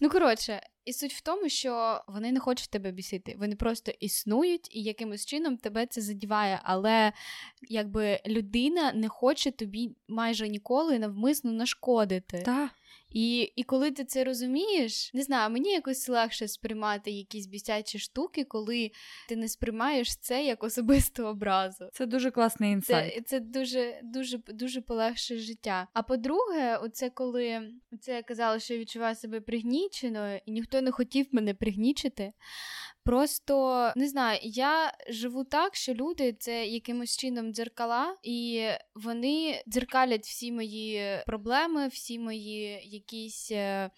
Ну 0.00 0.10
коротше. 0.10 0.60
І 0.86 0.92
суть 0.92 1.12
в 1.12 1.20
тому, 1.20 1.48
що 1.48 2.00
вони 2.08 2.32
не 2.32 2.40
хочуть 2.40 2.70
тебе 2.70 2.90
бісити, 2.92 3.36
вони 3.38 3.56
просто 3.56 3.92
існують 4.00 4.74
і 4.76 4.82
якимось 4.82 5.26
чином 5.26 5.56
тебе 5.56 5.86
це 5.86 6.00
задіває. 6.00 6.60
Але 6.62 7.12
якби 7.68 8.20
людина 8.26 8.92
не 8.92 9.08
хоче 9.08 9.50
тобі 9.50 9.96
майже 10.08 10.48
ніколи 10.48 10.98
навмисно 10.98 11.52
нашкодити. 11.52 12.42
Так. 12.44 12.70
І 13.10 13.52
і 13.56 13.62
коли 13.62 13.90
ти 13.90 14.04
це 14.04 14.24
розумієш, 14.24 15.14
не 15.14 15.22
знаю, 15.22 15.50
мені 15.50 15.70
якось 15.72 16.08
легше 16.08 16.48
сприймати 16.48 17.10
якісь 17.10 17.46
бісячі 17.46 17.98
штуки, 17.98 18.44
коли 18.44 18.90
ти 19.28 19.36
не 19.36 19.48
сприймаєш 19.48 20.16
це 20.16 20.44
як 20.44 20.64
особисту 20.64 21.26
образу. 21.26 21.88
Це 21.92 22.06
дуже 22.06 22.30
класний 22.30 22.72
інсайт. 22.72 23.14
Це 23.14 23.20
це 23.22 23.40
дуже 23.40 24.00
дуже 24.02 24.38
дуже 24.38 24.80
полегше 24.80 25.38
життя. 25.38 25.88
А 25.92 26.02
по-друге, 26.02 26.76
оце 26.76 27.10
коли 27.10 27.70
це 28.00 28.14
я 28.14 28.22
казала, 28.22 28.58
що 28.58 28.74
я 28.74 28.80
відчуваю 28.80 29.14
себе 29.14 29.40
пригніченою, 29.40 30.40
і 30.46 30.52
ніхто 30.52 30.80
не 30.80 30.90
хотів 30.90 31.26
мене 31.32 31.54
пригнічити. 31.54 32.32
Просто 33.06 33.92
не 33.96 34.08
знаю, 34.08 34.38
я 34.42 34.92
живу 35.08 35.44
так, 35.44 35.76
що 35.76 35.94
люди 35.94 36.32
це 36.32 36.66
якимось 36.66 37.16
чином 37.16 37.52
дзеркала, 37.52 38.16
і 38.22 38.68
вони 38.94 39.62
дзеркалять 39.68 40.26
всі 40.26 40.52
мої 40.52 41.22
проблеми, 41.26 41.88
всі 41.88 42.18
мої 42.18 42.80
якісь 42.82 43.50
е, 43.52 43.90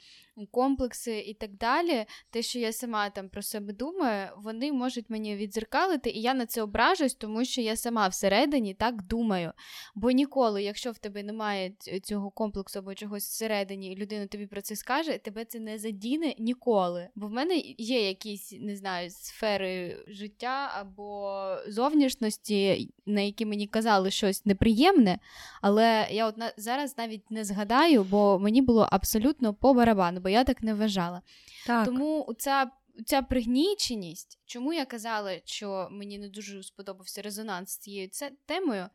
комплекси 0.46 1.18
і 1.18 1.34
так 1.34 1.56
далі, 1.56 2.06
те, 2.30 2.42
що 2.42 2.58
я 2.58 2.72
сама 2.72 3.10
там 3.10 3.28
про 3.28 3.42
себе 3.42 3.72
думаю, 3.72 4.28
вони 4.36 4.72
можуть 4.72 5.10
мені 5.10 5.36
відзеркалити, 5.36 6.10
і 6.10 6.20
я 6.20 6.34
на 6.34 6.46
це 6.46 6.62
ображусь, 6.62 7.14
тому 7.14 7.44
що 7.44 7.60
я 7.60 7.76
сама 7.76 8.08
всередині 8.08 8.74
так 8.74 9.02
думаю. 9.02 9.52
Бо 9.94 10.10
ніколи, 10.10 10.62
якщо 10.62 10.90
в 10.90 10.98
тебе 10.98 11.22
немає 11.22 11.72
цього 12.02 12.30
комплексу 12.30 12.78
або 12.78 12.94
чогось 12.94 13.24
всередині, 13.24 13.92
і 13.92 13.96
людина 13.96 14.26
тобі 14.26 14.46
про 14.46 14.62
це 14.62 14.76
скаже, 14.76 15.18
тебе 15.18 15.44
це 15.44 15.58
не 15.58 15.78
задіне 15.78 16.34
ніколи. 16.38 17.08
Бо 17.14 17.26
в 17.26 17.30
мене 17.30 17.56
є 17.78 18.08
якісь, 18.08 18.56
не 18.60 18.76
знаю, 18.76 19.10
сфери 19.10 20.04
життя 20.08 20.70
або 20.80 21.38
зовнішності, 21.68 22.90
на 23.06 23.20
які 23.20 23.46
мені 23.46 23.66
казали 23.66 24.10
щось 24.10 24.46
неприємне, 24.46 25.18
але 25.62 26.08
я 26.10 26.26
от 26.26 26.34
зараз 26.56 26.98
навіть 26.98 27.30
не 27.30 27.44
згадаю, 27.44 28.04
бо 28.04 28.38
мені 28.38 28.62
було 28.62 28.88
абсолютно 28.90 29.54
по 29.54 29.74
барабану 29.74 30.20
бо 30.28 30.32
я 30.32 30.44
так 30.44 30.62
не 30.62 30.74
вважала. 30.74 31.22
Так. 31.66 31.84
Тому 31.84 32.34
ця 32.38 32.70
ця 33.06 33.22
пригніченість, 33.22 34.40
чому 34.46 34.72
я 34.72 34.84
казала, 34.84 35.40
що 35.44 35.88
мені 35.90 36.18
не 36.18 36.28
дуже 36.28 36.62
сподобався 36.62 37.22
резонанс 37.22 37.70
з 37.70 37.78
цією 37.78 38.08
темою, 38.46 38.88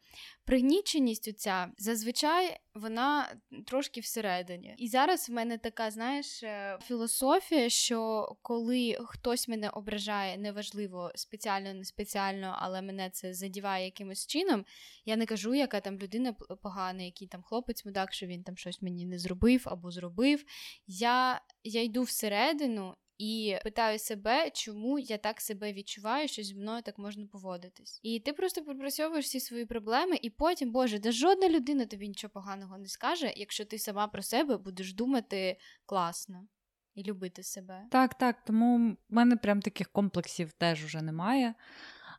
пригніченість 0.46 1.28
оця 1.28 1.72
зазвичай 1.78 2.60
вона 2.74 3.36
трошки 3.66 4.02
всередині. 4.02 4.76
І 4.78 4.88
зараз 4.88 5.30
в 5.30 5.34
мене 5.34 5.58
така, 5.58 5.92
знаєш, 5.92 6.44
е, 6.44 6.78
філософія, 6.84 7.70
що 7.70 8.28
коли 8.42 8.98
хтось 9.06 9.48
мене 9.48 9.70
ображає, 9.70 10.38
неважливо 10.38 11.12
спеціально, 11.16 11.74
не 11.74 11.86
спеціально, 11.86 12.58
але 12.60 12.82
мене 12.82 13.10
це 13.10 13.34
задіває 13.34 13.86
якимось 13.86 14.28
чином, 14.28 14.66
я 15.06 15.16
не 15.16 15.26
кажу, 15.26 15.54
яка 15.54 15.80
там 15.80 15.98
людина 15.98 16.34
погана, 16.34 17.04
який 17.04 17.28
там 17.28 17.44
хлопець 17.44 17.86
мудак, 17.86 18.14
що 18.14 18.26
він 18.26 18.44
там 18.44 18.58
щось 18.58 18.82
мені 18.82 19.06
не 19.06 19.20
зробив 19.20 19.64
або 19.66 19.92
зробив. 19.92 20.44
Я, 20.88 21.42
Я 21.64 21.84
йду 21.84 22.04
всередину 22.04 22.96
і 23.18 23.58
питаю 23.64 24.00
себе, 24.00 24.50
чому 24.50 25.00
я 25.00 25.18
так 25.18 25.42
себе 25.42 25.74
відчуваю, 25.74 26.28
що 26.28 26.44
зі 26.44 26.56
мною 26.56 26.82
так 26.82 26.98
можна 26.98 27.28
поводитись. 27.28 28.00
І 28.04 28.20
ти 28.20 28.34
просто 28.34 28.64
пропрацьовуєш 28.64 29.26
всі 29.26 29.40
свої 29.40 29.66
проблеми, 29.66 30.20
і 30.22 30.30
потім, 30.30 30.72
Боже, 30.72 31.00
де 31.00 31.12
жодна 31.12 31.50
людина 31.50 31.86
тобі 31.86 32.08
нічого 32.08 32.32
поганого 32.32 32.78
не 32.78 32.88
скаже, 32.88 33.34
якщо 33.36 33.66
ти 33.66 33.80
сама 33.80 34.08
про 34.08 34.22
себе 34.22 34.58
будеш 34.58 34.94
думати 34.94 35.58
класно. 35.86 36.48
І 36.96 37.04
любити 37.04 37.44
себе. 37.44 37.82
Так, 37.92 38.14
так. 38.14 38.44
Тому 38.46 38.98
в 39.10 39.14
мене 39.14 39.36
прям 39.38 39.62
таких 39.62 39.90
комплексів 39.90 40.52
теж 40.52 40.86
уже 40.86 41.02
немає. 41.02 41.54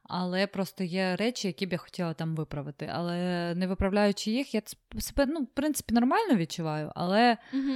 Але 0.02 0.46
просто 0.46 0.84
є 0.84 1.16
речі, 1.16 1.48
які 1.48 1.66
б 1.66 1.72
я 1.72 1.78
хотіла 1.78 2.14
там 2.14 2.36
виправити. 2.36 2.90
Але 2.92 3.52
не 3.54 3.66
виправляючи 3.66 4.30
їх, 4.30 4.54
я 4.54 4.62
себе 4.98 5.26
ну, 5.26 5.40
в 5.40 5.46
принципі 5.46 5.94
нормально 5.94 6.36
відчуваю. 6.36 6.92
Але 6.94 7.36
угу. 7.52 7.72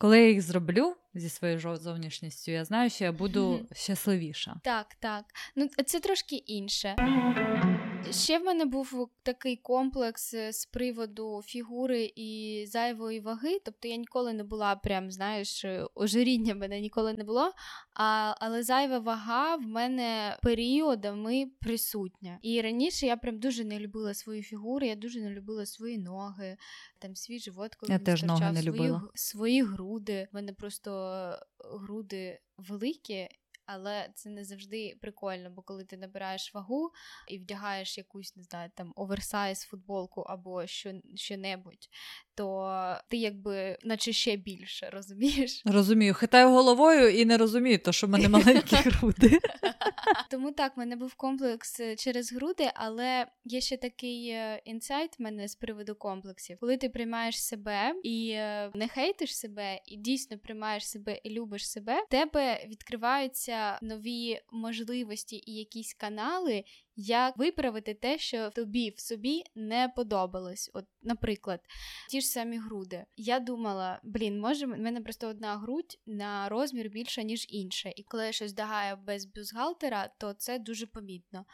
Коли 0.00 0.18
я 0.18 0.28
їх 0.28 0.42
зроблю, 0.42 0.96
зі 1.14 1.28
своєю 1.28 1.76
зовнішністю, 1.76 2.52
я 2.52 2.64
знаю, 2.64 2.90
що 2.90 3.04
я 3.04 3.12
буду 3.12 3.66
щасливіша. 3.72 4.56
Так, 4.64 4.86
так. 5.00 5.24
Ну 5.56 5.68
це 5.86 6.00
трошки 6.00 6.36
інше. 6.36 6.96
Ще 8.10 8.38
в 8.38 8.44
мене 8.44 8.64
був 8.64 9.10
такий 9.22 9.56
комплекс 9.56 10.34
е, 10.34 10.52
з 10.52 10.66
приводу 10.66 11.42
фігури 11.44 12.12
і 12.16 12.64
зайвої 12.68 13.20
ваги. 13.20 13.58
Тобто 13.64 13.88
я 13.88 13.96
ніколи 13.96 14.32
не 14.32 14.44
була, 14.44 14.76
прям, 14.76 15.10
знаєш, 15.10 15.64
е, 15.64 15.86
ожиріння 15.94 16.54
мене 16.54 16.80
ніколи 16.80 17.12
не 17.12 17.24
було. 17.24 17.52
А, 17.94 18.34
Але 18.38 18.62
зайва 18.62 18.98
вага 18.98 19.56
в 19.56 19.62
мене 19.62 20.38
періодами 20.42 21.46
присутня. 21.60 22.38
І 22.42 22.60
раніше 22.60 23.06
я 23.06 23.16
прям 23.16 23.38
дуже 23.38 23.64
не 23.64 23.78
любила 23.78 24.14
свою 24.14 24.42
фігуру, 24.42 24.86
я 24.86 24.96
дуже 24.96 25.20
не 25.20 25.30
любила 25.30 25.66
свої 25.66 25.98
ноги, 25.98 26.56
там 26.98 27.16
свій 27.16 27.38
живот, 27.38 27.74
коли 27.74 27.92
я 27.92 27.98
теж 27.98 28.22
ноги 28.22 28.52
не 28.52 28.62
свої, 28.62 28.92
свої 29.14 29.62
груди. 29.62 30.28
В 30.32 30.34
мене 30.34 30.52
просто 30.52 30.90
груди 31.58 32.40
великі. 32.58 33.28
Але 33.74 34.08
це 34.14 34.30
не 34.30 34.44
завжди 34.44 34.96
прикольно, 35.00 35.50
бо 35.50 35.62
коли 35.62 35.84
ти 35.84 35.96
набираєш 35.96 36.54
вагу 36.54 36.90
і 37.28 37.38
вдягаєш 37.38 37.98
якусь, 37.98 38.36
не 38.36 38.42
знаю, 38.42 38.70
там 38.74 38.92
оверсайз 38.96 39.60
футболку 39.60 40.20
або 40.20 40.66
що, 40.66 40.92
що-небудь, 41.14 41.88
то 42.34 42.96
ти 43.08 43.16
якби 43.16 43.78
наче 43.82 44.12
ще 44.12 44.36
більше 44.36 44.90
розумієш? 44.92 45.62
Розумію, 45.64 46.14
хитаю 46.14 46.48
головою 46.48 47.08
і 47.08 47.24
не 47.24 47.38
розумію, 47.38 47.78
то 47.78 47.92
що 47.92 48.06
в 48.06 48.10
мене 48.10 48.28
маленькі 48.28 48.76
груди. 48.84 49.38
Тому 50.30 50.52
так, 50.52 50.76
в 50.76 50.78
мене 50.78 50.96
був 50.96 51.14
комплекс 51.14 51.80
е, 51.80 51.96
через 51.96 52.32
груди, 52.32 52.70
але 52.74 53.26
є 53.44 53.60
ще 53.60 53.76
такий 53.76 54.28
е, 54.28 54.62
інсайт 54.64 55.18
в 55.18 55.22
мене 55.22 55.48
з 55.48 55.54
приводу 55.54 55.94
комплексів. 55.94 56.58
Коли 56.60 56.76
ти 56.76 56.88
приймаєш 56.88 57.44
себе 57.44 57.94
і 58.02 58.30
е, 58.30 58.70
не 58.74 58.88
хейтиш 58.88 59.36
себе, 59.36 59.80
і 59.86 59.96
дійсно 59.96 60.38
приймаєш 60.38 60.88
себе 60.88 61.20
і 61.24 61.30
любиш 61.30 61.70
себе, 61.70 62.02
в 62.02 62.08
тебе 62.10 62.66
відкриваються 62.68 63.52
нові 63.82 64.40
можливості 64.52 65.42
і 65.46 65.54
якісь 65.54 65.94
канали, 65.94 66.64
як 66.96 67.36
виправити 67.36 67.94
те, 67.94 68.18
що 68.18 68.50
тобі 68.50 68.90
в 68.90 69.00
собі 69.00 69.44
не 69.54 69.92
подобалось. 69.96 70.70
От, 70.74 70.84
наприклад, 71.02 71.60
ті 72.10 72.20
ж 72.20 72.26
самі 72.26 72.58
груди. 72.58 73.04
Я 73.16 73.40
думала, 73.40 74.00
блін, 74.04 74.40
може, 74.40 74.66
в 74.66 74.68
мене 74.68 75.00
просто 75.00 75.28
одна 75.28 75.58
грудь 75.58 75.98
на 76.06 76.48
розмір 76.48 76.88
більша, 76.88 77.22
ніж 77.22 77.46
інша. 77.48 77.92
І 77.96 78.02
коли 78.02 78.26
я 78.26 78.32
щось 78.32 78.52
дагаю 78.52 78.96
без 78.96 79.24
бюстгальтера, 79.24 80.10
то 80.18 80.32
це 80.32 80.58
дуже 80.58 80.86
помітно. 80.86 81.44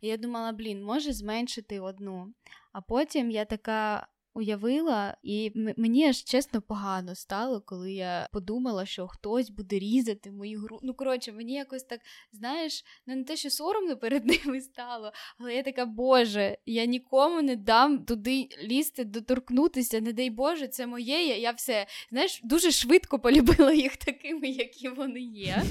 Я 0.00 0.16
думала, 0.16 0.52
блін, 0.52 0.82
може 0.82 1.12
зменшити 1.12 1.80
одну. 1.80 2.34
А 2.72 2.80
потім 2.80 3.30
я 3.30 3.44
така 3.44 4.06
уявила, 4.34 5.16
і 5.22 5.52
мені 5.76 6.08
аж 6.08 6.24
чесно 6.24 6.62
погано 6.62 7.14
стало, 7.14 7.60
коли 7.60 7.92
я 7.92 8.28
подумала, 8.32 8.86
що 8.86 9.08
хтось 9.08 9.50
буде 9.50 9.78
різати 9.78 10.30
мою 10.30 10.60
гру. 10.60 10.78
Ну, 10.82 10.94
коротше, 10.94 11.32
мені 11.32 11.52
якось 11.52 11.84
так, 11.84 12.00
знаєш, 12.32 12.84
ну 13.06 13.16
не 13.16 13.24
те, 13.24 13.36
що 13.36 13.50
соромно 13.50 13.96
перед 13.96 14.26
ними 14.46 14.60
стало, 14.60 15.12
але 15.38 15.54
я 15.54 15.62
така, 15.62 15.86
Боже, 15.86 16.58
я 16.66 16.84
нікому 16.84 17.42
не 17.42 17.56
дам 17.56 18.04
туди 18.04 18.48
лізти, 18.62 19.04
доторкнутися, 19.04 20.00
не 20.00 20.12
дай 20.12 20.30
Боже, 20.30 20.68
це 20.68 20.86
моє. 20.86 21.38
Я 21.38 21.50
все, 21.50 21.86
знаєш, 22.10 22.40
дуже 22.44 22.70
швидко 22.70 23.18
полюбила 23.18 23.72
їх 23.72 23.96
такими, 23.96 24.48
які 24.48 24.88
вони 24.88 25.20
є. 25.20 25.62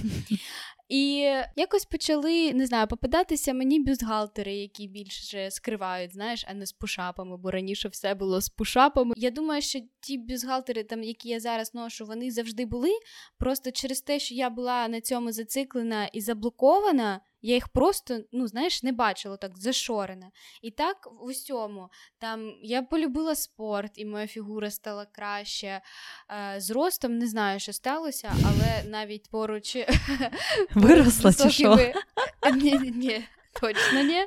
І 0.91 1.15
якось 1.55 1.85
почали, 1.85 2.53
не 2.53 2.65
знаю, 2.65 2.87
попадатися 2.87 3.53
мені 3.53 3.79
бюстгальтери, 3.79 4.53
які 4.55 4.87
більше 4.87 5.51
скривають, 5.51 6.13
знаєш, 6.13 6.45
а 6.47 6.53
не 6.53 6.65
з 6.65 6.71
пушапами, 6.71 7.37
бо 7.37 7.51
раніше 7.51 7.89
все 7.89 8.15
було 8.15 8.41
з 8.41 8.49
пушапами. 8.49 9.13
Я 9.17 9.31
думаю, 9.31 9.61
що 9.61 9.79
ті 9.99 10.17
бюстгальтери, 10.17 10.83
там, 10.83 11.03
які 11.03 11.29
я 11.29 11.39
зараз 11.39 11.73
ношу, 11.73 12.05
вони 12.05 12.31
завжди 12.31 12.65
були. 12.65 12.89
Просто 13.37 13.71
через 13.71 14.01
те, 14.01 14.19
що 14.19 14.35
я 14.35 14.49
була 14.49 14.87
на 14.87 15.01
цьому 15.01 15.31
зациклена 15.31 16.05
і 16.05 16.21
заблокована. 16.21 17.21
Я 17.41 17.53
їх 17.53 17.67
просто, 17.67 18.19
ну, 18.31 18.47
знаєш, 18.47 18.83
не 18.83 18.91
бачила 18.91 19.37
так 19.37 19.57
зашорена. 19.57 20.31
І 20.61 20.71
так 20.71 21.09
в 21.21 21.23
усьому. 21.23 21.89
Там 22.19 22.53
я 22.63 22.81
полюбила 22.81 23.35
спорт, 23.35 23.91
і 23.95 24.05
моя 24.05 24.27
фігура 24.27 24.71
стала 24.71 25.05
краще. 25.05 25.81
Е, 26.29 26.55
з 26.61 26.71
ростом 26.71 27.17
не 27.17 27.27
знаю, 27.27 27.59
що 27.59 27.73
сталося, 27.73 28.33
але 28.45 28.83
навіть 28.89 29.29
поруч 29.29 29.77
виросла 30.75 31.33
чи 31.33 31.49
що? 31.49 31.93
Ні, 32.53 32.79
ні, 32.79 33.23
Точно 33.61 34.01
ні. 34.01 34.25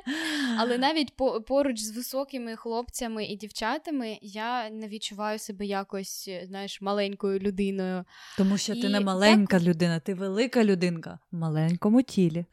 Але 0.57 0.77
навіть 0.85 1.15
по, 1.15 1.41
поруч 1.41 1.79
з 1.79 1.91
високими 1.95 2.55
хлопцями 2.55 3.25
і 3.25 3.35
дівчатами 3.35 4.17
я 4.21 4.69
не 4.69 4.87
відчуваю 4.87 5.39
себе 5.39 5.65
якось, 5.65 6.29
знаєш, 6.43 6.81
маленькою 6.81 7.39
людиною. 7.39 8.05
Тому 8.37 8.57
що 8.57 8.73
і 8.73 8.81
ти 8.81 8.89
не 8.89 8.99
маленька 8.99 9.59
так... 9.59 9.67
людина, 9.67 9.99
ти 9.99 10.13
велика 10.13 10.63
людинка 10.63 11.19
в 11.31 11.35
маленькому 11.35 12.01
тілі. 12.01 12.45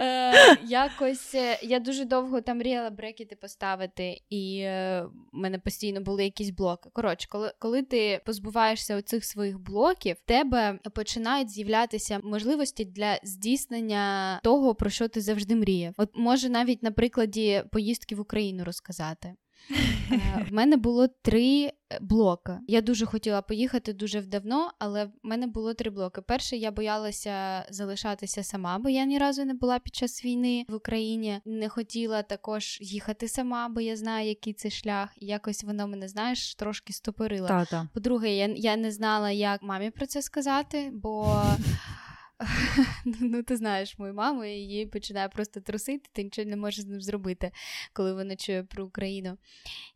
Е, 0.00 0.58
Якось 0.64 1.34
е, 1.34 1.58
я 1.62 1.78
дуже 1.80 2.04
довго 2.04 2.40
там 2.40 2.58
мріяла 2.58 2.90
брекети 2.90 3.36
поставити, 3.36 4.20
і 4.30 4.58
е, 4.58 5.04
в 5.32 5.36
мене 5.36 5.58
постійно 5.58 6.00
були 6.00 6.24
якісь 6.24 6.50
блоки. 6.50 6.90
Коротше, 6.92 7.28
коли 7.30 7.52
коли 7.58 7.82
ти 7.82 8.20
позбуваєшся 8.26 8.96
оцих 8.96 9.24
своїх 9.24 9.58
блоків, 9.58 10.16
в 10.16 10.28
тебе 10.28 10.78
починають 10.94 11.50
з'являтися 11.50 12.20
можливості 12.24 12.84
для 12.84 13.20
здійснення 13.22 14.40
того, 14.42 14.74
про 14.74 14.90
що 14.90 15.08
ти 15.08 15.20
завжди 15.20 15.56
мріяв. 15.56 15.94
От 15.96 16.07
може 16.14 16.48
навіть 16.48 16.82
на 16.82 16.90
прикладі 16.90 17.62
поїздки 17.72 18.14
в 18.14 18.20
Україну 18.20 18.64
розказати. 18.64 19.34
Е, 20.12 20.46
в 20.50 20.52
мене 20.52 20.76
було 20.76 21.08
три 21.08 21.72
блоки. 22.00 22.52
Я 22.66 22.80
дуже 22.80 23.06
хотіла 23.06 23.42
поїхати 23.42 23.92
дуже 23.92 24.22
давно, 24.22 24.70
але 24.78 25.04
в 25.04 25.10
мене 25.22 25.46
було 25.46 25.74
три 25.74 25.90
блоки. 25.90 26.20
Перший 26.20 26.60
я 26.60 26.70
боялася 26.70 27.66
залишатися 27.70 28.42
сама, 28.42 28.78
бо 28.78 28.88
я 28.88 29.04
ні 29.04 29.18
разу 29.18 29.44
не 29.44 29.54
була 29.54 29.78
під 29.78 29.94
час 29.94 30.24
війни 30.24 30.64
в 30.68 30.74
Україні. 30.74 31.40
Не 31.44 31.68
хотіла 31.68 32.22
також 32.22 32.78
їхати 32.80 33.28
сама, 33.28 33.68
бо 33.68 33.80
я 33.80 33.96
знаю, 33.96 34.28
який 34.28 34.52
це 34.52 34.70
шлях. 34.70 35.10
І 35.16 35.26
якось 35.26 35.64
воно 35.64 35.88
мене, 35.88 36.08
знаєш, 36.08 36.54
трошки 36.54 36.92
стопорило. 36.92 37.48
По-друге, 37.94 38.36
я, 38.36 38.46
я 38.56 38.76
не 38.76 38.90
знала, 38.90 39.30
як 39.30 39.62
мамі 39.62 39.90
про 39.90 40.06
це 40.06 40.22
сказати, 40.22 40.90
бо. 40.92 41.42
Ну, 43.04 43.42
ти 43.42 43.56
знаєш 43.56 43.98
мою 43.98 44.14
маму, 44.14 44.44
і 44.44 44.50
її 44.50 44.86
починає 44.86 45.28
просто 45.28 45.60
трусити, 45.60 46.10
ти 46.12 46.22
нічого 46.22 46.48
не 46.48 46.56
можеш 46.56 46.80
з 46.80 46.86
ним 46.86 47.00
зробити, 47.00 47.52
коли 47.92 48.14
вона 48.14 48.36
чує 48.36 48.62
про 48.62 48.86
Україну. 48.86 49.38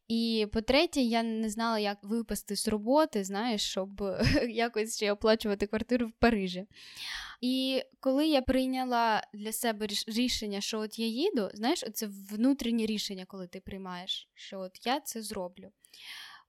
І 0.08 0.46
по-третє, 0.52 1.00
я 1.00 1.22
не 1.22 1.50
знала, 1.50 1.78
як 1.78 1.98
випасти 2.02 2.56
з 2.56 2.68
роботи, 2.68 3.24
знаєш, 3.24 3.62
щоб 3.70 4.02
якось 4.48 4.96
ще 4.96 5.12
оплачувати 5.12 5.66
квартиру 5.66 6.06
в 6.06 6.12
Парижі. 6.12 6.66
І 7.40 7.82
коли 8.00 8.26
я 8.26 8.42
прийняла 8.42 9.26
для 9.34 9.52
себе 9.52 9.86
рішення, 10.06 10.60
що 10.60 10.80
от 10.80 10.98
я 10.98 11.06
їду, 11.06 11.50
знаєш, 11.54 11.84
це 11.94 12.06
внутрішнє 12.30 12.86
рішення, 12.86 13.24
коли 13.24 13.46
ти 13.46 13.60
приймаєш, 13.60 14.28
що 14.34 14.60
от 14.60 14.86
я 14.86 15.00
це 15.00 15.22
зроблю. 15.22 15.70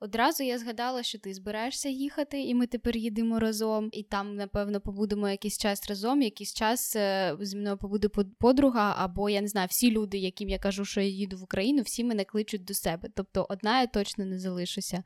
Одразу 0.03 0.43
я 0.43 0.57
згадала, 0.57 1.03
що 1.03 1.19
ти 1.19 1.33
збираєшся 1.33 1.89
їхати, 1.89 2.41
і 2.41 2.55
ми 2.55 2.67
тепер 2.67 2.97
їдемо 2.97 3.39
разом. 3.39 3.89
І 3.91 4.03
там, 4.03 4.35
напевно, 4.35 4.81
побудемо 4.81 5.29
якийсь 5.29 5.57
час 5.57 5.89
разом. 5.89 6.21
Якийсь 6.21 6.53
час 6.53 6.95
е, 6.95 7.37
зі 7.41 7.57
мною 7.57 7.77
побуде 7.77 8.07
подруга, 8.39 8.95
або 8.97 9.29
я 9.29 9.41
не 9.41 9.47
знаю, 9.47 9.67
всі 9.71 9.91
люди, 9.91 10.17
яким 10.17 10.49
я 10.49 10.59
кажу, 10.59 10.85
що 10.85 11.01
я 11.01 11.07
їду 11.07 11.37
в 11.37 11.43
Україну, 11.43 11.81
всі 11.81 12.03
мене 12.03 12.23
кличуть 12.23 12.65
до 12.65 12.73
себе. 12.73 13.09
Тобто, 13.15 13.45
одна 13.49 13.81
я 13.81 13.87
точно 13.87 14.25
не 14.25 14.39
залишуся. 14.39 15.03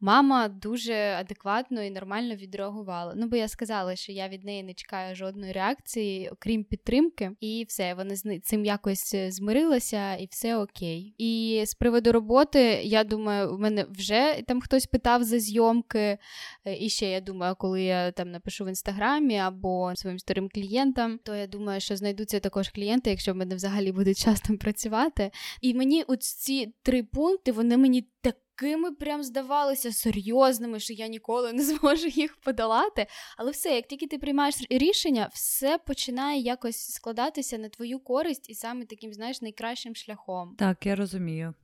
Мама 0.00 0.48
дуже 0.48 0.94
адекватно 0.94 1.82
і 1.82 1.90
нормально 1.90 2.34
відреагувала. 2.34 3.12
Ну, 3.16 3.28
бо 3.28 3.36
я 3.36 3.48
сказала, 3.48 3.96
що 3.96 4.12
я 4.12 4.28
від 4.28 4.44
неї 4.44 4.62
не 4.62 4.74
чекаю 4.74 5.16
жодної 5.16 5.52
реакції, 5.52 6.28
окрім 6.32 6.64
підтримки, 6.64 7.30
і 7.40 7.64
все, 7.68 7.94
вона 7.94 8.16
з 8.16 8.40
цим 8.40 8.64
якось 8.64 9.14
е, 9.14 9.30
змирилася, 9.30 10.14
і 10.14 10.28
все 10.30 10.56
окей. 10.56 11.14
І 11.18 11.62
з 11.66 11.74
приводу 11.74 12.12
роботи, 12.12 12.60
я 12.84 13.04
думаю, 13.04 13.54
у 13.54 13.58
мене 13.58 13.86
вже 13.90 14.35
там 14.42 14.60
хтось 14.60 14.86
питав 14.86 15.24
за 15.24 15.38
зйомки. 15.38 16.18
Е, 16.64 16.76
і 16.80 16.88
ще 16.88 17.10
я 17.10 17.20
думаю, 17.20 17.56
коли 17.58 17.82
я 17.82 18.12
там 18.12 18.30
напишу 18.30 18.64
в 18.64 18.68
інстаграмі 18.68 19.38
або 19.38 19.92
своїм 19.96 20.18
старим 20.18 20.48
клієнтам, 20.48 21.18
то 21.18 21.34
я 21.34 21.46
думаю, 21.46 21.80
що 21.80 21.96
знайдуться 21.96 22.40
також 22.40 22.68
клієнти, 22.68 23.10
якщо 23.10 23.32
в 23.32 23.36
мене 23.36 23.54
взагалі 23.54 23.92
буде 23.92 24.14
час 24.14 24.42
працювати. 24.60 25.30
І 25.60 25.74
мені 25.74 26.04
ці 26.20 26.74
три 26.82 27.02
пункти 27.02 27.52
вони 27.52 27.76
мені 27.76 28.08
так. 28.20 28.36
Такими 28.58 28.92
прям 28.92 29.22
здавалися 29.22 29.92
серйозними, 29.92 30.80
що 30.80 30.92
я 30.92 31.06
ніколи 31.06 31.52
не 31.52 31.64
зможу 31.64 32.06
їх 32.06 32.36
подолати. 32.36 33.06
Але 33.36 33.50
все, 33.50 33.74
як 33.74 33.86
тільки 33.86 34.06
ти 34.06 34.18
приймаєш 34.18 34.54
рішення, 34.70 35.28
все 35.32 35.78
починає 35.78 36.40
якось 36.40 36.92
складатися 36.92 37.58
на 37.58 37.68
твою 37.68 37.98
користь 37.98 38.50
і 38.50 38.54
саме 38.54 38.84
таким, 38.84 39.12
знаєш, 39.12 39.42
найкращим 39.42 39.94
шляхом. 39.94 40.54
Так, 40.58 40.86
я 40.86 40.96
розумію. 40.96 41.54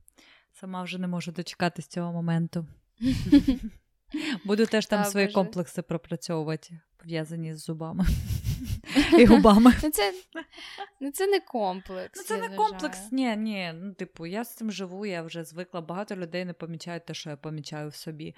Сама 0.53 0.83
вже 0.83 0.97
не 0.97 1.07
можу 1.07 1.31
дочекатись 1.31 1.87
цього 1.87 2.13
моменту. 2.13 2.67
Буду 4.45 4.65
теж 4.65 4.85
там 4.85 5.05
свої 5.05 5.27
комплекси 5.27 5.81
пропрацьовувати, 5.81 6.79
пов'язані 6.97 7.53
з 7.53 7.63
зубами 7.63 8.05
і 9.19 9.25
губами. 9.25 9.73
Ну 9.83 9.89
це 9.89 10.13
ну, 11.01 11.11
це 11.11 11.27
не 11.27 11.39
комплекс. 11.39 12.19
Ну, 12.19 12.23
Це 12.23 12.49
не 12.49 12.55
комплекс, 12.55 13.11
ні, 13.11 13.35
ні. 13.35 13.71
Ну, 13.75 13.93
типу, 13.93 14.25
я 14.25 14.43
з 14.43 14.55
цим 14.55 14.71
живу, 14.71 15.05
я 15.05 15.23
вже 15.23 15.43
звикла. 15.43 15.81
Багато 15.81 16.15
людей 16.15 16.45
не 16.45 16.53
помічають 16.53 17.05
те, 17.05 17.13
що 17.13 17.29
я 17.29 17.37
помічаю 17.37 17.89
в 17.89 17.95
собі. 17.95 18.35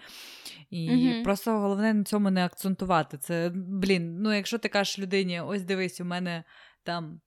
І 0.69 0.89
угу. 0.89 1.23
просто 1.23 1.59
головне 1.59 1.93
на 1.93 2.03
цьому 2.03 2.29
не 2.29 2.45
акцентувати. 2.45 3.17
Це, 3.17 3.51
блін, 3.55 4.21
ну 4.21 4.33
якщо 4.33 4.57
ти 4.57 4.69
кажеш 4.69 4.99
людині, 4.99 5.41
ось 5.41 5.63
дивись, 5.63 6.01
у 6.01 6.05
мене 6.05 6.43
там 6.83 7.21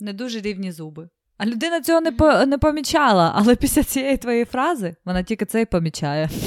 не 0.00 0.12
дуже 0.12 0.40
рівні 0.40 0.72
зуби. 0.72 1.08
А 1.38 1.46
людина 1.46 1.80
цього 1.80 2.00
не 2.00 2.12
по, 2.12 2.46
не 2.46 2.58
помічала, 2.58 3.32
але 3.34 3.56
після 3.56 3.82
цієї 3.82 4.16
твоєї 4.16 4.44
фрази 4.44 4.96
вона 5.04 5.22
тільки 5.22 5.44
це 5.44 5.60
і 5.60 5.64
помічає. 5.64 6.30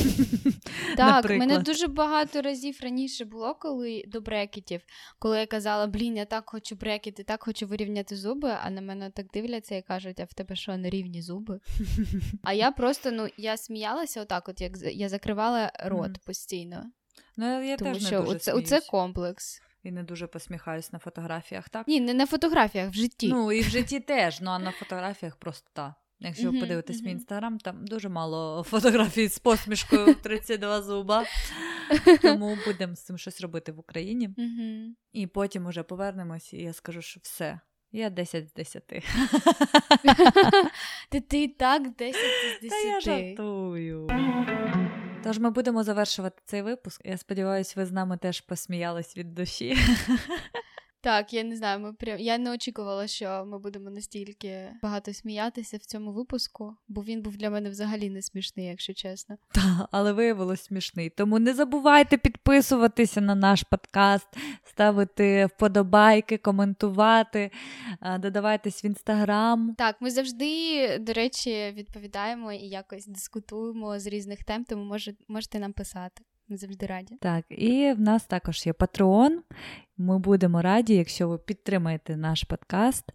Так, 0.97 1.29
мене 1.29 1.57
дуже 1.59 1.87
багато 1.87 2.41
разів 2.41 2.79
раніше 2.81 3.25
було, 3.25 3.55
коли 3.55 4.03
до 4.07 4.21
брекетів, 4.21 4.81
коли 5.19 5.39
я 5.39 5.45
казала, 5.45 5.87
блін, 5.87 6.17
я 6.17 6.25
так 6.25 6.49
хочу 6.49 6.75
брекети, 6.75 7.23
так 7.23 7.43
хочу 7.43 7.67
вирівняти 7.67 8.15
зуби, 8.15 8.55
а 8.63 8.69
на 8.69 8.81
мене 8.81 9.09
так 9.09 9.25
дивляться 9.33 9.75
і 9.75 9.81
кажуть, 9.81 10.19
а 10.19 10.23
в 10.23 10.33
тебе 10.33 10.55
що, 10.55 10.77
не 10.77 10.89
рівні 10.89 11.21
зуби? 11.21 11.59
А 12.43 12.53
я 12.53 12.71
просто 12.71 13.11
ну, 13.11 13.27
я 13.37 13.57
сміялася 13.57 14.21
отак, 14.21 14.49
от 14.49 14.61
як 14.61 14.71
я 14.81 15.09
закривала 15.09 15.71
рот 15.85 16.17
постійно. 16.25 16.83
Ну, 17.37 17.63
я 17.63 17.77
Тому 17.77 17.93
теж 17.93 18.03
не 18.03 18.07
що 18.07 18.19
дуже 18.19 18.31
оце, 18.31 18.53
оце 18.53 18.81
комплекс 18.81 19.61
і 19.83 19.91
не 19.91 20.03
дуже 20.03 20.27
посміхаюсь 20.27 20.93
на 20.93 20.99
фотографіях, 20.99 21.69
так? 21.69 21.87
Ні, 21.87 21.99
не 21.99 22.13
на 22.13 22.25
фотографіях, 22.25 22.89
в 22.89 22.93
житті. 22.93 23.27
Ну, 23.27 23.51
і 23.51 23.61
в 23.61 23.69
житті 23.69 23.99
теж, 23.99 24.41
ну 24.41 24.51
а 24.51 24.59
на 24.59 24.71
фотографіях 24.71 25.35
просто 25.35 25.69
так. 25.73 25.93
Якщо 26.21 26.53
подивитись 26.53 27.01
uh-huh. 27.01 27.05
мій 27.05 27.11
інстаграм, 27.11 27.57
там 27.57 27.87
дуже 27.87 28.09
мало 28.09 28.63
фотографій 28.63 29.27
з 29.27 29.39
посмішкою 29.39 30.15
32 30.15 30.81
зуба. 30.81 31.25
Тому 32.21 32.57
будемо 32.65 32.95
з 32.95 33.03
цим 33.03 33.17
щось 33.17 33.41
робити 33.41 33.71
в 33.71 33.79
Україні. 33.79 34.29
І 35.13 35.27
потім 35.27 35.65
уже 35.65 35.83
повернемось, 35.83 36.53
і 36.53 36.57
я 36.57 36.73
скажу, 36.73 37.01
що 37.01 37.19
все. 37.23 37.59
Я 37.91 38.09
10 38.09 38.49
з 38.49 38.53
10. 38.53 38.83
Ти 41.09 41.21
ти 41.21 41.47
так 41.47 41.95
10 41.95 42.21
з 42.57 42.61
10. 42.61 42.69
Та 42.69 42.77
я 42.77 42.99
жартую. 42.99 44.07
Тож 45.23 45.39
ми 45.39 45.49
будемо 45.49 45.83
завершувати 45.83 46.41
цей 46.45 46.61
випуск. 46.61 47.01
Я 47.05 47.17
сподіваюся, 47.17 47.73
ви 47.77 47.85
з 47.85 47.91
нами 47.91 48.17
теж 48.17 48.41
посміялись 48.41 49.17
від 49.17 49.35
душі. 49.35 49.77
Так, 51.01 51.33
я 51.33 51.43
не 51.43 51.55
знаю, 51.55 51.79
ми 51.79 51.93
прям 51.93 52.19
я 52.19 52.37
не 52.37 52.51
очікувала, 52.51 53.07
що 53.07 53.45
ми 53.47 53.59
будемо 53.59 53.89
настільки 53.89 54.69
багато 54.83 55.13
сміятися 55.13 55.77
в 55.77 55.85
цьому 55.85 56.11
випуску, 56.11 56.75
бо 56.87 57.03
він 57.03 57.21
був 57.21 57.37
для 57.37 57.49
мене 57.49 57.69
взагалі 57.69 58.09
не 58.09 58.21
смішний, 58.21 58.65
якщо 58.65 58.93
чесно. 58.93 59.37
Так, 59.51 59.87
але 59.91 60.13
виявилось 60.13 60.63
смішний. 60.63 61.09
Тому 61.09 61.39
не 61.39 61.53
забувайте 61.53 62.17
підписуватися 62.17 63.21
на 63.21 63.35
наш 63.35 63.63
подкаст, 63.63 64.27
ставити 64.63 65.45
вподобайки, 65.45 66.37
коментувати, 66.37 67.51
додавайтесь 68.19 68.83
в 68.83 68.85
інстаграм. 68.85 69.75
Так, 69.77 69.95
ми 69.99 70.11
завжди, 70.11 70.97
до 70.97 71.13
речі, 71.13 71.73
відповідаємо 71.75 72.53
і 72.53 72.67
якось 72.67 73.07
дискутуємо 73.07 73.99
з 73.99 74.07
різних 74.07 74.43
тем, 74.43 74.63
тому 74.63 74.83
може, 74.83 75.13
можете 75.27 75.59
нам 75.59 75.73
писати. 75.73 76.23
Ми 76.49 76.57
завжди 76.57 76.85
раді. 76.85 77.17
Так, 77.21 77.45
і 77.49 77.93
в 77.93 77.99
нас 77.99 78.25
також 78.25 78.65
є 78.65 78.73
Патреон. 78.73 79.41
Ми 79.97 80.19
будемо 80.19 80.61
раді, 80.61 80.95
якщо 80.95 81.29
ви 81.29 81.37
підтримаєте 81.37 82.17
наш 82.17 82.43
подкаст, 82.43 83.05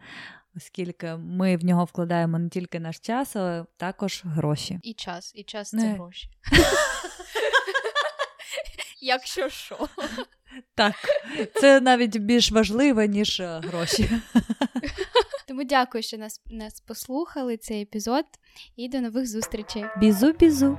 оскільки 0.57 1.15
ми 1.15 1.57
в 1.57 1.65
нього 1.65 1.85
вкладаємо 1.85 2.39
не 2.39 2.49
тільки 2.49 2.81
наш 2.81 2.99
час, 2.99 3.37
але 3.37 3.65
також 3.77 4.23
гроші. 4.25 4.79
І 4.83 4.95
час, 4.95 5.33
і 5.35 5.43
час 5.43 5.71
це 5.71 5.77
не. 5.77 5.93
гроші. 5.93 6.29
Якщо 9.01 9.49
що. 9.49 9.89
Так, 10.75 10.95
це 11.55 11.81
навіть 11.81 12.17
більш 12.17 12.53
важливо, 12.53 13.03
ніж 13.03 13.41
е, 13.41 13.61
гроші. 13.65 14.11
Тому 15.49 15.65
дякую, 15.65 16.03
що 16.03 16.19
нас 16.19 16.41
нас 16.47 16.81
послухали 16.81 17.57
цей 17.57 17.83
епізод, 17.83 18.25
і 18.77 18.89
до 18.89 19.01
нових 19.01 19.27
зустрічей. 19.27 19.85
Бізу-бізу! 20.01 20.79